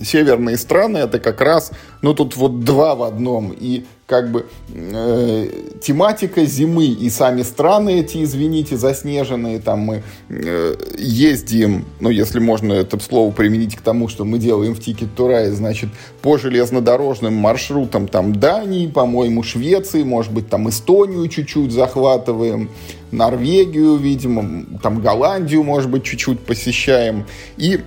Северные 0.00 0.56
страны 0.56 0.98
это 0.98 1.18
как 1.18 1.40
раз, 1.40 1.72
ну 2.02 2.14
тут 2.14 2.36
вот 2.36 2.64
два 2.64 2.94
в 2.94 3.02
одном. 3.02 3.52
И 3.52 3.84
как 4.08 4.30
бы 4.30 4.46
э, 4.72 5.48
тематика 5.82 6.46
зимы 6.46 6.86
и 6.86 7.10
сами 7.10 7.42
страны 7.42 8.00
эти, 8.00 8.24
извините, 8.24 8.78
заснеженные, 8.78 9.58
там 9.60 9.80
мы 9.80 10.02
э, 10.30 10.76
ездим, 10.96 11.84
ну, 12.00 12.08
если 12.08 12.38
можно 12.38 12.72
это 12.72 12.98
слово 13.00 13.30
применить 13.32 13.76
к 13.76 13.82
тому, 13.82 14.08
что 14.08 14.24
мы 14.24 14.38
делаем 14.38 14.74
в 14.74 14.78
to 14.78 15.08
Ride, 15.18 15.50
значит, 15.50 15.90
по 16.22 16.38
железнодорожным 16.38 17.34
маршрутам, 17.34 18.08
там, 18.08 18.34
Дании, 18.34 18.86
по-моему, 18.86 19.42
Швеции, 19.42 20.04
может 20.04 20.32
быть, 20.32 20.48
там, 20.48 20.70
Эстонию 20.70 21.28
чуть-чуть 21.28 21.70
захватываем, 21.70 22.70
Норвегию, 23.10 23.96
видимо, 23.96 24.64
там, 24.82 25.02
Голландию, 25.02 25.62
может 25.62 25.90
быть, 25.90 26.04
чуть-чуть 26.04 26.40
посещаем, 26.40 27.26
и 27.58 27.80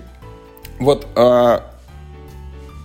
вот 0.77 1.07
э, 1.15 1.59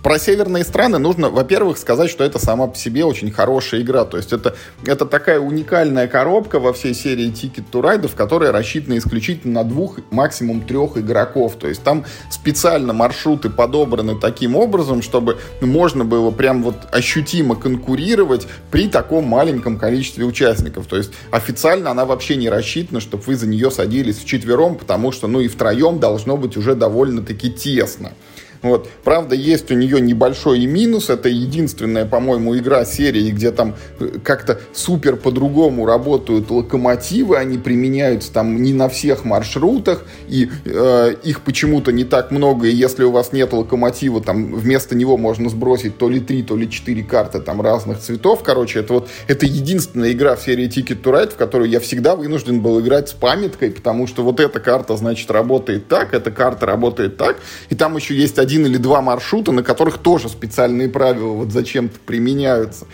про 0.07 0.19
северные 0.19 0.63
страны 0.63 0.99
нужно, 0.99 1.29
во-первых, 1.29 1.77
сказать, 1.77 2.09
что 2.09 2.23
это 2.23 2.39
сама 2.39 2.67
по 2.67 2.77
себе 2.77 3.03
очень 3.03 3.29
хорошая 3.29 3.81
игра. 3.81 4.05
То 4.05 4.15
есть 4.15 4.31
это, 4.31 4.55
это 4.85 5.05
такая 5.05 5.37
уникальная 5.37 6.07
коробка 6.07 6.61
во 6.61 6.71
всей 6.71 6.93
серии 6.93 7.29
Ticket 7.29 7.65
to 7.69 7.81
Ride, 7.81 8.09
которая 8.15 8.53
рассчитана 8.53 8.97
исключительно 8.97 9.63
на 9.63 9.63
двух, 9.65 9.99
максимум 10.09 10.61
трех 10.61 10.95
игроков. 10.95 11.57
То 11.59 11.67
есть 11.67 11.83
там 11.83 12.05
специально 12.29 12.93
маршруты 12.93 13.49
подобраны 13.49 14.17
таким 14.17 14.55
образом, 14.55 15.01
чтобы 15.01 15.39
можно 15.59 16.05
было 16.05 16.31
прям 16.31 16.63
вот 16.63 16.77
ощутимо 16.93 17.57
конкурировать 17.57 18.47
при 18.71 18.87
таком 18.87 19.25
маленьком 19.25 19.77
количестве 19.77 20.23
участников. 20.23 20.87
То 20.87 20.95
есть 20.95 21.11
официально 21.31 21.91
она 21.91 22.05
вообще 22.05 22.37
не 22.37 22.47
рассчитана, 22.47 23.01
чтобы 23.01 23.23
вы 23.23 23.35
за 23.35 23.45
нее 23.45 23.71
садились 23.71 24.19
вчетвером, 24.19 24.77
потому 24.77 25.11
что, 25.11 25.27
ну 25.27 25.41
и 25.41 25.49
втроем 25.49 25.99
должно 25.99 26.37
быть 26.37 26.55
уже 26.55 26.75
довольно-таки 26.75 27.51
тесно. 27.51 28.13
Вот. 28.61 28.89
Правда, 29.03 29.35
есть 29.35 29.71
у 29.71 29.75
нее 29.75 30.01
небольшой 30.01 30.65
минус. 30.65 31.09
Это 31.09 31.29
единственная, 31.29 32.05
по-моему, 32.05 32.57
игра 32.57 32.85
серии, 32.85 33.31
где 33.31 33.51
там 33.51 33.75
э, 33.99 34.19
как-то 34.23 34.59
супер 34.73 35.15
по-другому 35.15 35.85
работают 35.85 36.49
локомотивы. 36.49 37.37
Они 37.37 37.57
применяются 37.57 38.31
там 38.31 38.61
не 38.61 38.73
на 38.73 38.89
всех 38.89 39.25
маршрутах. 39.25 40.05
И 40.27 40.49
э, 40.65 41.15
их 41.23 41.41
почему-то 41.41 41.91
не 41.91 42.03
так 42.03 42.31
много. 42.31 42.67
И 42.67 42.75
если 42.75 43.03
у 43.03 43.11
вас 43.11 43.33
нет 43.33 43.53
локомотива, 43.53 44.21
там 44.21 44.53
вместо 44.53 44.95
него 44.95 45.17
можно 45.17 45.49
сбросить 45.49 45.97
то 45.97 46.09
ли 46.09 46.19
три, 46.19 46.43
то 46.43 46.55
ли 46.55 46.69
четыре 46.69 47.03
карты 47.03 47.39
там 47.39 47.61
разных 47.61 47.99
цветов. 47.99 48.43
Короче, 48.43 48.79
это 48.79 48.93
вот 48.93 49.09
это 49.27 49.45
единственная 49.45 50.11
игра 50.11 50.35
в 50.35 50.41
серии 50.41 50.67
Ticket 50.67 51.01
to 51.01 51.13
Ride, 51.13 51.33
в 51.33 51.35
которую 51.35 51.69
я 51.69 51.79
всегда 51.79 52.15
вынужден 52.15 52.61
был 52.61 52.79
играть 52.79 53.09
с 53.09 53.13
памяткой, 53.13 53.71
потому 53.71 54.07
что 54.07 54.23
вот 54.23 54.39
эта 54.39 54.59
карта, 54.59 54.97
значит, 54.97 55.29
работает 55.31 55.87
так, 55.87 56.13
эта 56.13 56.31
карта 56.31 56.65
работает 56.65 57.17
так. 57.17 57.37
И 57.69 57.75
там 57.75 57.95
еще 57.95 58.15
есть 58.15 58.39
один 58.39 58.46
или 58.55 58.77
два 58.77 59.01
маршрута, 59.01 59.51
на 59.51 59.63
которых 59.63 59.97
тоже 59.97 60.29
специальные 60.29 60.89
правила 60.89 61.33
вот 61.33 61.51
зачем-то 61.51 61.99
применяются. 62.05 62.85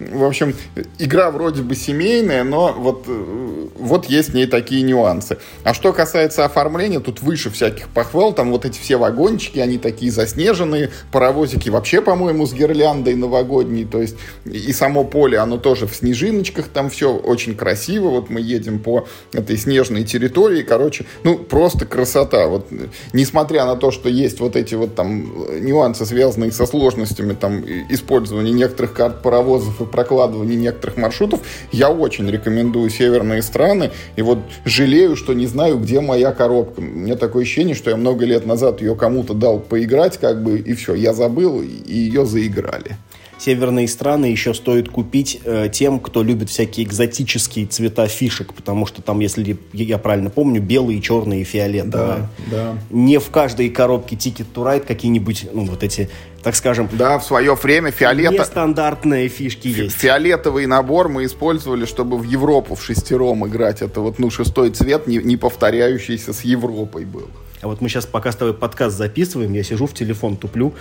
В 0.00 0.24
общем, 0.24 0.54
игра 0.98 1.30
вроде 1.30 1.60
бы 1.60 1.74
семейная, 1.74 2.42
но 2.42 2.72
вот, 2.72 3.04
э, 3.06 3.68
вот 3.78 4.06
есть 4.06 4.30
в 4.30 4.34
ней 4.34 4.46
такие 4.46 4.80
нюансы. 4.80 5.36
А 5.62 5.74
что 5.74 5.92
касается 5.92 6.46
оформления, 6.46 7.00
тут 7.00 7.20
выше 7.20 7.50
всяких 7.50 7.88
похвал. 7.88 8.32
Там 8.32 8.50
вот 8.50 8.64
эти 8.64 8.78
все 8.78 8.96
вагончики, 8.96 9.58
они 9.58 9.76
такие 9.76 10.10
заснеженные. 10.10 10.90
Паровозики 11.12 11.68
вообще, 11.68 12.00
по-моему, 12.00 12.46
с 12.46 12.54
гирляндой 12.54 13.14
новогодней. 13.14 13.84
То 13.84 14.00
есть 14.00 14.16
и 14.46 14.72
само 14.72 15.04
поле, 15.04 15.36
оно 15.36 15.58
тоже 15.58 15.86
в 15.86 15.94
снежиночках. 15.94 16.68
Там 16.68 16.88
все 16.88 17.12
очень 17.12 17.54
красиво. 17.54 18.08
Вот 18.08 18.30
мы 18.30 18.40
едем 18.40 18.78
по 18.78 19.06
этой 19.34 19.58
снежной 19.58 20.04
территории. 20.04 20.62
Короче, 20.62 21.04
ну, 21.24 21.36
просто 21.36 21.84
красота. 21.84 22.46
Вот, 22.46 22.68
несмотря 23.12 23.66
на 23.66 23.76
то, 23.76 23.90
что 23.90 24.08
есть 24.08 24.40
вот 24.40 24.56
эти 24.56 24.74
вот 24.74 24.94
там 24.94 25.30
нюансы, 25.62 26.06
связанные 26.06 26.52
со 26.52 26.64
сложностями 26.64 27.34
там 27.34 27.62
использования 27.90 28.52
некоторых 28.52 28.94
карт 28.94 29.22
паровозов 29.22 29.78
и 29.82 29.89
прокладывании 29.90 30.56
некоторых 30.56 30.96
маршрутов, 30.96 31.40
я 31.72 31.90
очень 31.90 32.30
рекомендую 32.30 32.90
северные 32.90 33.42
страны. 33.42 33.90
И 34.16 34.22
вот 34.22 34.38
жалею, 34.64 35.16
что 35.16 35.34
не 35.34 35.46
знаю, 35.46 35.78
где 35.78 36.00
моя 36.00 36.32
коробка. 36.32 36.80
У 36.80 36.82
меня 36.82 37.16
такое 37.16 37.42
ощущение, 37.42 37.74
что 37.74 37.90
я 37.90 37.96
много 37.96 38.24
лет 38.24 38.46
назад 38.46 38.80
ее 38.80 38.94
кому-то 38.94 39.34
дал 39.34 39.60
поиграть, 39.60 40.18
как 40.18 40.42
бы, 40.42 40.58
и 40.58 40.74
все, 40.74 40.94
я 40.94 41.12
забыл, 41.12 41.62
и 41.62 41.92
ее 41.92 42.24
заиграли 42.26 42.96
северные 43.40 43.88
страны 43.88 44.26
еще 44.26 44.54
стоит 44.54 44.90
купить 44.90 45.40
э, 45.44 45.68
тем, 45.72 45.98
кто 45.98 46.22
любит 46.22 46.50
всякие 46.50 46.86
экзотические 46.86 47.66
цвета 47.66 48.06
фишек, 48.06 48.52
потому 48.52 48.86
что 48.86 49.02
там, 49.02 49.20
если 49.20 49.58
я 49.72 49.98
правильно 49.98 50.30
помню, 50.30 50.60
белые, 50.60 51.00
черные 51.00 51.40
и 51.40 51.44
фиолетовые. 51.44 52.28
Да, 52.50 52.50
да. 52.50 52.78
Не 52.90 53.18
в 53.18 53.30
каждой 53.30 53.70
коробке 53.70 54.16
Ticket 54.16 54.46
to 54.54 54.64
Ride 54.64 54.86
какие-нибудь, 54.86 55.48
ну, 55.52 55.64
вот 55.64 55.82
эти 55.82 56.10
так 56.42 56.56
скажем... 56.56 56.88
Да, 56.92 57.18
в 57.18 57.24
свое 57.24 57.54
время 57.54 57.90
фиолет... 57.90 58.32
Нестандартные 58.32 59.28
фишки 59.28 59.68
Фи- 59.68 59.84
есть. 59.84 59.96
Фиолетовый 59.96 60.66
набор 60.66 61.08
мы 61.08 61.26
использовали, 61.26 61.84
чтобы 61.84 62.16
в 62.16 62.22
Европу 62.22 62.74
в 62.74 62.82
шестером 62.82 63.46
играть. 63.46 63.82
Это 63.82 64.00
вот, 64.00 64.18
ну, 64.18 64.30
шестой 64.30 64.70
цвет, 64.70 65.06
не, 65.06 65.18
не 65.18 65.36
повторяющийся 65.36 66.32
с 66.32 66.40
Европой 66.42 67.04
был. 67.04 67.28
А 67.60 67.68
вот 67.68 67.82
мы 67.82 67.90
сейчас, 67.90 68.06
пока 68.06 68.32
с 68.32 68.36
тобой 68.36 68.54
подкаст 68.54 68.96
записываем, 68.96 69.52
я 69.52 69.62
сижу 69.62 69.86
в 69.86 69.92
телефон, 69.92 70.38
туплю, 70.38 70.72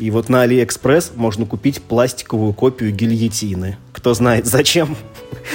и 0.00 0.10
вот 0.10 0.30
на 0.30 0.42
Алиэкспресс 0.42 1.12
можно 1.14 1.44
купить 1.44 1.82
пластиковую 1.82 2.54
копию 2.54 2.90
гильотины. 2.90 3.76
Кто 3.92 4.14
знает 4.14 4.46
зачем. 4.46 4.96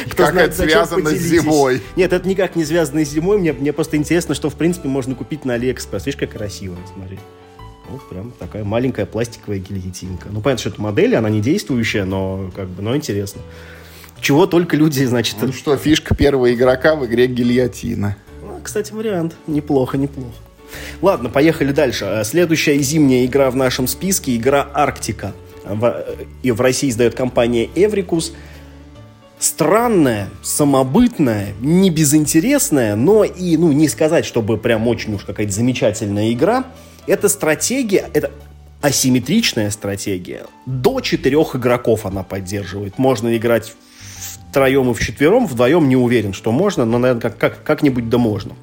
Кто 0.06 0.24
как 0.24 0.34
знает, 0.34 0.54
это 0.54 0.64
связано 0.64 1.10
с 1.10 1.20
зимой? 1.20 1.82
Нет, 1.96 2.14
это 2.14 2.28
никак 2.30 2.56
не 2.56 2.64
связано 2.64 3.04
с 3.04 3.10
зимой. 3.10 3.40
Мне, 3.40 3.54
мне 3.54 3.74
просто 3.74 3.98
интересно, 3.98 4.36
что 4.36 4.52
в 4.52 4.56
принципе 4.56 4.88
можно 4.88 5.16
купить 5.16 5.46
на 5.46 5.56
Алиэкспресс. 5.56 6.06
Видишь, 6.06 6.20
как 6.20 6.34
красиво, 6.34 6.76
смотри. 6.94 7.18
Вот 7.90 8.08
прям 8.08 8.32
такая 8.38 8.64
маленькая 8.64 9.08
пластиковая 9.08 9.58
гильотинка. 9.58 10.28
Ну, 10.30 10.42
понятно, 10.42 10.62
что 10.62 10.70
это 10.70 10.82
модель, 10.82 11.16
она 11.16 11.30
не 11.32 11.42
действующая, 11.42 12.06
но 12.06 12.52
как 12.56 12.68
бы, 12.70 12.84
но 12.84 12.96
интересно. 12.96 13.42
Чего 14.22 14.46
только 14.46 14.78
люди, 14.78 15.04
значит... 15.06 15.38
Ну 15.42 15.54
что, 15.54 15.76
фишка 15.76 16.14
первого 16.14 16.54
игрока 16.54 16.96
в 16.96 17.04
игре 17.08 17.26
гильотина. 17.26 18.16
Ну, 18.44 18.60
кстати, 18.62 18.94
вариант. 18.94 19.36
Неплохо, 19.48 19.98
неплохо. 19.98 20.36
Ладно, 21.02 21.30
поехали 21.30 21.72
дальше. 21.72 22.22
Следующая 22.26 22.78
зимняя 22.80 23.26
игра 23.26 23.50
в 23.52 23.56
нашем 23.56 23.88
списке– 23.88 24.36
игра 24.38 24.68
«Арктика». 24.74 25.34
И 26.44 26.52
в 26.52 26.62
России 26.62 26.90
издает 26.90 27.16
компания 27.16 27.70
«Эврикус». 27.76 28.34
Странная, 29.38 30.30
самобытная, 30.44 31.54
не 31.60 31.90
безинтересная, 31.90 32.96
но 32.96 33.24
и, 33.24 33.58
ну, 33.58 33.72
не 33.72 33.90
сказать, 33.90 34.26
чтобы 34.26 34.58
прям 34.58 34.88
очень 34.88 35.14
уж 35.16 35.24
какая-то 35.24 35.52
замечательная 35.52 36.32
игра– 36.32 36.66
эта 37.08 37.30
стратегия, 37.30 38.10
это 38.14 38.32
асимметричная 38.82 39.70
стратегия. 39.72 40.46
До 40.66 41.02
четырех 41.02 41.56
игроков 41.56 42.06
она 42.06 42.24
поддерживает. 42.24 42.98
Можно 42.98 43.36
играть 43.38 43.74
втроем 44.50 44.92
и 44.92 44.94
вчетвером, 44.94 45.48
вдвоем 45.48 45.88
не 45.88 45.96
уверен, 45.96 46.34
что 46.34 46.52
можно, 46.52 46.86
но, 46.86 46.98
наверное, 46.98 47.22
как, 47.22 47.38
как, 47.38 47.64
как-нибудь 47.64 48.10
да 48.10 48.18
можно. 48.18 48.54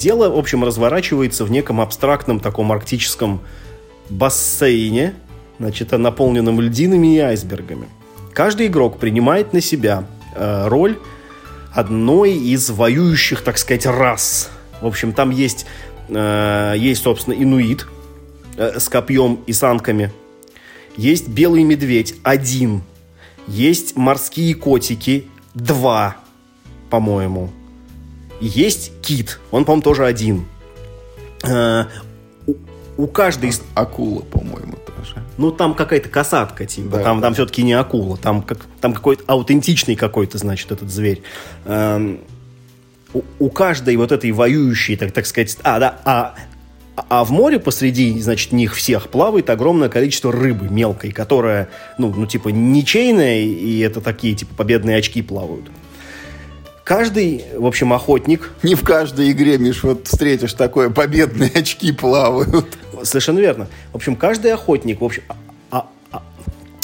Дело, 0.00 0.30
в 0.30 0.38
общем, 0.38 0.64
разворачивается 0.64 1.44
в 1.44 1.50
неком 1.50 1.80
абстрактном 1.80 2.40
таком 2.40 2.72
арктическом 2.72 3.40
бассейне, 4.08 5.14
значит, 5.58 5.92
наполненном 5.92 6.60
льдинами 6.60 7.16
и 7.16 7.18
айсбергами. 7.18 7.86
Каждый 8.32 8.68
игрок 8.68 8.98
принимает 8.98 9.52
на 9.52 9.60
себя 9.60 10.04
э, 10.34 10.68
роль 10.68 10.98
одной 11.72 12.32
из 12.32 12.70
воюющих, 12.70 13.42
так 13.42 13.58
сказать, 13.58 13.86
рас. 13.86 14.50
В 14.80 14.86
общем, 14.86 15.12
там 15.12 15.30
есть 15.30 15.66
Э, 16.10 16.74
есть, 16.76 17.02
собственно, 17.02 17.34
инуит 17.34 17.86
э, 18.56 18.78
с 18.78 18.88
копьем 18.88 19.40
и 19.46 19.52
санками. 19.52 20.12
Есть 20.96 21.28
белый 21.28 21.62
медведь 21.62 22.16
один. 22.22 22.82
Есть 23.46 23.96
морские 23.96 24.54
котики 24.54 25.26
два, 25.54 26.16
по-моему. 26.90 27.50
Есть 28.40 28.92
кит, 29.02 29.38
он, 29.50 29.64
по-моему, 29.64 29.82
тоже 29.82 30.06
один. 30.06 30.46
Э, 31.42 31.84
у, 32.96 33.06
каждой... 33.06 33.50
А, 33.74 33.82
акула, 33.82 34.22
по-моему, 34.22 34.78
тоже. 34.86 35.22
Ну, 35.36 35.50
там 35.50 35.74
какая-то 35.74 36.08
касатка, 36.08 36.66
типа. 36.66 36.98
Да, 36.98 37.02
там, 37.02 37.20
да. 37.20 37.26
там 37.26 37.34
все-таки 37.34 37.62
не 37.62 37.74
акула. 37.74 38.16
Там, 38.16 38.42
как, 38.42 38.66
там 38.80 38.94
какой-то 38.94 39.24
аутентичный 39.26 39.94
какой-то, 39.94 40.38
значит, 40.38 40.72
этот 40.72 40.90
зверь. 40.90 41.22
Эм, 41.66 42.20
у, 43.12 43.22
у 43.38 43.50
каждой 43.50 43.96
вот 43.96 44.12
этой 44.12 44.32
воюющей, 44.32 44.96
так, 44.96 45.12
так 45.12 45.26
сказать, 45.26 45.56
а, 45.62 45.78
да, 45.78 46.00
а, 46.04 46.34
а 47.08 47.24
в 47.24 47.30
море 47.30 47.58
посреди, 47.58 48.18
значит, 48.20 48.52
них 48.52 48.74
всех 48.74 49.08
плавает 49.08 49.50
огромное 49.50 49.88
количество 49.88 50.32
рыбы 50.32 50.68
мелкой, 50.68 51.12
которая, 51.12 51.68
ну, 51.98 52.12
ну 52.14 52.26
типа, 52.26 52.48
ничейная, 52.48 53.40
и 53.40 53.78
это 53.80 54.00
такие, 54.00 54.34
типа, 54.34 54.54
победные 54.54 54.96
очки 54.96 55.22
плавают. 55.22 55.70
Каждый, 56.84 57.44
в 57.56 57.66
общем, 57.66 57.92
охотник... 57.92 58.50
Не 58.62 58.74
в 58.74 58.82
каждой 58.82 59.30
игре, 59.30 59.58
Миш, 59.58 59.82
вот 59.82 60.08
встретишь 60.08 60.54
такое, 60.54 60.90
победные 60.90 61.50
очки 61.54 61.92
плавают. 61.92 62.66
Совершенно 63.02 63.38
верно. 63.38 63.68
В 63.92 63.96
общем, 63.96 64.16
каждый 64.16 64.52
охотник, 64.52 65.00
в 65.00 65.04
общем, 65.04 65.22
а, 65.28 65.36
а, 65.70 65.86
а, 66.10 66.22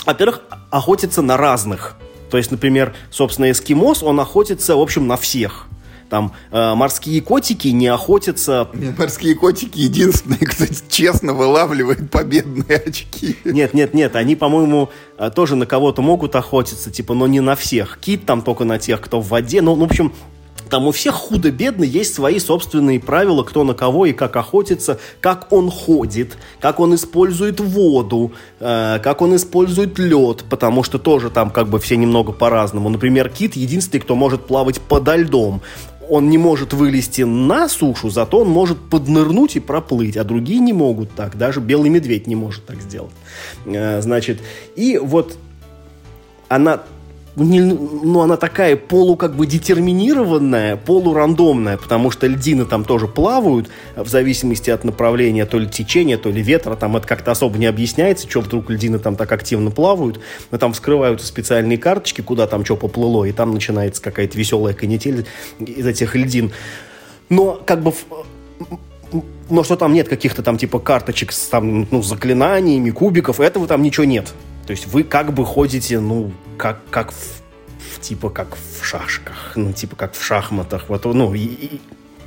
во-первых, 0.04 0.42
охотится 0.70 1.22
на 1.22 1.36
разных. 1.36 1.96
То 2.30 2.38
есть, 2.38 2.50
например, 2.50 2.94
собственно, 3.10 3.50
эскимос, 3.50 4.02
он 4.02 4.20
охотится, 4.20 4.76
в 4.76 4.80
общем, 4.80 5.06
на 5.06 5.16
всех 5.16 5.66
Там 6.08 6.32
э, 6.50 6.74
морские 6.74 7.20
котики 7.20 7.68
не 7.68 7.88
охотятся... 7.88 8.68
Морские 8.98 9.34
котики 9.34 9.78
единственные, 9.78 10.38
кто 10.46 10.64
честно 10.88 11.34
вылавливает 11.34 12.10
победные 12.10 12.78
очки. 12.78 13.36
Нет, 13.44 13.74
нет, 13.74 13.94
нет, 13.94 14.16
они, 14.16 14.36
по-моему, 14.36 14.90
э, 15.18 15.30
тоже 15.34 15.56
на 15.56 15.66
кого-то 15.66 16.02
могут 16.02 16.36
охотиться, 16.36 16.90
типа, 16.90 17.14
но 17.14 17.26
не 17.26 17.40
на 17.40 17.56
всех. 17.56 17.98
Кит 18.00 18.26
там 18.26 18.42
только 18.42 18.64
на 18.64 18.78
тех, 18.78 19.00
кто 19.00 19.20
в 19.20 19.28
воде. 19.28 19.62
Ну, 19.62 19.74
в 19.74 19.82
общем, 19.82 20.12
там 20.68 20.86
у 20.86 20.90
всех 20.90 21.14
худо-бедно 21.14 21.84
есть 21.84 22.14
свои 22.14 22.38
собственные 22.38 22.98
правила, 22.98 23.44
кто 23.44 23.62
на 23.62 23.74
кого 23.74 24.06
и 24.06 24.12
как 24.12 24.36
охотится, 24.36 24.98
как 25.20 25.52
он 25.52 25.70
ходит, 25.70 26.36
как 26.60 26.80
он 26.80 26.94
использует 26.94 27.60
воду, 27.60 28.32
э, 28.58 28.98
как 29.02 29.22
он 29.22 29.36
использует 29.36 29.98
лед, 29.98 30.44
потому 30.50 30.82
что 30.82 30.98
тоже 30.98 31.30
там 31.30 31.50
как 31.50 31.68
бы 31.68 31.78
все 31.78 31.96
немного 31.96 32.32
по-разному. 32.32 32.88
Например, 32.88 33.28
кит 33.28 33.54
единственный, 33.54 34.00
кто 34.00 34.16
может 34.16 34.46
плавать 34.46 34.80
подо 34.80 35.16
льдом. 35.16 35.62
Он 36.08 36.30
не 36.30 36.38
может 36.38 36.72
вылезти 36.72 37.22
на 37.22 37.68
сушу, 37.68 38.10
зато 38.10 38.40
он 38.40 38.48
может 38.48 38.78
поднырнуть 38.78 39.56
и 39.56 39.60
проплыть, 39.60 40.16
а 40.16 40.24
другие 40.24 40.60
не 40.60 40.72
могут 40.72 41.10
так. 41.12 41.36
Даже 41.36 41.60
белый 41.60 41.90
медведь 41.90 42.26
не 42.26 42.36
может 42.36 42.66
так 42.66 42.80
сделать. 42.80 43.14
Э, 43.64 44.00
значит, 44.00 44.40
и 44.76 44.98
вот 44.98 45.36
она 46.48 46.82
не, 47.36 47.60
ну, 47.60 48.20
она 48.20 48.36
такая 48.38 48.76
полу 48.76 49.16
как 49.16 49.36
бы 49.36 49.46
детерминированная, 49.46 50.76
полурандомная, 50.76 51.76
потому 51.76 52.10
что 52.10 52.26
льдины 52.26 52.64
там 52.64 52.84
тоже 52.84 53.08
плавают 53.08 53.68
в 53.94 54.08
зависимости 54.08 54.70
от 54.70 54.84
направления, 54.84 55.44
то 55.44 55.58
ли 55.58 55.68
течения, 55.68 56.16
то 56.16 56.30
ли 56.30 56.42
ветра, 56.42 56.76
там 56.76 56.96
это 56.96 57.06
как-то 57.06 57.32
особо 57.32 57.58
не 57.58 57.66
объясняется, 57.66 58.28
что 58.28 58.40
вдруг 58.40 58.70
льдины 58.70 58.98
там 58.98 59.16
так 59.16 59.30
активно 59.32 59.70
плавают, 59.70 60.18
но 60.50 60.56
там 60.56 60.72
вскрываются 60.72 61.26
специальные 61.26 61.76
карточки, 61.76 62.22
куда 62.22 62.46
там 62.46 62.64
что 62.64 62.76
поплыло, 62.76 63.24
и 63.24 63.32
там 63.32 63.52
начинается 63.52 64.02
какая-то 64.02 64.38
веселая 64.38 64.72
канитель 64.72 65.26
из 65.58 65.86
этих 65.86 66.16
льдин. 66.16 66.52
Но 67.28 67.60
как 67.66 67.82
бы 67.82 67.92
но 69.50 69.62
что 69.62 69.76
там 69.76 69.92
нет 69.92 70.08
каких-то 70.08 70.42
там 70.42 70.58
типа 70.58 70.78
карточек 70.78 71.32
с 71.32 71.48
там, 71.48 71.86
ну, 71.90 72.02
заклинаниями, 72.02 72.90
кубиков, 72.90 73.40
этого 73.40 73.66
там 73.66 73.82
ничего 73.82 74.04
нет. 74.04 74.32
То 74.66 74.72
есть 74.72 74.86
вы 74.86 75.04
как 75.04 75.32
бы 75.32 75.44
ходите, 75.44 76.00
ну, 76.00 76.32
как, 76.56 76.80
как 76.90 77.12
в, 77.12 77.42
в 77.94 78.00
типа 78.00 78.30
как 78.30 78.56
в 78.56 78.84
шашках, 78.84 79.52
ну, 79.54 79.72
типа 79.72 79.96
как 79.96 80.14
в 80.14 80.24
шахматах. 80.24 80.88
Вот, 80.88 81.04
ну, 81.04 81.32
и, 81.34 81.44
и 81.44 81.80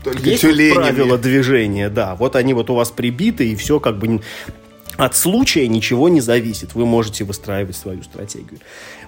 Только 0.04 0.22
есть 0.22 0.42
правила 0.74 1.18
движения, 1.18 1.90
да. 1.90 2.16
Вот 2.16 2.36
они 2.36 2.54
вот 2.54 2.70
у 2.70 2.76
вас 2.76 2.92
прибиты, 2.92 3.50
и 3.50 3.56
все 3.56 3.80
как 3.80 3.98
бы 3.98 4.22
от 5.00 5.16
случая 5.16 5.68
ничего 5.68 6.10
не 6.10 6.20
зависит. 6.22 6.76
Вы 6.76 6.86
можете 6.86 7.24
выстраивать 7.24 7.76
свою 7.76 8.04
стратегию. 8.04 8.60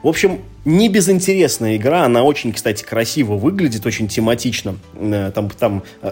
В 0.04 0.08
общем, 0.08 0.42
не 0.64 0.88
безинтересная 0.88 1.76
игра. 1.76 2.06
Она 2.06 2.24
очень, 2.24 2.54
кстати, 2.54 2.84
красиво 2.84 3.36
выглядит, 3.36 3.86
очень 3.86 4.08
тематично. 4.08 4.78
Э, 4.96 5.32
там, 5.36 5.50
там 5.50 5.84
э, 6.02 6.12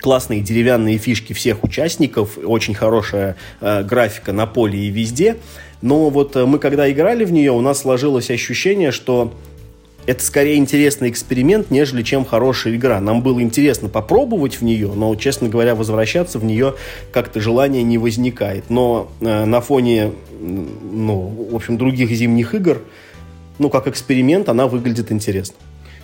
классные 0.00 0.40
деревянные 0.40 0.98
фишки 0.98 1.32
всех 1.32 1.62
участников, 1.62 2.36
очень 2.36 2.74
хорошая 2.74 3.36
э, 3.60 3.84
графика 3.84 4.32
на 4.32 4.46
поле 4.46 4.78
и 4.78 4.90
везде. 4.90 5.36
Но 5.82 6.10
вот 6.10 6.36
э, 6.36 6.44
мы 6.44 6.58
когда 6.58 6.90
играли 6.90 7.24
в 7.24 7.32
нее, 7.32 7.52
у 7.52 7.60
нас 7.60 7.80
сложилось 7.80 8.30
ощущение, 8.30 8.90
что 8.90 9.32
это 10.06 10.22
скорее 10.22 10.56
интересный 10.56 11.08
эксперимент, 11.08 11.70
нежели 11.70 12.02
чем 12.02 12.24
хорошая 12.24 12.74
игра. 12.74 13.00
Нам 13.00 13.22
было 13.22 13.40
интересно 13.40 13.88
попробовать 13.88 14.60
в 14.60 14.62
нее, 14.62 14.92
но, 14.94 15.14
честно 15.14 15.48
говоря, 15.48 15.74
возвращаться 15.74 16.38
в 16.38 16.44
нее 16.44 16.74
как-то 17.12 17.40
желания 17.40 17.82
не 17.82 17.98
возникает. 17.98 18.68
Но 18.68 19.08
э, 19.20 19.44
на 19.44 19.60
фоне, 19.60 20.12
ну, 20.40 21.48
в 21.50 21.54
общем, 21.54 21.78
других 21.78 22.10
зимних 22.10 22.54
игр, 22.54 22.82
ну, 23.58 23.70
как 23.70 23.86
эксперимент, 23.86 24.48
она 24.48 24.66
выглядит 24.66 25.10
интересно. 25.10 25.56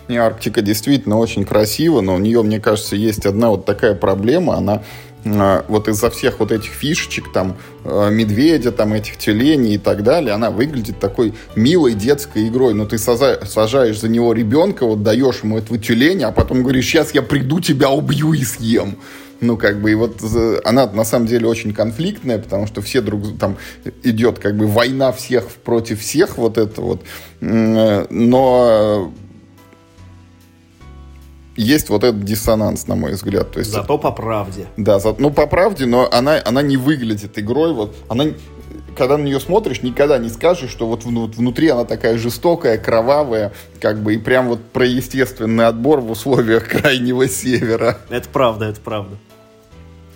Не, 0.07 0.17
Арктика 0.17 0.61
действительно 0.61 1.17
очень 1.17 1.45
красива, 1.45 2.01
но 2.01 2.15
у 2.15 2.17
нее, 2.17 2.41
мне 2.41 2.59
кажется, 2.59 2.95
есть 2.95 3.25
одна 3.25 3.49
вот 3.49 3.65
такая 3.65 3.93
проблема. 3.93 4.55
Она 4.55 4.81
вот 5.23 5.87
из-за 5.87 6.09
всех 6.09 6.39
вот 6.39 6.51
этих 6.51 6.71
фишечек, 6.71 7.31
там, 7.31 7.57
а, 7.83 8.09
медведя, 8.09 8.71
там, 8.71 8.93
этих 8.93 9.17
тюленей 9.17 9.75
и 9.75 9.77
так 9.77 10.03
далее, 10.03 10.33
она 10.33 10.49
выглядит 10.49 10.99
такой 10.99 11.33
милой 11.55 11.93
детской 11.93 12.47
игрой. 12.47 12.73
Но 12.73 12.85
ты 12.85 12.97
сажаешь 12.97 13.99
за 13.99 14.09
него 14.09 14.33
ребенка, 14.33 14.85
вот 14.85 15.03
даешь 15.03 15.43
ему 15.43 15.57
этого 15.57 15.77
тюленя, 15.77 16.27
а 16.29 16.31
потом 16.31 16.63
говоришь, 16.63 16.85
сейчас 16.85 17.13
я 17.13 17.21
приду, 17.21 17.59
тебя 17.59 17.89
убью 17.89 18.33
и 18.33 18.43
съем. 18.43 18.97
Ну, 19.41 19.57
как 19.57 19.81
бы, 19.81 19.91
и 19.91 19.95
вот 19.95 20.21
она 20.63 20.85
на 20.85 21.03
самом 21.03 21.25
деле 21.25 21.47
очень 21.47 21.73
конфликтная, 21.73 22.37
потому 22.37 22.67
что 22.67 22.81
все 22.83 23.01
друг, 23.01 23.39
там 23.39 23.57
идет 24.03 24.37
как 24.37 24.55
бы 24.55 24.67
война 24.67 25.11
всех 25.11 25.47
против 25.47 26.01
всех, 26.01 26.37
вот 26.37 26.59
это 26.59 26.81
вот. 26.81 27.01
Но 27.39 29.11
есть 31.61 31.89
вот 31.89 32.03
этот 32.03 32.23
диссонанс, 32.23 32.87
на 32.87 32.95
мой 32.95 33.13
взгляд. 33.13 33.51
То 33.51 33.59
есть, 33.59 33.71
Зато 33.71 33.97
по 33.97 34.11
правде. 34.11 34.67
Да, 34.77 34.99
за, 34.99 35.15
ну 35.17 35.29
по 35.29 35.47
правде, 35.47 35.85
но 35.85 36.09
она, 36.11 36.41
она 36.43 36.61
не 36.61 36.77
выглядит 36.77 37.37
игрой. 37.37 37.73
Вот, 37.73 37.95
она, 38.09 38.25
когда 38.97 39.17
на 39.17 39.23
нее 39.23 39.39
смотришь, 39.39 39.81
никогда 39.81 40.17
не 40.17 40.29
скажешь, 40.29 40.69
что 40.69 40.87
вот 40.87 41.03
внутри 41.05 41.69
она 41.69 41.85
такая 41.85 42.17
жестокая, 42.17 42.77
кровавая, 42.77 43.53
как 43.79 44.01
бы 44.01 44.15
и 44.15 44.17
прям 44.17 44.49
вот 44.49 44.63
про 44.63 44.85
естественный 44.85 45.67
отбор 45.67 46.01
в 46.01 46.11
условиях 46.11 46.67
крайнего 46.67 47.27
севера. 47.27 47.97
Это 48.09 48.27
правда, 48.29 48.65
это 48.65 48.81
правда. 48.81 49.17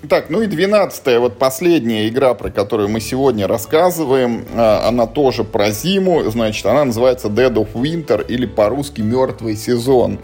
Так, 0.10 0.30
ну 0.30 0.42
и 0.42 0.48
двенадцатая, 0.48 1.20
вот 1.20 1.40
последняя 1.40 2.08
игра, 2.08 2.34
про 2.36 2.52
которую 2.52 2.90
мы 2.90 3.00
сегодня 3.00 3.48
рассказываем, 3.48 4.46
а, 4.54 4.88
она 4.88 5.08
тоже 5.08 5.44
про 5.44 5.72
зиму, 5.72 6.24
значит, 6.30 6.66
она 6.66 6.86
называется 6.86 7.28
Dead 7.28 7.54
of 7.54 7.74
Winter 7.74 8.24
или 8.28 8.46
по-русски 8.46 9.02
«Мертвый 9.02 9.56
сезон». 9.56 10.20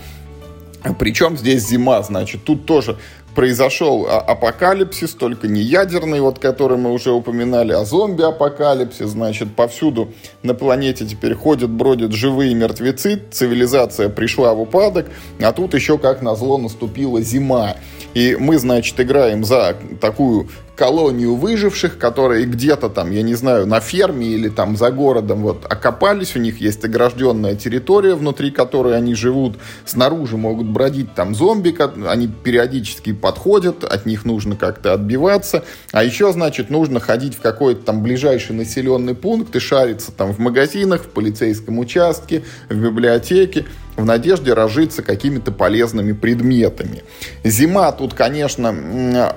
Причем 0.98 1.38
здесь 1.38 1.68
зима, 1.68 2.02
значит, 2.02 2.44
тут 2.44 2.66
тоже 2.66 2.98
произошел 3.36 4.08
а, 4.08 4.20
апокалипсис, 4.20 5.12
только 5.12 5.48
не 5.48 5.62
ядерный, 5.62 6.20
вот 6.22 6.40
который 6.40 6.78
мы 6.78 6.92
уже 6.92 7.12
упоминали, 7.12 7.72
а 7.72 7.86
зомби-апокалипсис, 7.86 9.10
значит, 9.10 9.56
повсюду 9.56 10.12
на 10.44 10.54
планете 10.54 11.06
теперь 11.06 11.34
ходят, 11.34 11.70
бродят 11.70 12.12
живые 12.12 12.54
мертвецы, 12.54 13.22
цивилизация 13.32 14.10
пришла 14.10 14.54
в 14.54 14.62
упадок, 14.62 15.10
а 15.42 15.52
тут 15.54 15.74
еще, 15.74 15.98
как 15.98 16.22
назло, 16.22 16.58
наступила 16.58 17.22
зима. 17.22 17.76
И 18.14 18.36
мы, 18.38 18.58
значит, 18.58 19.00
играем 19.00 19.46
за 19.46 19.78
такую 20.02 20.50
колонию 20.82 21.36
выживших, 21.36 22.00
которые 22.00 22.48
где-то 22.48 22.90
там, 22.90 23.12
я 23.12 23.22
не 23.22 23.36
знаю, 23.36 23.68
на 23.68 23.80
ферме 23.80 24.26
или 24.26 24.50
там 24.50 24.76
за 24.76 24.90
городом 24.90 25.44
вот 25.44 25.64
окопались, 25.72 26.36
у 26.36 26.40
них 26.40 26.60
есть 26.60 26.84
огражденная 26.84 27.54
территория, 27.54 28.16
внутри 28.16 28.50
которой 28.50 28.98
они 28.98 29.14
живут, 29.14 29.60
снаружи 29.86 30.38
могут 30.38 30.66
бродить 30.66 31.14
там 31.14 31.36
зомби, 31.36 31.76
они 32.08 32.28
периодически 32.28 33.14
подходят, 33.14 33.84
от 33.84 34.08
них 34.08 34.26
нужно 34.26 34.56
как-то 34.56 34.94
отбиваться, 34.94 35.64
а 35.92 36.04
еще, 36.04 36.34
значит, 36.34 36.72
нужно 36.72 37.00
ходить 37.00 37.36
в 37.36 37.42
какой-то 37.42 37.84
там 37.84 38.02
ближайший 38.02 38.56
населенный 38.56 39.14
пункт 39.14 39.56
и 39.56 39.60
шариться 39.60 40.12
там 40.12 40.34
в 40.34 40.40
магазинах, 40.40 41.04
в 41.04 41.10
полицейском 41.10 41.78
участке, 41.78 42.42
в 42.70 42.76
библиотеке, 42.76 43.66
в 44.02 44.06
надежде 44.06 44.54
разжиться 44.54 45.04
какими-то 45.04 45.52
полезными 45.52 46.12
предметами. 46.12 47.04
Зима 47.44 47.92
тут, 47.92 48.14
конечно, 48.14 48.70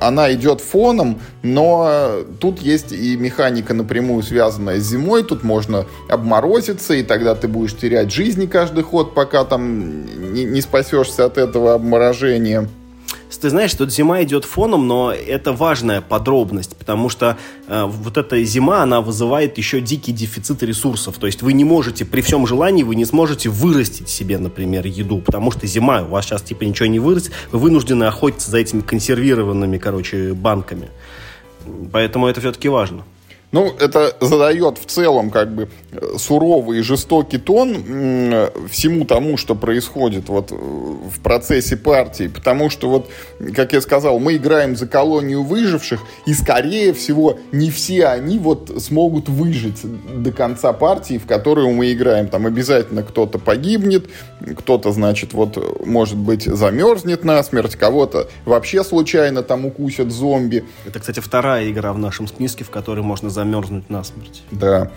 она 0.01 0.33
идет 0.35 0.61
фоном, 0.61 1.21
но 1.43 2.25
тут 2.41 2.61
есть 2.61 2.93
и 2.93 3.17
механика 3.17 3.75
напрямую 3.75 4.23
связанная 4.23 4.81
с 4.81 4.85
зимой. 4.85 5.23
Тут 5.23 5.45
можно 5.45 5.87
обморозиться, 6.09 6.95
и 6.95 7.03
тогда 7.03 7.35
ты 7.35 7.47
будешь 7.49 7.77
терять 7.77 8.12
жизни 8.12 8.47
каждый 8.47 8.83
ход, 8.83 9.15
пока 9.15 9.45
там 9.45 10.33
не, 10.33 10.45
не 10.45 10.61
спасешься 10.61 11.25
от 11.25 11.39
этого 11.39 11.75
обморожения. 11.75 12.69
Ты 13.45 13.51
знаешь, 13.51 13.75
тут 13.75 13.93
зима 13.93 14.23
идет 14.23 14.47
фоном, 14.47 14.89
но 14.89 15.13
это 15.13 15.53
важная 15.53 16.01
подробность, 16.01 16.75
потому 16.79 17.11
что 17.11 17.37
э, 17.67 17.85
вот 17.85 18.17
эта 18.17 18.43
зима, 18.43 18.83
она 18.83 19.03
вызывает 19.03 19.59
еще 19.59 19.83
дикий 19.83 20.13
дефицит 20.13 20.63
ресурсов. 20.63 21.19
То 21.19 21.27
есть 21.27 21.43
вы 21.43 21.53
не 21.53 21.63
можете, 21.63 22.07
при 22.07 22.23
всем 22.23 22.47
желании, 22.47 22.85
вы 22.85 22.95
не 22.95 23.05
сможете 23.05 23.51
вырастить 23.51 24.09
себе, 24.09 24.39
например, 24.39 24.87
еду, 24.87 25.19
потому 25.19 25.51
что 25.51 25.67
зима, 25.67 26.01
у 26.05 26.07
вас 26.07 26.25
сейчас 26.25 26.41
типа 26.41 26.65
ничего 26.65 26.87
не 26.87 26.99
вырастет, 26.99 27.33
вы 27.53 27.59
вынуждены 27.59 28.05
охотиться 28.05 28.51
за 28.51 28.57
этими 28.57 28.81
консервированными, 28.81 29.77
короче, 29.77 30.33
банками. 30.33 30.89
Поэтому 31.93 32.29
это 32.29 32.41
все-таки 32.41 32.71
важно. 32.71 33.05
Ну, 33.55 33.73
это 33.79 34.17
задает 34.21 34.79
в 34.79 34.87
целом 34.87 35.31
как 35.31 35.55
бы 35.55 35.69
суровый 36.17 36.81
и 36.81 36.83
жестокий 36.83 37.39
тон 37.39 37.73
всему 38.69 39.05
тому, 39.05 39.37
что 39.37 39.55
происходит 39.55 40.29
вот 40.29 40.51
в 40.51 41.21
процессе 41.23 41.77
партии, 41.77 42.27
потому 42.27 42.69
что 42.69 42.91
вот, 42.91 43.09
как 43.55 43.73
я 43.73 43.81
сказал, 43.81 44.19
мы 44.19 44.35
играем 44.35 44.75
за 44.75 44.89
колонию 44.89 45.45
выживших, 45.45 46.01
и 46.27 46.35
скорее 46.35 46.93
всего 46.95 47.39
не 47.53 47.71
все 47.71 48.07
они 48.07 48.41
вот 48.41 48.73
смогут 48.83 49.29
выжить 49.29 49.83
до 49.85 50.33
конца 50.33 50.73
партии, 50.73 51.19
в 51.19 51.27
которую 51.27 51.71
мы 51.75 51.93
играем. 51.93 52.27
Там 52.27 52.47
обязательно 52.47 53.05
кто-то 53.05 53.39
погибнет, 53.39 54.09
кто-то, 54.59 54.91
значит, 54.91 55.33
вот, 55.33 55.87
может 55.87 56.19
быть, 56.19 56.43
замерзнет 56.43 57.23
на 57.23 57.41
смерть, 57.45 57.77
кого-то 57.77 58.29
вообще 58.47 58.83
случайно 58.83 59.45
там 59.45 59.65
укусят 59.65 60.11
зомби. 60.11 60.65
Это, 60.85 60.99
кстати, 60.99 61.21
вторая 61.21 61.71
игра 61.71 61.93
в 61.93 61.99
нашем 61.99 62.27
списке, 62.27 62.65
в 62.65 62.71
которой 62.71 63.03
можно 63.03 63.31
замерзнуть 63.31 63.44
насмерть. 63.45 64.43
Да. 64.51 64.91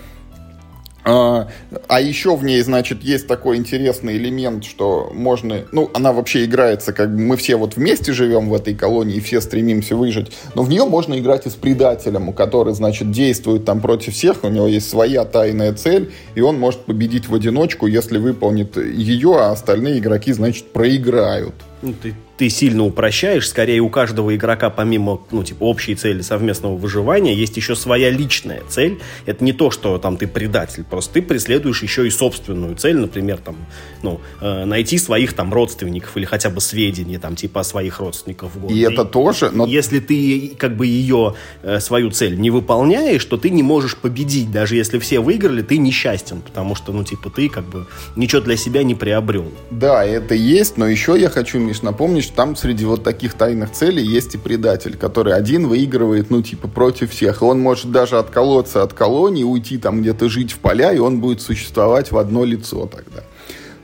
А, 1.09 1.47
а 1.87 2.01
еще 2.01 2.35
в 2.35 2.43
ней, 2.43 2.61
значит, 2.61 3.01
есть 3.01 3.27
такой 3.27 3.55
интересный 3.55 4.17
элемент, 4.17 4.65
что 4.65 5.09
можно... 5.13 5.63
Ну, 5.71 5.89
она 5.93 6.11
вообще 6.11 6.43
играется, 6.43 6.91
как 6.91 7.15
бы 7.15 7.21
мы 7.21 7.37
все 7.37 7.55
вот 7.55 7.77
вместе 7.77 8.11
живем 8.11 8.49
в 8.49 8.53
этой 8.53 8.75
колонии, 8.75 9.21
все 9.21 9.39
стремимся 9.39 9.95
выжить, 9.95 10.33
но 10.53 10.63
в 10.63 10.69
нее 10.69 10.83
можно 10.83 11.17
играть 11.17 11.45
и 11.45 11.49
с 11.49 11.53
предателем, 11.53 12.33
который, 12.33 12.73
значит, 12.73 13.09
действует 13.09 13.63
там 13.63 13.79
против 13.79 14.15
всех, 14.15 14.43
у 14.43 14.49
него 14.49 14.67
есть 14.67 14.89
своя 14.89 15.23
тайная 15.23 15.71
цель, 15.71 16.11
и 16.35 16.41
он 16.41 16.59
может 16.59 16.81
победить 16.81 17.29
в 17.29 17.33
одиночку, 17.33 17.87
если 17.87 18.17
выполнит 18.17 18.75
ее, 18.75 19.37
а 19.39 19.51
остальные 19.51 19.99
игроки, 19.99 20.33
значит, 20.33 20.73
проиграют. 20.73 21.55
Ну, 21.81 21.93
ты 21.93 22.13
ты 22.37 22.49
сильно 22.49 22.85
упрощаешь, 22.85 23.49
скорее 23.49 23.81
у 23.81 23.89
каждого 23.89 24.35
игрока 24.35 24.69
помимо, 24.69 25.21
ну, 25.31 25.43
типа, 25.43 25.63
общей 25.63 25.95
цели 25.95 26.21
совместного 26.21 26.75
выживания, 26.75 27.33
есть 27.33 27.57
еще 27.57 27.75
своя 27.75 28.09
личная 28.11 28.61
цель. 28.69 28.99
Это 29.25 29.43
не 29.43 29.53
то, 29.53 29.71
что 29.71 29.97
там 29.97 30.17
ты 30.17 30.27
предатель, 30.27 30.83
просто 30.83 31.15
ты 31.15 31.21
преследуешь 31.21 31.81
еще 31.81 32.07
и 32.07 32.11
собственную 32.11 32.75
цель, 32.75 32.97
например, 32.97 33.39
там, 33.39 33.55
ну, 34.03 34.21
э, 34.39 34.65
найти 34.65 34.97
своих 34.97 35.33
там 35.33 35.51
родственников 35.53 36.15
или 36.15 36.25
хотя 36.25 36.49
бы 36.49 36.61
сведения, 36.61 37.17
там, 37.17 37.35
типа, 37.35 37.61
о 37.61 37.63
своих 37.63 37.99
родственниках 37.99 38.51
в 38.53 38.59
городе. 38.59 38.79
И 38.79 38.83
это 38.83 39.03
тоже, 39.03 39.49
но... 39.51 39.65
Если 39.65 39.99
ты, 39.99 40.55
как 40.57 40.77
бы, 40.77 40.85
ее, 40.85 41.35
э, 41.63 41.79
свою 41.79 42.11
цель 42.11 42.37
не 42.39 42.51
выполняешь, 42.51 43.25
то 43.25 43.37
ты 43.37 43.49
не 43.49 43.63
можешь 43.63 43.97
победить, 43.97 44.51
даже 44.51 44.75
если 44.75 44.99
все 44.99 45.19
выиграли, 45.19 45.63
ты 45.63 45.77
несчастен, 45.77 46.41
потому 46.41 46.75
что, 46.75 46.91
ну, 46.93 47.03
типа, 47.03 47.29
ты, 47.29 47.49
как 47.49 47.65
бы, 47.65 47.87
ничего 48.15 48.41
для 48.41 48.57
себя 48.57 48.83
не 48.83 48.93
приобрел. 48.93 49.51
Да, 49.71 50.05
это 50.05 50.35
есть, 50.35 50.77
но 50.77 50.87
еще 50.87 51.19
я 51.19 51.29
хочу, 51.29 51.57
Миш, 51.57 51.81
напомнить, 51.81 52.26
что 52.27 52.35
там 52.35 52.55
среди 52.55 52.85
вот 52.85 53.03
таких 53.03 53.33
тайных 53.33 53.71
целей 53.71 54.03
есть 54.03 54.35
и 54.35 54.37
предатель, 54.37 54.97
который 54.97 55.33
один 55.33 55.67
выигрывает, 55.67 56.29
ну, 56.29 56.41
типа, 56.41 56.67
против 56.67 57.11
всех. 57.11 57.41
И 57.41 57.45
он 57.45 57.59
может 57.59 57.91
даже 57.91 58.17
отколоться 58.17 58.83
от 58.83 58.93
колонии, 58.93 59.43
уйти 59.43 59.77
там 59.77 60.01
где-то 60.01 60.29
жить 60.29 60.51
в 60.51 60.59
поля, 60.59 60.93
и 60.93 60.99
он 60.99 61.19
будет 61.19 61.41
существовать 61.41 62.11
в 62.11 62.17
одно 62.17 62.43
лицо 62.43 62.85
тогда. 62.85 63.23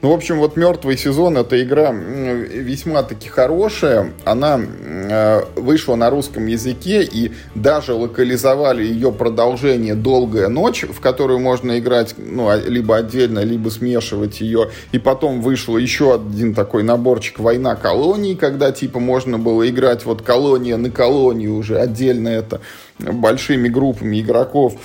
Ну, 0.03 0.09
в 0.09 0.13
общем, 0.13 0.39
вот 0.39 0.57
«Мертвый 0.57 0.97
сезон»— 0.97 1.37
это 1.39 1.63
игра 1.63 1.93
весьма-таки 1.93 3.29
хорошая. 3.29 4.11
Она 4.25 4.59
э, 4.59 5.43
вышла 5.55 5.95
на 5.95 6.09
русском 6.09 6.45
языке, 6.45 7.03
и 7.03 7.31
даже 7.55 7.93
локализовали 7.93 8.83
ее 8.83 9.13
продолжение 9.13 9.95
«Долгая 9.95 10.49
ночь», 10.49 10.83
в 10.83 10.99
которую 10.99 11.39
можно 11.39 11.79
играть 11.79 12.15
ну, 12.17 12.49
а, 12.49 12.57
либо 12.57 12.97
отдельно, 12.97 13.45
либо 13.45 13.69
смешивать 13.69 14.41
ее. 14.41 14.71
И 14.91 14.99
потом 14.99 15.41
вышел 15.41 15.77
еще 15.77 16.13
один 16.13 16.53
такой 16.53 16.83
наборчик 16.83 17.39
«Война 17.39 17.77
колоний», 17.77 18.35
когда 18.35 18.73
типа 18.73 18.99
можно 18.99 19.39
было 19.39 19.69
играть 19.69 20.03
вот 20.03 20.21
колония 20.21 20.75
на 20.75 20.91
колонию 20.91 21.55
уже 21.55 21.79
отдельно 21.79 22.27
это 22.27 22.59
большими 22.99 23.69
группами 23.69 24.19
игроков. 24.19 24.75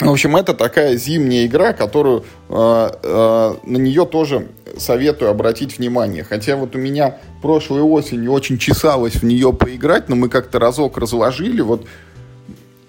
В 0.00 0.08
общем, 0.08 0.36
это 0.36 0.54
такая 0.54 0.96
зимняя 0.96 1.46
игра, 1.46 1.72
которую 1.72 2.24
э, 2.48 2.90
э, 3.02 3.54
на 3.64 3.76
нее 3.76 4.06
тоже 4.06 4.48
советую 4.76 5.30
обратить 5.30 5.78
внимание. 5.78 6.22
Хотя 6.22 6.56
вот 6.56 6.76
у 6.76 6.78
меня 6.78 7.18
прошлой 7.42 7.82
осенью 7.82 8.32
очень 8.32 8.58
чесалось 8.58 9.14
в 9.14 9.24
нее 9.24 9.52
поиграть, 9.52 10.08
но 10.08 10.16
мы 10.16 10.28
как-то 10.28 10.58
разок 10.58 10.98
разложили. 10.98 11.62
Вот 11.62 11.86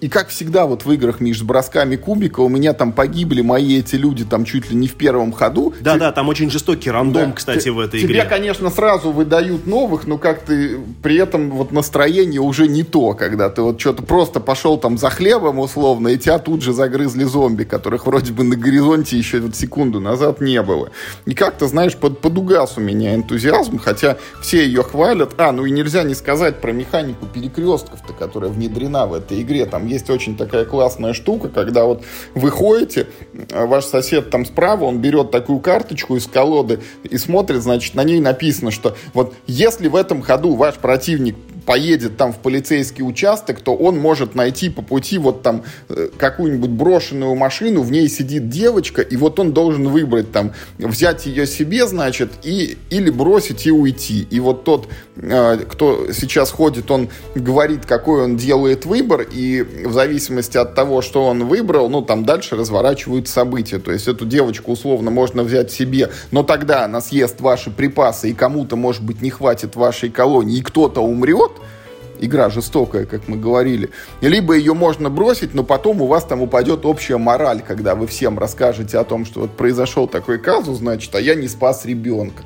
и 0.00 0.08
как 0.08 0.28
всегда 0.28 0.66
вот 0.66 0.84
в 0.84 0.92
играх 0.92 1.20
между 1.20 1.44
бросками 1.44 1.96
кубика 1.96 2.40
у 2.40 2.48
меня 2.48 2.72
там 2.72 2.92
погибли 2.92 3.42
мои 3.42 3.78
эти 3.78 3.96
люди 3.96 4.24
там 4.24 4.44
чуть 4.44 4.70
ли 4.70 4.76
не 4.76 4.88
в 4.88 4.94
первом 4.94 5.32
ходу. 5.32 5.74
Да-да, 5.80 6.10
там 6.12 6.28
очень 6.28 6.50
жестокий 6.50 6.90
рандом, 6.90 7.30
да, 7.30 7.32
кстати, 7.32 7.68
в 7.68 7.78
этой 7.78 8.00
тебе, 8.00 8.12
игре. 8.12 8.20
Тебе, 8.20 8.28
конечно, 8.28 8.70
сразу 8.70 9.12
выдают 9.12 9.66
новых, 9.66 10.06
но 10.06 10.18
как 10.18 10.42
ты 10.42 10.78
при 11.02 11.16
этом 11.16 11.50
вот 11.50 11.72
настроение 11.72 12.40
уже 12.40 12.66
не 12.66 12.82
то, 12.82 13.14
когда 13.14 13.50
ты 13.50 13.62
вот 13.62 13.80
что-то 13.80 14.02
просто 14.02 14.40
пошел 14.40 14.78
там 14.78 14.96
за 14.96 15.10
хлебом 15.10 15.58
условно, 15.58 16.08
и 16.08 16.18
тебя 16.18 16.38
тут 16.38 16.62
же 16.62 16.72
загрызли 16.72 17.24
зомби, 17.24 17.64
которых 17.64 18.06
вроде 18.06 18.32
бы 18.32 18.44
на 18.44 18.56
горизонте 18.56 19.18
еще 19.18 19.40
вот 19.40 19.54
секунду 19.54 20.00
назад 20.00 20.40
не 20.40 20.62
было. 20.62 20.90
И 21.26 21.34
как-то, 21.34 21.68
знаешь, 21.68 21.96
под, 21.96 22.20
подугас 22.20 22.74
у 22.76 22.80
меня 22.80 23.14
энтузиазм, 23.14 23.78
хотя 23.78 24.16
все 24.40 24.64
ее 24.64 24.82
хвалят. 24.82 25.34
А, 25.36 25.52
ну 25.52 25.66
и 25.66 25.70
нельзя 25.70 26.04
не 26.04 26.14
сказать 26.14 26.60
про 26.60 26.72
механику 26.72 27.26
перекрестков-то, 27.26 28.12
которая 28.12 28.50
внедрена 28.50 29.06
в 29.06 29.14
этой 29.14 29.42
игре. 29.42 29.66
Там 29.66 29.89
есть 29.90 30.08
очень 30.10 30.36
такая 30.36 30.64
классная 30.64 31.12
штука, 31.12 31.48
когда 31.48 31.84
вот 31.84 32.02
вы 32.34 32.50
ходите, 32.50 33.08
а 33.52 33.66
ваш 33.66 33.84
сосед 33.84 34.30
там 34.30 34.46
справа, 34.46 34.84
он 34.84 34.98
берет 34.98 35.30
такую 35.30 35.60
карточку 35.60 36.16
из 36.16 36.26
колоды 36.26 36.80
и 37.02 37.18
смотрит, 37.18 37.62
значит, 37.62 37.94
на 37.94 38.04
ней 38.04 38.20
написано, 38.20 38.70
что 38.70 38.96
вот 39.14 39.34
если 39.46 39.88
в 39.88 39.96
этом 39.96 40.22
ходу 40.22 40.54
ваш 40.54 40.76
противник 40.76 41.36
поедет 41.66 42.16
там 42.16 42.32
в 42.32 42.38
полицейский 42.38 43.02
участок, 43.04 43.60
то 43.60 43.74
он 43.74 43.98
может 43.98 44.34
найти 44.34 44.70
по 44.70 44.82
пути 44.82 45.18
вот 45.18 45.42
там 45.42 45.62
э, 45.88 46.08
какую-нибудь 46.16 46.70
брошенную 46.70 47.34
машину, 47.34 47.82
в 47.82 47.90
ней 47.90 48.08
сидит 48.08 48.48
девочка, 48.48 49.02
и 49.02 49.16
вот 49.16 49.38
он 49.38 49.52
должен 49.52 49.88
выбрать 49.88 50.32
там, 50.32 50.52
взять 50.78 51.26
ее 51.26 51.46
себе, 51.46 51.86
значит, 51.86 52.30
и, 52.42 52.78
или 52.90 53.10
бросить 53.10 53.66
и 53.66 53.70
уйти. 53.70 54.26
И 54.30 54.40
вот 54.40 54.64
тот, 54.64 54.88
э, 55.16 55.58
кто 55.68 56.12
сейчас 56.12 56.50
ходит, 56.50 56.90
он 56.90 57.08
говорит, 57.34 57.86
какой 57.86 58.24
он 58.24 58.36
делает 58.36 58.86
выбор, 58.86 59.22
и 59.22 59.62
в 59.62 59.92
зависимости 59.92 60.56
от 60.56 60.74
того, 60.74 61.02
что 61.02 61.26
он 61.26 61.46
выбрал, 61.46 61.88
ну, 61.88 62.02
там 62.02 62.24
дальше 62.24 62.56
разворачивают 62.56 63.28
события. 63.28 63.78
То 63.78 63.92
есть 63.92 64.08
эту 64.08 64.26
девочку 64.26 64.72
условно 64.72 65.10
можно 65.10 65.42
взять 65.42 65.70
себе, 65.70 66.10
но 66.30 66.42
тогда 66.42 66.84
она 66.84 67.00
съест 67.00 67.40
ваши 67.40 67.70
припасы, 67.70 68.30
и 68.30 68.34
кому-то, 68.34 68.76
может 68.76 69.02
быть, 69.02 69.22
не 69.22 69.30
хватит 69.30 69.76
вашей 69.76 70.10
колонии, 70.10 70.58
и 70.58 70.62
кто-то 70.62 71.00
умрет, 71.00 71.52
игра 72.20 72.50
жестокая, 72.50 73.06
как 73.06 73.28
мы 73.28 73.36
говорили. 73.36 73.90
Либо 74.20 74.54
ее 74.54 74.74
можно 74.74 75.10
бросить, 75.10 75.54
но 75.54 75.64
потом 75.64 76.02
у 76.02 76.06
вас 76.06 76.24
там 76.24 76.42
упадет 76.42 76.86
общая 76.86 77.16
мораль, 77.16 77.62
когда 77.66 77.94
вы 77.94 78.06
всем 78.06 78.38
расскажете 78.38 78.98
о 78.98 79.04
том, 79.04 79.24
что 79.24 79.40
вот 79.40 79.56
произошел 79.56 80.06
такой 80.06 80.38
казус, 80.38 80.78
значит, 80.78 81.14
а 81.14 81.20
я 81.20 81.34
не 81.34 81.48
спас 81.48 81.84
ребенка. 81.84 82.42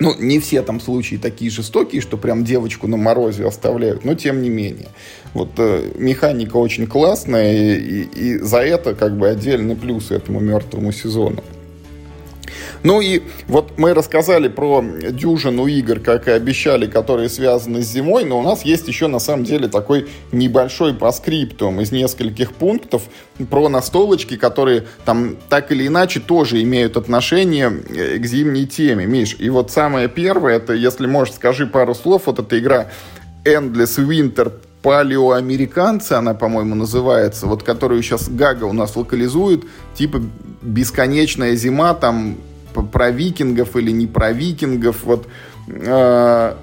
Ну, 0.00 0.14
не 0.18 0.40
все 0.40 0.62
там 0.62 0.80
случаи 0.80 1.16
такие 1.16 1.50
жестокие, 1.50 2.00
что 2.00 2.16
прям 2.16 2.42
девочку 2.42 2.86
на 2.86 2.96
морозе 2.96 3.46
оставляют, 3.46 4.02
но 4.02 4.14
тем 4.14 4.40
не 4.40 4.48
менее. 4.48 4.88
Вот 5.34 5.50
э, 5.58 5.92
механика 5.96 6.56
очень 6.56 6.86
классная, 6.86 7.52
и, 7.52 7.76
и, 7.76 8.02
и 8.04 8.38
за 8.38 8.60
это 8.60 8.94
как 8.94 9.18
бы 9.18 9.28
отдельный 9.28 9.76
плюс 9.76 10.10
этому 10.10 10.40
мертвому 10.40 10.90
сезону. 10.90 11.44
Ну 12.82 13.00
и 13.00 13.22
вот 13.46 13.76
мы 13.76 13.92
рассказали 13.92 14.48
про 14.48 14.82
дюжину 14.82 15.66
игр, 15.66 16.00
как 16.00 16.28
и 16.28 16.30
обещали, 16.30 16.86
которые 16.86 17.28
связаны 17.28 17.82
с 17.82 17.86
зимой, 17.86 18.24
но 18.24 18.38
у 18.38 18.42
нас 18.42 18.64
есть 18.64 18.88
еще 18.88 19.06
на 19.06 19.18
самом 19.18 19.44
деле 19.44 19.68
такой 19.68 20.08
небольшой 20.32 20.94
проскриптум 20.94 21.80
из 21.80 21.92
нескольких 21.92 22.52
пунктов 22.52 23.02
про 23.50 23.68
настолочки, 23.68 24.36
которые 24.36 24.86
там 25.04 25.36
так 25.48 25.72
или 25.72 25.86
иначе 25.86 26.20
тоже 26.20 26.62
имеют 26.62 26.96
отношение 26.96 27.70
э, 27.70 28.18
к 28.18 28.24
зимней 28.24 28.66
теме. 28.66 29.06
Миш, 29.06 29.36
и 29.38 29.50
вот 29.50 29.70
самое 29.70 30.08
первое, 30.08 30.56
это, 30.56 30.72
если 30.72 31.06
можешь, 31.06 31.34
скажи 31.34 31.66
пару 31.66 31.94
слов, 31.94 32.22
вот 32.26 32.38
эта 32.38 32.58
игра 32.58 32.88
Endless 33.44 33.98
Winter 33.98 34.52
палеоамериканцы, 34.82 36.14
она, 36.14 36.32
по-моему, 36.32 36.74
называется, 36.74 37.46
вот 37.46 37.62
которую 37.62 38.02
сейчас 38.02 38.30
Гага 38.30 38.64
у 38.64 38.72
нас 38.72 38.96
локализует, 38.96 39.64
типа 39.94 40.22
бесконечная 40.62 41.54
зима, 41.54 41.92
там 41.94 42.36
про 42.72 43.10
викингов 43.10 43.76
или 43.76 43.90
не 43.90 44.06
про 44.06 44.32
викингов. 44.32 45.04
Вот 45.04 45.26
э, 45.68 46.54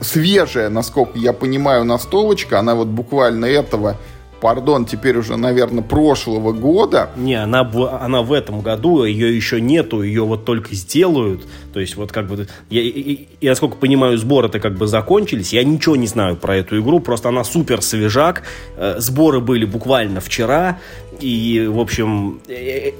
свежая, 0.00 0.68
насколько 0.68 1.18
я 1.18 1.32
понимаю, 1.32 1.84
настолочка, 1.84 2.58
она 2.58 2.74
вот 2.74 2.88
буквально 2.88 3.46
этого 3.46 3.96
пардон, 4.40 4.84
теперь 4.84 5.16
уже, 5.16 5.36
наверное, 5.36 5.82
прошлого 5.82 6.52
года. 6.52 7.10
Не, 7.16 7.34
она, 7.34 7.60
она 8.00 8.22
в 8.22 8.32
этом 8.32 8.60
году, 8.60 9.04
ее 9.04 9.34
еще 9.34 9.60
нету, 9.60 10.02
ее 10.02 10.24
вот 10.24 10.44
только 10.44 10.74
сделают. 10.74 11.46
То 11.72 11.80
есть 11.80 11.96
вот 11.96 12.12
как 12.12 12.28
бы, 12.28 12.46
я, 12.68 12.82
я, 12.82 13.16
я 13.40 13.50
насколько 13.50 13.76
понимаю, 13.76 14.18
сборы-то 14.18 14.60
как 14.60 14.76
бы 14.76 14.86
закончились. 14.86 15.52
Я 15.52 15.64
ничего 15.64 15.96
не 15.96 16.06
знаю 16.06 16.36
про 16.36 16.56
эту 16.56 16.78
игру, 16.80 17.00
просто 17.00 17.30
она 17.30 17.44
супер 17.44 17.82
свежак. 17.82 18.42
Э, 18.76 18.96
сборы 18.98 19.40
были 19.40 19.64
буквально 19.64 20.20
вчера. 20.20 20.78
И, 21.18 21.66
в 21.68 21.80
общем, 21.80 22.40
э, 22.46 22.90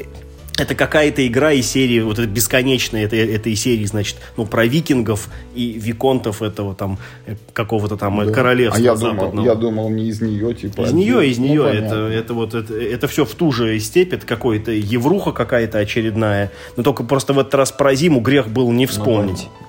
это 0.59 0.75
какая-то 0.75 1.27
игра 1.27 1.53
из 1.53 1.67
серии, 1.67 2.01
вот 2.01 2.19
это 2.19 2.29
бесконечная, 2.29 3.05
это, 3.05 3.17
это 3.17 3.49
из 3.51 3.61
серии, 3.61 3.85
значит, 3.85 4.17
ну, 4.37 4.47
про 4.47 4.67
викингов 4.67 5.29
и 5.55 5.73
виконтов 5.79 6.43
этого 6.43 6.75
там, 6.75 6.99
э, 7.27 7.37
какого-то 7.53 7.97
там 7.97 8.25
да. 8.25 8.33
королевства 8.33 8.81
а 8.81 8.85
я 8.85 8.97
западного. 8.97 9.31
Думал, 9.31 9.45
я 9.45 9.55
думал, 9.55 9.91
не 9.91 10.09
из 10.09 10.21
нее, 10.21 10.55
типа. 10.55 10.83
Из 10.83 10.93
нее, 10.93 11.29
из 11.29 11.39
нее. 11.39 11.63
Ну, 11.63 11.69
это, 11.69 11.95
это 12.09 12.35
вот, 12.35 12.55
это, 12.55 12.75
это 12.75 13.09
все 13.09 13.25
в 13.25 13.35
ту 13.35 13.53
же 13.53 13.79
степь, 13.81 14.13
это 14.13 14.27
какой-то 14.27 14.73
евруха 14.73 15.33
какая-то 15.33 15.79
очередная. 15.79 16.51
Но 16.77 16.83
только 16.83 17.05
просто 17.05 17.33
в 17.33 17.39
этот 17.39 17.55
раз 17.55 17.73
про 17.73 17.95
зиму 17.95 18.21
грех 18.21 18.49
был 18.49 18.71
не 18.73 18.87
вспомнить. 18.87 19.49
Ну, 19.61 19.66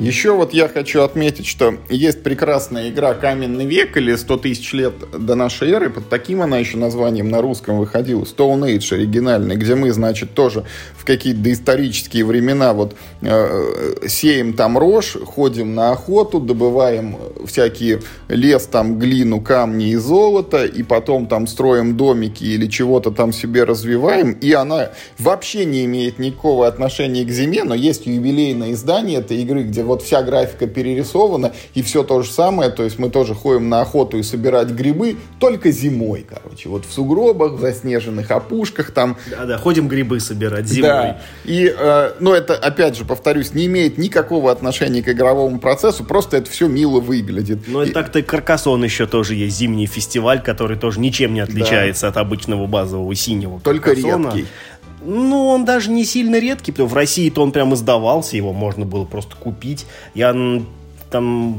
Еще 0.00 0.32
вот 0.32 0.54
я 0.54 0.66
хочу 0.66 1.02
отметить, 1.02 1.46
что 1.46 1.74
есть 1.90 2.22
прекрасная 2.22 2.88
игра 2.88 3.12
«Каменный 3.12 3.66
век» 3.66 3.98
или 3.98 4.14
«100 4.14 4.40
тысяч 4.40 4.72
лет 4.72 4.94
до 5.12 5.34
нашей 5.34 5.70
эры». 5.72 5.90
Под 5.90 6.08
таким 6.08 6.40
она 6.40 6.56
еще 6.56 6.78
названием 6.78 7.28
на 7.28 7.42
русском 7.42 7.76
выходила. 7.76 8.22
«Stone 8.22 8.62
Age» 8.62 8.94
оригинальный, 8.94 9.56
где 9.56 9.74
мы, 9.74 9.92
значит, 9.92 10.32
тоже 10.32 10.64
в 10.96 11.04
какие-то 11.04 11.40
доисторические 11.40 12.24
времена 12.24 12.72
вот 12.72 12.96
э, 13.20 14.06
сеем 14.08 14.54
там 14.54 14.78
рожь, 14.78 15.18
ходим 15.22 15.74
на 15.74 15.92
охоту, 15.92 16.40
добываем 16.40 17.18
всякие 17.44 18.00
лес, 18.28 18.66
там 18.72 18.98
глину, 18.98 19.42
камни 19.42 19.90
и 19.90 19.96
золото, 19.96 20.64
и 20.64 20.82
потом 20.82 21.26
там 21.26 21.46
строим 21.46 21.98
домики 21.98 22.44
или 22.44 22.68
чего-то 22.68 23.10
там 23.10 23.34
себе 23.34 23.64
развиваем. 23.64 24.32
И 24.32 24.50
она 24.52 24.92
вообще 25.18 25.66
не 25.66 25.84
имеет 25.84 26.18
никакого 26.18 26.66
отношения 26.66 27.26
к 27.26 27.30
зиме, 27.30 27.64
но 27.64 27.74
есть 27.74 28.06
юбилейное 28.06 28.72
издание 28.72 29.18
этой 29.18 29.36
игры, 29.42 29.64
где 29.64 29.89
вот 29.90 30.02
вся 30.02 30.22
графика 30.22 30.66
перерисована, 30.66 31.52
и 31.74 31.82
все 31.82 32.04
то 32.04 32.22
же 32.22 32.30
самое, 32.30 32.70
то 32.70 32.84
есть 32.84 32.98
мы 32.98 33.10
тоже 33.10 33.34
ходим 33.34 33.68
на 33.68 33.80
охоту 33.80 34.18
и 34.18 34.22
собирать 34.22 34.68
грибы, 34.68 35.16
только 35.38 35.70
зимой, 35.70 36.24
короче, 36.28 36.68
вот 36.68 36.86
в 36.86 36.92
сугробах, 36.92 37.52
в 37.52 37.60
заснеженных 37.60 38.30
опушках 38.30 38.92
там. 38.92 39.16
Да-да, 39.30 39.58
ходим 39.58 39.88
грибы 39.88 40.20
собирать 40.20 40.66
зимой. 40.66 40.88
Да, 40.88 41.20
и, 41.44 41.74
э, 41.76 42.12
ну, 42.20 42.32
это, 42.32 42.54
опять 42.54 42.96
же, 42.96 43.04
повторюсь, 43.04 43.52
не 43.52 43.66
имеет 43.66 43.98
никакого 43.98 44.52
отношения 44.52 45.02
к 45.02 45.08
игровому 45.08 45.58
процессу, 45.58 46.04
просто 46.04 46.36
это 46.36 46.50
все 46.50 46.68
мило 46.68 47.00
выглядит. 47.00 47.60
Ну, 47.66 47.82
и 47.82 47.90
так-то 47.90 48.22
Каркасон 48.22 48.84
еще 48.84 49.06
тоже 49.06 49.34
есть 49.34 49.56
зимний 49.56 49.86
фестиваль, 49.86 50.42
который 50.42 50.76
тоже 50.76 51.00
ничем 51.00 51.34
не 51.34 51.40
отличается 51.40 52.02
да. 52.02 52.08
от 52.08 52.16
обычного 52.18 52.66
базового 52.66 53.14
синего 53.14 53.60
Только 53.60 53.94
Каркасона. 53.94 54.26
редкий. 54.28 54.46
Ну, 55.02 55.48
он 55.48 55.64
даже 55.64 55.90
не 55.90 56.04
сильно 56.04 56.38
редкий, 56.38 56.72
потому 56.72 56.88
в 56.88 56.94
России-то 56.94 57.42
он 57.42 57.52
прям 57.52 57.74
издавался, 57.74 58.36
его 58.36 58.52
можно 58.52 58.84
было 58.84 59.04
просто 59.04 59.36
купить. 59.36 59.86
Я 60.14 60.34
там, 61.10 61.56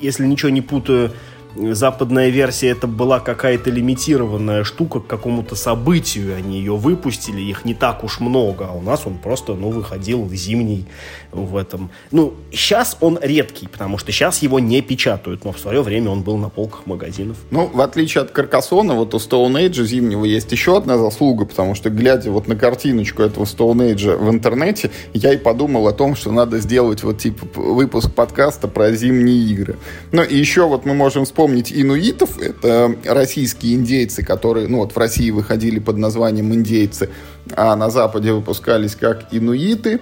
если 0.00 0.26
ничего 0.26 0.50
не 0.50 0.60
путаю, 0.60 1.12
западная 1.56 2.28
версия 2.28 2.68
это 2.68 2.86
была 2.86 3.20
какая-то 3.20 3.70
лимитированная 3.70 4.64
штука 4.64 5.00
к 5.00 5.06
какому-то 5.06 5.54
событию. 5.54 6.36
Они 6.36 6.58
ее 6.58 6.76
выпустили, 6.76 7.40
их 7.40 7.64
не 7.64 7.74
так 7.74 8.04
уж 8.04 8.20
много, 8.20 8.66
а 8.70 8.72
у 8.72 8.82
нас 8.82 9.06
он 9.06 9.18
просто, 9.18 9.54
ну, 9.54 9.70
выходил 9.70 10.28
зимний 10.30 10.86
в 11.30 11.56
этом. 11.56 11.90
Ну, 12.10 12.34
сейчас 12.50 12.96
он 13.00 13.18
редкий, 13.20 13.68
потому 13.68 13.98
что 13.98 14.12
сейчас 14.12 14.42
его 14.42 14.58
не 14.58 14.80
печатают, 14.82 15.44
но 15.44 15.52
в 15.52 15.58
свое 15.58 15.82
время 15.82 16.10
он 16.10 16.22
был 16.22 16.36
на 16.36 16.48
полках 16.48 16.86
магазинов. 16.86 17.36
Ну, 17.50 17.70
в 17.72 17.80
отличие 17.80 18.22
от 18.22 18.30
Каркасона, 18.30 18.94
вот 18.94 19.14
у 19.14 19.18
Stone 19.18 19.54
Age 19.54 19.84
зимнего 19.84 20.24
есть 20.24 20.50
еще 20.52 20.76
одна 20.76 20.98
заслуга, 20.98 21.44
потому 21.44 21.74
что, 21.74 21.90
глядя 21.90 22.30
вот 22.30 22.48
на 22.48 22.56
картиночку 22.56 23.22
этого 23.22 23.44
Stone 23.44 23.94
Age 23.94 24.16
в 24.16 24.30
интернете, 24.30 24.90
я 25.12 25.32
и 25.32 25.36
подумал 25.36 25.86
о 25.88 25.92
том, 25.92 26.16
что 26.16 26.32
надо 26.32 26.58
сделать 26.58 27.02
вот 27.02 27.18
типа 27.18 27.46
выпуск 27.60 28.12
подкаста 28.14 28.68
про 28.68 28.92
зимние 28.92 29.36
игры. 29.52 29.76
Ну, 30.12 30.22
и 30.22 30.36
еще 30.36 30.66
вот 30.66 30.84
мы 30.84 30.94
можем 30.94 31.24
вспомнить 31.24 31.41
вспомнить 31.42 31.72
инуитов, 31.72 32.38
это 32.38 32.94
российские 33.04 33.74
индейцы, 33.74 34.22
которые, 34.22 34.68
ну 34.68 34.78
вот 34.78 34.92
в 34.92 34.96
России 34.96 35.28
выходили 35.32 35.80
под 35.80 35.96
названием 35.96 36.54
индейцы, 36.54 37.08
а 37.56 37.74
на 37.74 37.90
Западе 37.90 38.30
выпускались 38.32 38.94
как 38.94 39.26
инуиты. 39.32 39.98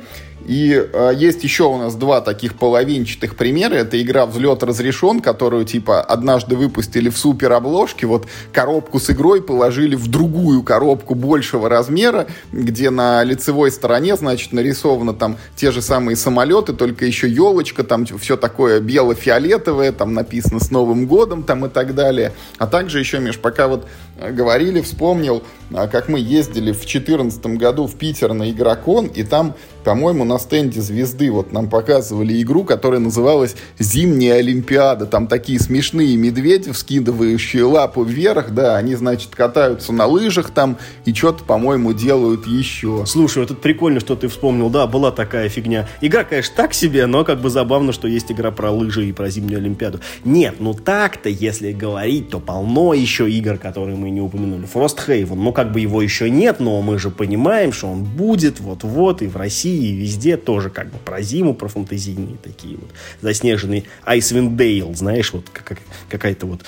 И 0.46 0.72
э, 0.72 1.12
есть 1.14 1.44
еще 1.44 1.64
у 1.64 1.76
нас 1.76 1.94
два 1.94 2.20
таких 2.20 2.56
половинчатых 2.56 3.36
примера. 3.36 3.74
Это 3.74 4.00
игра 4.00 4.26
«Взлет 4.26 4.62
разрешен», 4.62 5.20
которую, 5.20 5.64
типа, 5.64 6.00
однажды 6.00 6.56
выпустили 6.56 7.08
в 7.08 7.18
супер 7.18 7.52
обложке. 7.52 8.06
Вот 8.06 8.26
коробку 8.52 8.98
с 8.98 9.10
игрой 9.10 9.42
положили 9.42 9.94
в 9.94 10.08
другую 10.08 10.62
коробку 10.62 11.14
большего 11.14 11.68
размера, 11.68 12.26
где 12.52 12.90
на 12.90 13.22
лицевой 13.22 13.70
стороне, 13.70 14.16
значит, 14.16 14.52
нарисовано 14.52 15.14
там 15.14 15.36
те 15.56 15.70
же 15.70 15.82
самые 15.82 16.16
самолеты, 16.16 16.72
только 16.72 17.04
еще 17.04 17.28
елочка, 17.28 17.84
там 17.84 18.06
все 18.06 18.36
такое 18.36 18.80
бело-фиолетовое, 18.80 19.92
там 19.92 20.14
написано 20.14 20.60
«С 20.60 20.70
Новым 20.70 21.06
годом» 21.06 21.42
там 21.42 21.66
и 21.66 21.68
так 21.68 21.94
далее. 21.94 22.32
А 22.58 22.66
также 22.66 22.98
еще, 22.98 23.18
Миш, 23.20 23.38
пока 23.38 23.68
вот 23.68 23.86
э, 24.18 24.32
говорили, 24.32 24.80
вспомнил, 24.80 25.42
э, 25.70 25.86
как 25.88 26.08
мы 26.08 26.18
ездили 26.18 26.72
в 26.72 26.78
2014 26.78 27.46
году 27.58 27.86
в 27.86 27.94
Питер 27.96 28.32
на 28.32 28.50
Игрокон, 28.50 29.06
и 29.06 29.22
там 29.22 29.54
по-моему, 29.84 30.24
на 30.24 30.38
стенде 30.38 30.80
звезды 30.80 31.30
вот 31.30 31.52
нам 31.52 31.68
показывали 31.68 32.40
игру, 32.42 32.64
которая 32.64 33.00
называлась 33.00 33.56
«Зимняя 33.78 34.36
Олимпиада». 34.36 35.06
Там 35.06 35.26
такие 35.26 35.58
смешные 35.58 36.16
медведи, 36.16 36.72
вскидывающие 36.72 37.64
лапу 37.64 38.02
вверх, 38.04 38.52
да, 38.52 38.76
они, 38.76 38.94
значит, 38.94 39.34
катаются 39.34 39.92
на 39.92 40.06
лыжах 40.06 40.50
там 40.50 40.78
и 41.04 41.14
что-то, 41.14 41.44
по-моему, 41.44 41.92
делают 41.92 42.46
еще. 42.46 43.04
Слушай, 43.06 43.44
это 43.44 43.54
прикольно, 43.54 44.00
что 44.00 44.16
ты 44.16 44.28
вспомнил, 44.28 44.70
да, 44.70 44.86
была 44.86 45.10
такая 45.10 45.48
фигня. 45.48 45.88
Игра, 46.00 46.24
конечно, 46.24 46.54
так 46.56 46.74
себе, 46.74 47.06
но 47.06 47.24
как 47.24 47.40
бы 47.40 47.50
забавно, 47.50 47.92
что 47.92 48.08
есть 48.08 48.30
игра 48.30 48.50
про 48.50 48.70
лыжи 48.70 49.06
и 49.08 49.12
про 49.12 49.30
Зимнюю 49.30 49.58
Олимпиаду. 49.58 50.00
Нет, 50.24 50.56
ну 50.58 50.74
так-то, 50.74 51.28
если 51.28 51.72
говорить, 51.72 52.30
то 52.30 52.40
полно 52.40 52.94
еще 52.94 53.30
игр, 53.30 53.58
которые 53.58 53.96
мы 53.96 54.10
не 54.10 54.20
упомянули. 54.20 54.66
Frosthaven, 54.72 55.34
ну 55.34 55.52
как 55.52 55.72
бы 55.72 55.80
его 55.80 56.02
еще 56.02 56.28
нет, 56.30 56.60
но 56.60 56.80
мы 56.82 56.98
же 56.98 57.10
понимаем, 57.10 57.72
что 57.72 57.88
он 57.88 58.04
будет 58.04 58.60
вот-вот 58.60 59.22
и 59.22 59.26
в 59.26 59.36
России 59.36 59.69
России, 59.70 59.92
везде 59.92 60.36
тоже 60.36 60.70
как 60.70 60.90
бы 60.90 60.98
про 60.98 61.22
зиму, 61.22 61.54
про 61.54 61.68
фантазийные 61.68 62.36
такие 62.42 62.76
вот 62.76 62.90
заснеженные. 63.20 63.84
Icewind 64.06 64.56
Dale, 64.56 64.94
знаешь, 64.94 65.32
вот 65.32 65.46
как, 65.52 65.78
какая-то 66.08 66.46
вот 66.46 66.62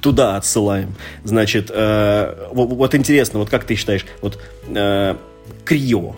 туда 0.00 0.36
отсылаем. 0.36 0.94
Значит, 1.24 1.70
э, 1.72 2.48
вот, 2.52 2.70
вот 2.70 2.94
интересно, 2.94 3.40
вот 3.40 3.50
как 3.50 3.64
ты 3.64 3.74
считаешь, 3.74 4.06
вот 4.22 4.38
э, 4.68 5.16
Крио, 5.64 6.14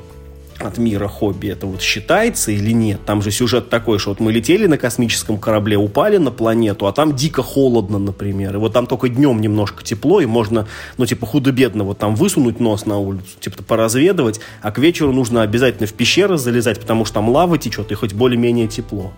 от 0.67 0.79
мира 0.79 1.09
хобби 1.09 1.49
это 1.49 1.67
вот 1.67 1.81
считается 1.81 2.53
или 2.53 2.73
нет? 2.73 3.01
Там 3.05 3.23
же 3.23 3.31
сюжет 3.31 3.71
такой, 3.71 3.99
что 3.99 4.11
вот 4.11 4.21
мы 4.21 4.33
летели 4.33 4.67
на 4.67 4.79
космическом 4.79 5.39
корабле, 5.39 5.77
упали 5.77 6.17
на 6.17 6.31
планету, 6.31 6.87
а 6.87 6.93
там 6.93 7.15
дико 7.15 7.43
холодно, 7.43 7.99
например. 7.99 8.55
И 8.55 8.59
вот 8.59 8.73
там 8.73 8.87
только 8.87 9.09
днем 9.09 9.41
немножко 9.41 9.83
тепло, 9.83 10.21
и 10.21 10.27
можно, 10.27 10.67
ну, 10.99 11.07
типа, 11.07 11.27
худо-бедно 11.27 11.85
вот 11.85 11.99
там 11.99 12.15
высунуть 12.15 12.61
нос 12.61 12.87
на 12.87 12.99
улицу, 12.99 13.39
типа, 13.41 13.63
поразведывать, 13.63 14.41
а 14.61 14.71
к 14.73 14.79
вечеру 14.79 15.13
нужно 15.13 15.43
обязательно 15.43 15.87
в 15.87 15.93
пещеры 15.93 16.39
залезать, 16.39 16.81
потому 16.81 17.05
что 17.05 17.15
там 17.15 17.29
лава 17.29 17.59
течет, 17.59 17.91
и 17.93 17.95
хоть 17.95 18.13
более-менее 18.13 18.69
тепло. 18.69 19.13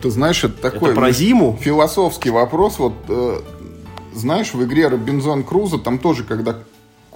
Ты 0.00 0.10
знаешь, 0.10 0.44
это 0.44 0.54
такой... 0.60 0.90
Это 0.90 1.00
про 1.00 1.10
зиму? 1.10 1.58
Философский 1.60 2.30
вопрос. 2.30 2.78
Вот, 2.78 2.94
э, 3.08 3.40
знаешь, 4.14 4.52
в 4.52 4.62
игре 4.64 4.88
Робинзон 4.88 5.42
Крузо 5.42 5.78
там 5.78 5.98
тоже, 5.98 6.24
когда 6.24 6.58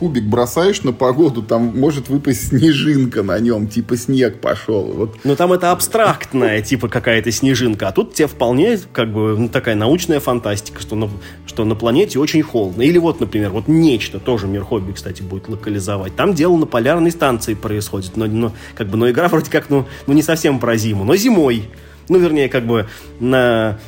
кубик 0.01 0.25
бросаешь 0.25 0.83
на 0.83 0.95
погоду, 0.95 1.43
там 1.43 1.79
может 1.79 2.09
выпасть 2.09 2.49
снежинка 2.49 3.23
на 3.23 3.39
нем, 3.39 3.69
типа 3.69 3.99
снег 3.99 4.41
пошел. 4.41 4.83
Вот. 4.85 5.19
Но 5.25 5.37
там 5.37 5.53
это 5.53 5.73
абстрактная, 5.73 6.63
типа 6.63 6.89
какая-то 6.89 7.31
снежинка, 7.31 7.89
а 7.89 7.93
тут 7.93 8.15
тебе 8.15 8.27
вполне 8.27 8.79
как 8.95 9.13
бы 9.13 9.37
ну, 9.39 9.49
такая 9.51 9.75
научная 9.75 10.19
фантастика, 10.19 10.81
что 10.81 10.97
на, 10.97 11.11
что 11.45 11.67
на 11.67 11.75
планете 11.75 12.19
очень 12.19 12.43
холодно. 12.43 12.81
Или 12.81 12.97
вот, 12.97 13.21
например, 13.21 13.51
вот 13.51 13.69
нечто, 13.69 14.19
тоже 14.19 14.47
мир 14.47 14.63
хобби, 14.63 14.93
кстати, 14.93 15.21
будет 15.21 15.49
локализовать. 15.49 16.17
Там 16.17 16.33
дело 16.33 16.57
на 16.57 16.65
полярной 16.65 17.11
станции 17.11 17.53
происходит, 17.53 18.17
но, 18.17 18.25
но 18.25 18.53
как 18.75 18.89
бы, 18.89 18.97
но 18.97 19.11
игра 19.11 19.29
вроде 19.29 19.51
как, 19.51 19.69
ну, 19.69 19.87
ну 20.07 20.15
не 20.15 20.23
совсем 20.23 20.61
про 20.61 20.79
зиму, 20.79 21.05
но 21.05 21.15
зимой. 21.15 21.69
Ну, 22.09 22.19
вернее, 22.19 22.49
как 22.49 22.65
бы 22.67 22.89
на 23.21 23.79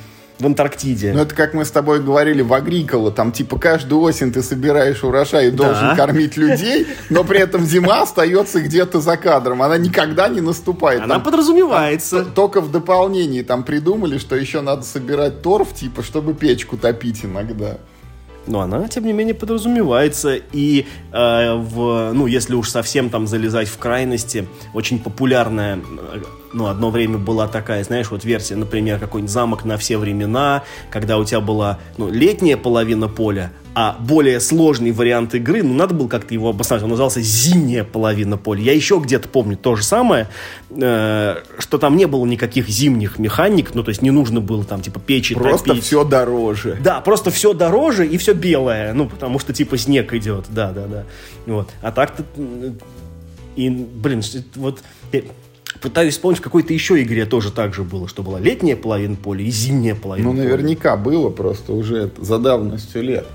в 0.43 0.47
Антарктиде. 0.47 1.12
Ну, 1.12 1.22
это 1.22 1.34
как 1.34 1.55
мы 1.55 1.64
с 1.64 1.70
тобой 1.70 2.03
говорили 2.03 2.43
в 2.43 2.53
Агрикола, 2.53 3.12
там 3.12 3.32
типа 3.32 3.59
каждую 3.59 4.03
осень 4.03 4.32
ты 4.32 4.43
собираешь 4.43 5.03
урожай 5.05 5.49
и 5.49 5.51
должен 5.51 5.90
да. 5.90 5.97
кормить 5.97 6.36
людей, 6.36 6.86
но 7.11 7.24
при 7.24 7.38
этом 7.38 7.64
зима 7.64 8.03
остается 8.03 8.61
где-то 8.61 9.01
за 9.01 9.16
кадром. 9.16 9.62
Она 9.62 9.78
никогда 9.78 10.28
не 10.28 10.40
наступает. 10.40 11.03
Она 11.03 11.14
там, 11.14 11.22
подразумевается. 11.22 12.24
Там, 12.24 12.32
только 12.32 12.61
в 12.61 12.70
дополнении 12.70 13.43
там 13.43 13.62
придумали, 13.62 14.18
что 14.18 14.36
еще 14.36 14.61
надо 14.61 14.82
собирать 14.82 15.43
торф, 15.43 15.72
типа, 15.72 16.03
чтобы 16.03 16.34
печку 16.34 16.76
топить 16.76 17.24
иногда. 17.24 17.78
Но 18.47 18.61
она, 18.61 18.88
тем 18.88 19.05
не 19.05 19.12
менее, 19.12 19.34
подразумевается. 19.34 20.34
И, 20.53 20.86
э, 21.12 21.55
в, 21.55 22.12
ну, 22.12 22.26
если 22.26 22.55
уж 22.55 22.68
совсем 22.68 23.09
там 23.09 23.28
залезать 23.28 23.68
в 23.68 23.78
крайности, 23.78 24.49
очень 24.74 24.99
популярная 24.99 25.78
ну, 26.53 26.66
одно 26.66 26.90
время 26.90 27.18
была 27.18 27.48
такая, 27.48 27.82
знаешь, 27.84 28.11
вот 28.11 28.24
версия, 28.24 28.57
например, 28.57 28.98
какой-нибудь 28.98 29.32
замок 29.32 29.64
на 29.64 29.76
все 29.76 29.98
времена, 29.98 30.62
когда 30.90 31.18
у 31.18 31.24
тебя 31.24 31.40
была, 31.40 31.78
ну, 31.98 32.11
летняя 32.11 32.57
половина 32.57 33.09
поля, 33.09 33.53
а 33.74 33.96
более 33.98 34.38
сложный 34.40 34.92
вариант 34.92 35.34
игры, 35.34 35.62
ну, 35.62 35.72
надо 35.72 35.94
было 35.94 36.09
как-то 36.09 36.34
его 36.34 36.50
обосновать, 36.50 36.84
он 36.84 36.90
назывался 36.90 37.20
«Зимняя 37.20 37.84
половина 37.84 38.36
поля». 38.36 38.62
Я 38.62 38.74
еще 38.74 39.00
где-то 39.03 39.28
помню 39.28 39.57
то 39.57 39.76
же 39.76 39.82
самое, 39.82 40.28
э, 40.70 41.36
что 41.59 41.78
там 41.78 41.96
не 41.96 42.07
было 42.07 42.26
никаких 42.26 42.68
зимних 42.68 43.18
механик, 43.18 43.74
ну, 43.74 43.82
то 43.82 43.88
есть 43.88 44.03
не 44.03 44.11
нужно 44.11 44.40
было 44.40 44.64
там, 44.64 44.82
типа, 44.82 45.00
печи 45.00 45.34
Просто 45.34 45.68
топить. 45.68 45.84
все 45.84 46.05
дороже. 46.05 46.78
Да, 46.82 47.00
просто 47.00 47.30
все 47.30 47.55
дороже 47.55 48.07
и 48.07 48.18
все 48.18 48.34
белое, 48.34 48.92
ну, 48.92 49.09
потому 49.09 49.38
что, 49.38 49.53
типа, 49.55 49.78
снег 49.78 50.12
идет, 50.12 50.46
да-да-да. 50.50 51.05
Вот. 51.46 51.70
А 51.80 51.92
так-то... 51.92 52.24
И, 53.55 53.68
блин, 53.68 54.22
вот 54.55 54.82
пытаюсь 55.80 56.14
вспомнить, 56.14 56.38
в 56.38 56.42
какой-то 56.42 56.72
еще 56.72 57.02
игре 57.02 57.26
тоже 57.26 57.50
так 57.50 57.74
же 57.74 57.82
было, 57.82 58.08
что 58.08 58.22
была 58.22 58.40
летняя 58.40 58.76
половина 58.76 59.16
поля 59.16 59.44
и 59.44 59.50
зимняя 59.50 59.94
половина 59.94 60.32
Ну, 60.32 60.36
наверняка 60.36 60.96
было 60.96 61.30
просто 61.30 61.72
уже 61.72 62.10
за 62.18 62.38
давностью 62.38 63.02
лет. 63.02 63.26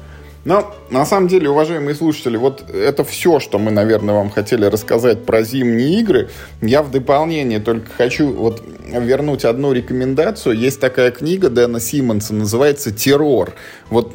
Но, 0.48 0.74
на 0.90 1.06
самом 1.06 1.28
деле, 1.28 1.50
уважаемые 1.50 1.94
слушатели, 1.94 2.38
вот 2.38 2.64
это 2.74 3.04
все, 3.04 3.42
что 3.42 3.60
мы, 3.60 3.70
наверное, 3.70 4.16
вам 4.16 4.30
хотели 4.30 4.64
рассказать 4.64 5.26
про 5.26 5.44
зимние 5.44 6.00
игры. 6.00 6.30
Я 6.62 6.84
в 6.84 6.90
дополнение 6.90 7.60
только 7.60 7.92
хочу 7.92 8.32
вот 8.32 8.64
вернуть 8.86 9.44
одну 9.44 9.74
рекомендацию. 9.74 10.58
Есть 10.58 10.80
такая 10.80 11.12
книга 11.12 11.50
Дэна 11.50 11.82
Симмонса, 11.82 12.34
называется 12.34 12.94
«Террор». 12.94 13.56
Вот 13.90 14.14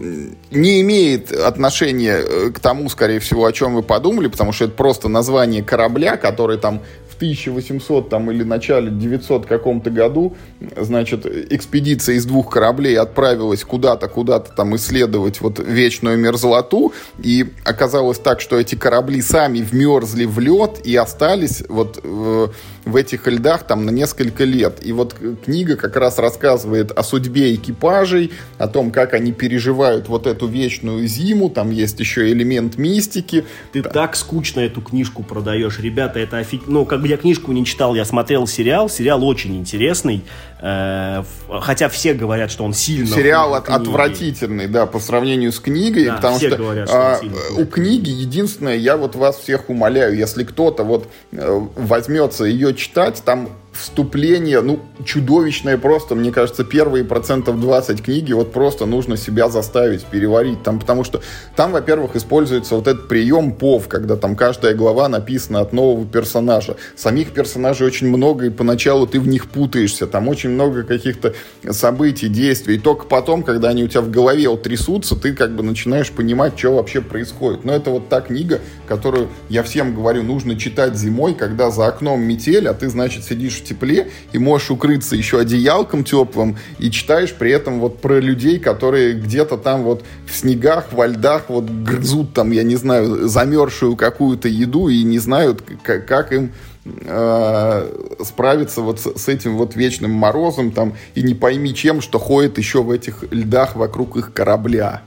не 0.50 0.80
имеет 0.80 1.32
отношения 1.32 2.16
э, 2.16 2.50
к 2.50 2.60
тому, 2.60 2.88
скорее 2.88 3.18
всего, 3.18 3.44
о 3.44 3.52
чем 3.52 3.74
вы 3.74 3.82
подумали, 3.82 4.28
потому 4.28 4.52
что 4.52 4.64
это 4.64 4.72
просто 4.72 5.08
название 5.08 5.62
корабля, 5.62 6.16
который 6.16 6.56
там 6.56 6.80
1800 7.22 8.08
там, 8.08 8.30
или 8.32 8.42
начале 8.42 8.90
900 8.90 9.46
каком-то 9.46 9.90
году, 9.90 10.36
значит, 10.76 11.24
экспедиция 11.24 12.16
из 12.16 12.26
двух 12.26 12.50
кораблей 12.50 12.98
отправилась 12.98 13.62
куда-то, 13.62 14.08
куда-то 14.08 14.52
там 14.52 14.74
исследовать 14.74 15.40
вот 15.40 15.60
вечную 15.60 16.18
мерзлоту, 16.18 16.92
и 17.22 17.46
оказалось 17.64 18.18
так, 18.18 18.40
что 18.40 18.58
эти 18.58 18.74
корабли 18.74 19.22
сами 19.22 19.60
вмерзли 19.60 20.24
в 20.24 20.40
лед 20.40 20.80
и 20.84 20.96
остались 20.96 21.62
вот 21.68 22.00
в, 22.02 22.52
в 22.84 22.96
этих 22.96 23.26
льдах 23.26 23.64
там 23.64 23.86
на 23.86 23.90
несколько 23.90 24.44
лет. 24.44 24.84
И 24.84 24.92
вот 24.92 25.14
книга 25.44 25.76
как 25.76 25.96
раз 25.96 26.18
рассказывает 26.18 26.90
о 26.90 27.02
судьбе 27.02 27.54
экипажей, 27.54 28.32
о 28.58 28.68
том, 28.68 28.90
как 28.90 29.14
они 29.14 29.32
переживают 29.32 30.08
вот 30.08 30.26
эту 30.26 30.46
вечную 30.46 31.06
зиму, 31.06 31.48
там 31.48 31.70
есть 31.70 32.00
еще 32.00 32.30
элемент 32.30 32.76
мистики. 32.78 33.44
Ты 33.72 33.82
так 33.82 34.16
скучно 34.16 34.60
эту 34.60 34.80
книжку 34.80 35.22
продаешь, 35.22 35.78
ребята, 35.78 36.18
это 36.18 36.38
офиг... 36.38 36.62
Ну, 36.66 36.84
как 36.84 37.00
бы 37.02 37.08
я 37.08 37.16
книжку 37.16 37.52
не 37.52 37.64
читал, 37.64 37.94
я 37.94 38.04
смотрел 38.04 38.46
сериал. 38.46 38.88
Сериал 38.88 39.24
очень 39.24 39.56
интересный. 39.56 40.22
Э, 40.60 41.24
хотя 41.60 41.88
все 41.88 42.14
говорят, 42.14 42.50
что 42.50 42.64
он 42.64 42.72
сильно... 42.72 43.08
Сериал 43.08 43.54
от, 43.54 43.68
отвратительный, 43.68 44.68
да, 44.68 44.86
по 44.86 45.00
сравнению 45.00 45.50
с 45.50 45.58
книгой. 45.58 46.06
Да, 46.06 46.16
потому 46.16 46.38
все 46.38 46.48
что, 46.48 46.56
говорят, 46.56 46.88
что 46.88 46.98
а, 46.98 47.20
у 47.56 47.66
книги 47.66 48.10
единственное, 48.10 48.76
я 48.76 48.96
вот 48.96 49.16
вас 49.16 49.38
всех 49.38 49.68
умоляю, 49.70 50.16
если 50.16 50.44
кто-то 50.44 50.84
вот 50.84 51.08
э, 51.32 51.60
возьмется 51.76 52.44
ее 52.44 52.71
читать, 52.74 53.22
там 53.24 53.48
вступление, 53.72 54.60
ну, 54.60 54.80
чудовищное 55.04 55.78
просто, 55.78 56.14
мне 56.14 56.30
кажется, 56.30 56.64
первые 56.64 57.04
процентов 57.04 57.60
20 57.60 58.02
книги 58.02 58.32
вот 58.32 58.52
просто 58.52 58.86
нужно 58.86 59.16
себя 59.16 59.48
заставить 59.48 60.04
переварить 60.04 60.62
там, 60.62 60.78
потому 60.78 61.04
что 61.04 61.22
там, 61.56 61.72
во-первых, 61.72 62.14
используется 62.14 62.76
вот 62.76 62.86
этот 62.86 63.08
прием 63.08 63.52
ПОВ, 63.52 63.88
когда 63.88 64.16
там 64.16 64.36
каждая 64.36 64.74
глава 64.74 65.08
написана 65.08 65.60
от 65.60 65.72
нового 65.72 66.06
персонажа. 66.06 66.76
Самих 66.96 67.32
персонажей 67.32 67.86
очень 67.86 68.08
много, 68.08 68.46
и 68.46 68.50
поначалу 68.50 69.06
ты 69.06 69.18
в 69.18 69.26
них 69.26 69.48
путаешься, 69.48 70.06
там 70.06 70.28
очень 70.28 70.50
много 70.50 70.82
каких-то 70.82 71.34
событий, 71.70 72.28
действий, 72.28 72.76
и 72.76 72.78
только 72.78 73.06
потом, 73.06 73.42
когда 73.42 73.70
они 73.70 73.84
у 73.84 73.88
тебя 73.88 74.02
в 74.02 74.10
голове 74.10 74.48
вот 74.48 74.62
трясутся, 74.62 75.16
ты 75.16 75.32
как 75.32 75.56
бы 75.56 75.62
начинаешь 75.62 76.10
понимать, 76.10 76.58
что 76.58 76.76
вообще 76.76 77.00
происходит. 77.00 77.64
Но 77.64 77.72
это 77.72 77.90
вот 77.90 78.08
та 78.08 78.20
книга, 78.20 78.60
которую 78.86 79.28
я 79.48 79.62
всем 79.62 79.94
говорю, 79.94 80.22
нужно 80.22 80.56
читать 80.56 80.96
зимой, 80.96 81.34
когда 81.34 81.70
за 81.70 81.86
окном 81.86 82.22
метель, 82.22 82.68
а 82.68 82.74
ты, 82.74 82.88
значит, 82.88 83.24
сидишь 83.24 83.61
в 83.62 83.64
тепле 83.64 84.10
и 84.32 84.38
можешь 84.38 84.70
укрыться 84.70 85.16
еще 85.16 85.40
одеялком 85.40 86.04
теплым 86.04 86.56
и 86.78 86.90
читаешь 86.90 87.32
при 87.32 87.50
этом 87.50 87.80
вот 87.80 88.00
про 88.00 88.20
людей, 88.20 88.58
которые 88.58 89.14
где-то 89.14 89.56
там 89.56 89.82
вот 89.82 90.04
в 90.26 90.36
снегах, 90.36 90.92
во 90.92 91.06
льдах 91.06 91.44
вот 91.48 91.64
грызут 91.64 92.34
там, 92.34 92.50
я 92.50 92.62
не 92.62 92.76
знаю, 92.76 93.28
замерзшую 93.28 93.96
какую-то 93.96 94.48
еду 94.48 94.88
и 94.88 95.02
не 95.02 95.18
знают, 95.18 95.62
как, 95.82 96.06
как 96.06 96.32
им 96.32 96.52
э, 96.84 98.16
справиться 98.24 98.80
вот 98.82 99.00
с, 99.00 99.28
этим 99.28 99.56
вот 99.56 99.76
вечным 99.76 100.10
морозом 100.10 100.72
там 100.72 100.94
и 101.14 101.22
не 101.22 101.34
пойми 101.34 101.74
чем, 101.74 102.00
что 102.00 102.18
ходит 102.18 102.58
еще 102.58 102.82
в 102.82 102.90
этих 102.90 103.24
льдах 103.30 103.76
вокруг 103.76 104.16
их 104.16 104.32
корабля. 104.32 105.02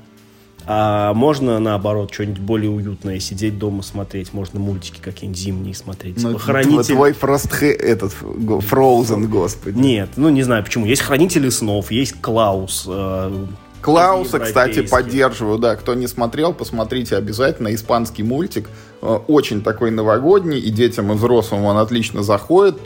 А 0.67 1.13
можно, 1.13 1.59
наоборот, 1.59 2.13
что-нибудь 2.13 2.39
более 2.39 2.71
уютное, 2.71 3.19
сидеть 3.19 3.59
дома 3.59 3.83
смотреть, 3.83 4.33
можно 4.33 4.59
мультики 4.59 4.99
какие-нибудь 4.99 5.39
зимние 5.39 5.75
смотреть. 5.75 6.21
Ну, 6.21 6.37
Хранитель... 6.37 6.95
Твой 6.95 7.11
Frost, 7.11 7.63
этот, 7.63 8.13
Frozen, 8.13 9.27
господи. 9.27 9.77
Нет, 9.77 10.09
ну 10.15 10.29
не 10.29 10.43
знаю 10.43 10.63
почему. 10.63 10.85
Есть 10.85 11.03
Хранители 11.03 11.49
снов, 11.49 11.91
есть 11.91 12.19
Клаус. 12.19 12.85
Э, 12.87 13.45
Клауса, 13.81 14.39
кстати, 14.39 14.81
поддерживаю, 14.81 15.59
да. 15.59 15.75
Кто 15.75 15.93
не 15.93 16.07
смотрел, 16.07 16.53
посмотрите 16.53 17.15
обязательно. 17.15 17.73
Испанский 17.75 18.23
мультик. 18.23 18.67
Э, 19.03 19.19
очень 19.27 19.61
такой 19.61 19.91
новогодний, 19.91 20.59
и 20.59 20.71
детям, 20.71 21.11
и 21.11 21.15
взрослым 21.15 21.65
он 21.65 21.77
отлично 21.77 22.23
заходит. 22.23 22.77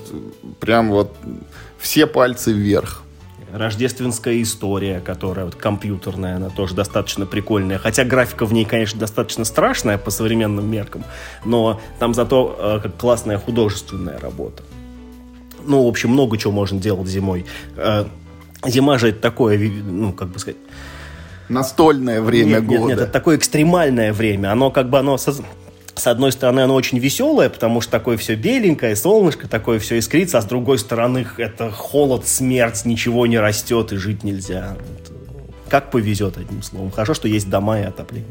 Прям 0.59 0.89
вот 0.89 1.13
все 1.80 2.07
пальцы 2.07 2.51
вверх 2.51 3.03
рождественская 3.54 4.41
история, 4.41 5.00
которая 5.00 5.45
вот 5.45 5.56
компьютерная, 5.56 6.36
она 6.36 6.50
тоже 6.50 6.76
достаточно 6.76 7.26
прикольная. 7.26 7.78
Хотя 7.78 8.04
графика 8.04 8.45
в 8.45 8.54
ней, 8.54 8.66
конечно, 8.66 9.00
достаточно 9.00 9.45
страшная 9.45 9.97
по 9.97 10.12
современным 10.12 10.70
меркам, 10.70 11.04
но 11.45 11.80
там 12.00 12.14
зато 12.14 12.82
э, 12.84 12.89
классная 12.97 13.38
художественная 13.38 14.20
работа. 14.20 14.64
Ну, 15.66 15.86
в 15.86 15.88
общем, 15.88 16.10
много 16.10 16.38
чего 16.38 16.52
можно 16.52 16.80
делать 16.80 17.08
зимой. 17.08 17.45
Э, 17.76 18.06
зима 18.66 18.97
же 18.97 19.10
это 19.10 19.20
такое, 19.20 19.58
ну, 19.60 20.14
как 20.14 20.30
бы 20.30 20.39
сказать... 20.39 20.58
Настольное 21.50 22.22
время 22.22 22.56
нет, 22.56 22.66
года. 22.66 22.80
Нет, 22.80 22.88
нет, 22.89 23.00
это 23.00 23.12
такое 23.12 23.38
экстремальное 23.38 24.14
время. 24.14 24.52
Оно 24.52 24.70
как 24.70 24.89
бы, 24.89 25.00
оно 25.00 25.18
с 26.00 26.08
одной 26.08 26.32
стороны, 26.32 26.62
оно 26.62 26.76
очень 26.76 26.97
веселое, 26.97 27.50
потому 27.50 27.82
что 27.82 27.91
такое 27.91 28.18
все 28.18 28.36
беленькое, 28.36 28.95
солнышко, 28.95 29.47
такое 29.47 29.80
все 29.80 30.00
искрится, 30.00 30.39
а 30.39 30.41
с 30.41 30.45
другой 30.45 30.80
стороны, 30.80 31.28
это 31.38 31.72
холод, 31.72 32.28
смерть, 32.28 32.86
ничего 32.86 33.28
не 33.28 33.38
растет 33.38 33.91
и 33.91 33.97
жить 33.97 34.24
нельзя. 34.24 34.76
Как 35.70 35.91
повезет, 35.91 36.38
одним 36.38 36.64
словом. 36.64 36.91
Хорошо, 36.91 37.14
что 37.14 37.28
есть 37.28 37.50
дома 37.50 37.80
и 37.82 37.84
отопление. 37.84 38.30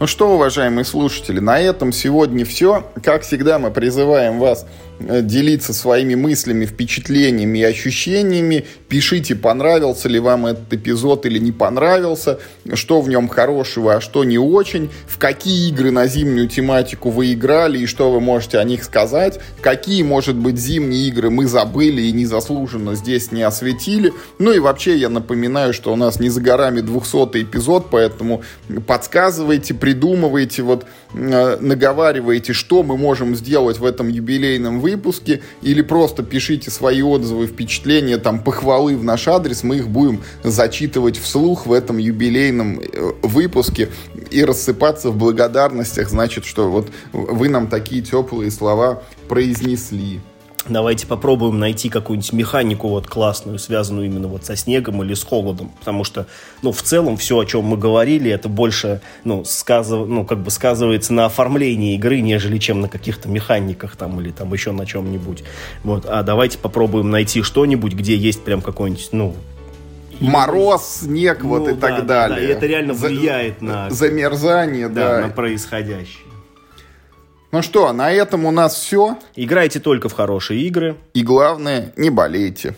Ну 0.00 0.06
что, 0.06 0.34
уважаемые 0.34 0.84
слушатели, 0.84 1.40
на 1.40 1.60
этом 1.60 1.92
сегодня 1.92 2.44
все. 2.44 2.84
Как 3.02 3.22
всегда, 3.22 3.58
мы 3.58 3.70
призываем 3.70 4.38
вас 4.38 4.64
Э, 4.64 4.87
делиться 5.00 5.72
своими 5.72 6.14
мыслями, 6.14 6.66
впечатлениями 6.66 7.58
и 7.58 7.62
ощущениями. 7.62 8.66
Пишите, 8.88 9.36
понравился 9.36 10.08
ли 10.08 10.18
вам 10.18 10.46
этот 10.46 10.72
эпизод 10.72 11.26
или 11.26 11.38
не 11.38 11.52
понравился, 11.52 12.38
что 12.74 13.00
в 13.00 13.08
нем 13.08 13.28
хорошего, 13.28 13.96
а 13.96 14.00
что 14.00 14.24
не 14.24 14.38
очень, 14.38 14.90
в 15.06 15.18
какие 15.18 15.68
игры 15.68 15.90
на 15.90 16.06
зимнюю 16.06 16.48
тематику 16.48 17.10
вы 17.10 17.32
играли 17.32 17.78
и 17.78 17.86
что 17.86 18.10
вы 18.10 18.20
можете 18.20 18.58
о 18.58 18.64
них 18.64 18.82
сказать, 18.82 19.38
какие, 19.60 20.02
может 20.02 20.36
быть, 20.36 20.58
зимние 20.58 21.08
игры 21.08 21.30
мы 21.30 21.46
забыли 21.46 22.02
и 22.02 22.12
незаслуженно 22.12 22.94
здесь 22.94 23.30
не 23.30 23.42
осветили. 23.42 24.12
Ну 24.38 24.52
и 24.52 24.58
вообще 24.58 24.96
я 24.96 25.08
напоминаю, 25.08 25.72
что 25.72 25.92
у 25.92 25.96
нас 25.96 26.18
не 26.18 26.28
за 26.28 26.40
горами 26.40 26.80
200 26.80 27.42
эпизод, 27.42 27.86
поэтому 27.90 28.42
подсказывайте, 28.86 29.74
придумывайте, 29.74 30.62
вот 30.62 30.86
э, 31.14 31.56
наговаривайте, 31.60 32.52
что 32.52 32.82
мы 32.82 32.96
можем 32.96 33.36
сделать 33.36 33.78
в 33.78 33.84
этом 33.84 34.08
юбилейном 34.08 34.80
выпуске 34.80 34.87
выпуске, 34.90 35.42
или 35.62 35.82
просто 35.82 36.22
пишите 36.22 36.70
свои 36.70 37.02
отзывы, 37.02 37.46
впечатления, 37.46 38.18
там, 38.18 38.42
похвалы 38.42 38.96
в 38.96 39.04
наш 39.04 39.28
адрес, 39.28 39.62
мы 39.62 39.76
их 39.76 39.88
будем 39.88 40.22
зачитывать 40.42 41.18
вслух 41.18 41.66
в 41.66 41.72
этом 41.72 41.98
юбилейном 41.98 42.80
э, 42.80 43.12
выпуске 43.22 43.88
и 44.30 44.44
рассыпаться 44.44 45.10
в 45.10 45.16
благодарностях, 45.16 46.08
значит, 46.08 46.44
что 46.44 46.70
вот 46.70 46.88
вы 47.12 47.48
нам 47.48 47.68
такие 47.68 48.02
теплые 48.02 48.50
слова 48.50 49.02
произнесли. 49.28 50.20
Давайте 50.68 51.06
попробуем 51.06 51.58
найти 51.58 51.88
какую-нибудь 51.88 52.32
механику 52.32 52.88
вот 52.88 53.06
классную, 53.06 53.58
связанную 53.58 54.06
именно 54.06 54.28
вот 54.28 54.44
со 54.44 54.56
снегом 54.56 55.02
или 55.02 55.14
с 55.14 55.24
холодом, 55.24 55.70
потому 55.78 56.04
что, 56.04 56.26
ну, 56.62 56.72
в 56.72 56.82
целом 56.82 57.16
все, 57.16 57.38
о 57.38 57.44
чем 57.44 57.64
мы 57.64 57.76
говорили, 57.76 58.30
это 58.30 58.48
больше, 58.48 59.00
ну, 59.24 59.44
сказыв... 59.44 60.06
ну 60.06 60.24
как 60.24 60.38
бы 60.38 60.50
сказывается 60.50 61.12
на 61.12 61.26
оформлении 61.26 61.94
игры, 61.94 62.20
нежели 62.20 62.58
чем 62.58 62.80
на 62.80 62.88
каких-то 62.88 63.28
механиках 63.28 63.96
там 63.96 64.20
или 64.20 64.30
там 64.30 64.52
еще 64.52 64.72
на 64.72 64.86
чем-нибудь. 64.86 65.44
Вот, 65.84 66.04
а 66.06 66.22
давайте 66.22 66.58
попробуем 66.58 67.10
найти 67.10 67.42
что-нибудь, 67.42 67.94
где 67.94 68.16
есть 68.16 68.44
прям 68.44 68.60
какой-нибудь, 68.60 69.08
ну, 69.12 69.34
мороз, 70.20 71.00
снег, 71.02 71.40
ну, 71.42 71.48
вот 71.48 71.68
и 71.68 71.72
да, 71.74 71.88
так 71.88 72.06
далее. 72.06 72.38
Да, 72.38 72.44
и 72.44 72.46
это 72.48 72.66
реально 72.66 72.94
влияет 72.94 73.62
на 73.62 73.90
замерзание, 73.90 74.88
да, 74.88 75.20
да, 75.20 75.26
на 75.26 75.32
происходящее. 75.32 76.27
Ну 77.50 77.62
что, 77.62 77.90
на 77.94 78.12
этом 78.12 78.44
у 78.44 78.50
нас 78.50 78.74
все. 78.74 79.16
Играйте 79.34 79.80
только 79.80 80.10
в 80.10 80.12
хорошие 80.12 80.60
игры. 80.66 80.96
И 81.14 81.22
главное, 81.22 81.94
не 81.96 82.10
болейте. 82.10 82.74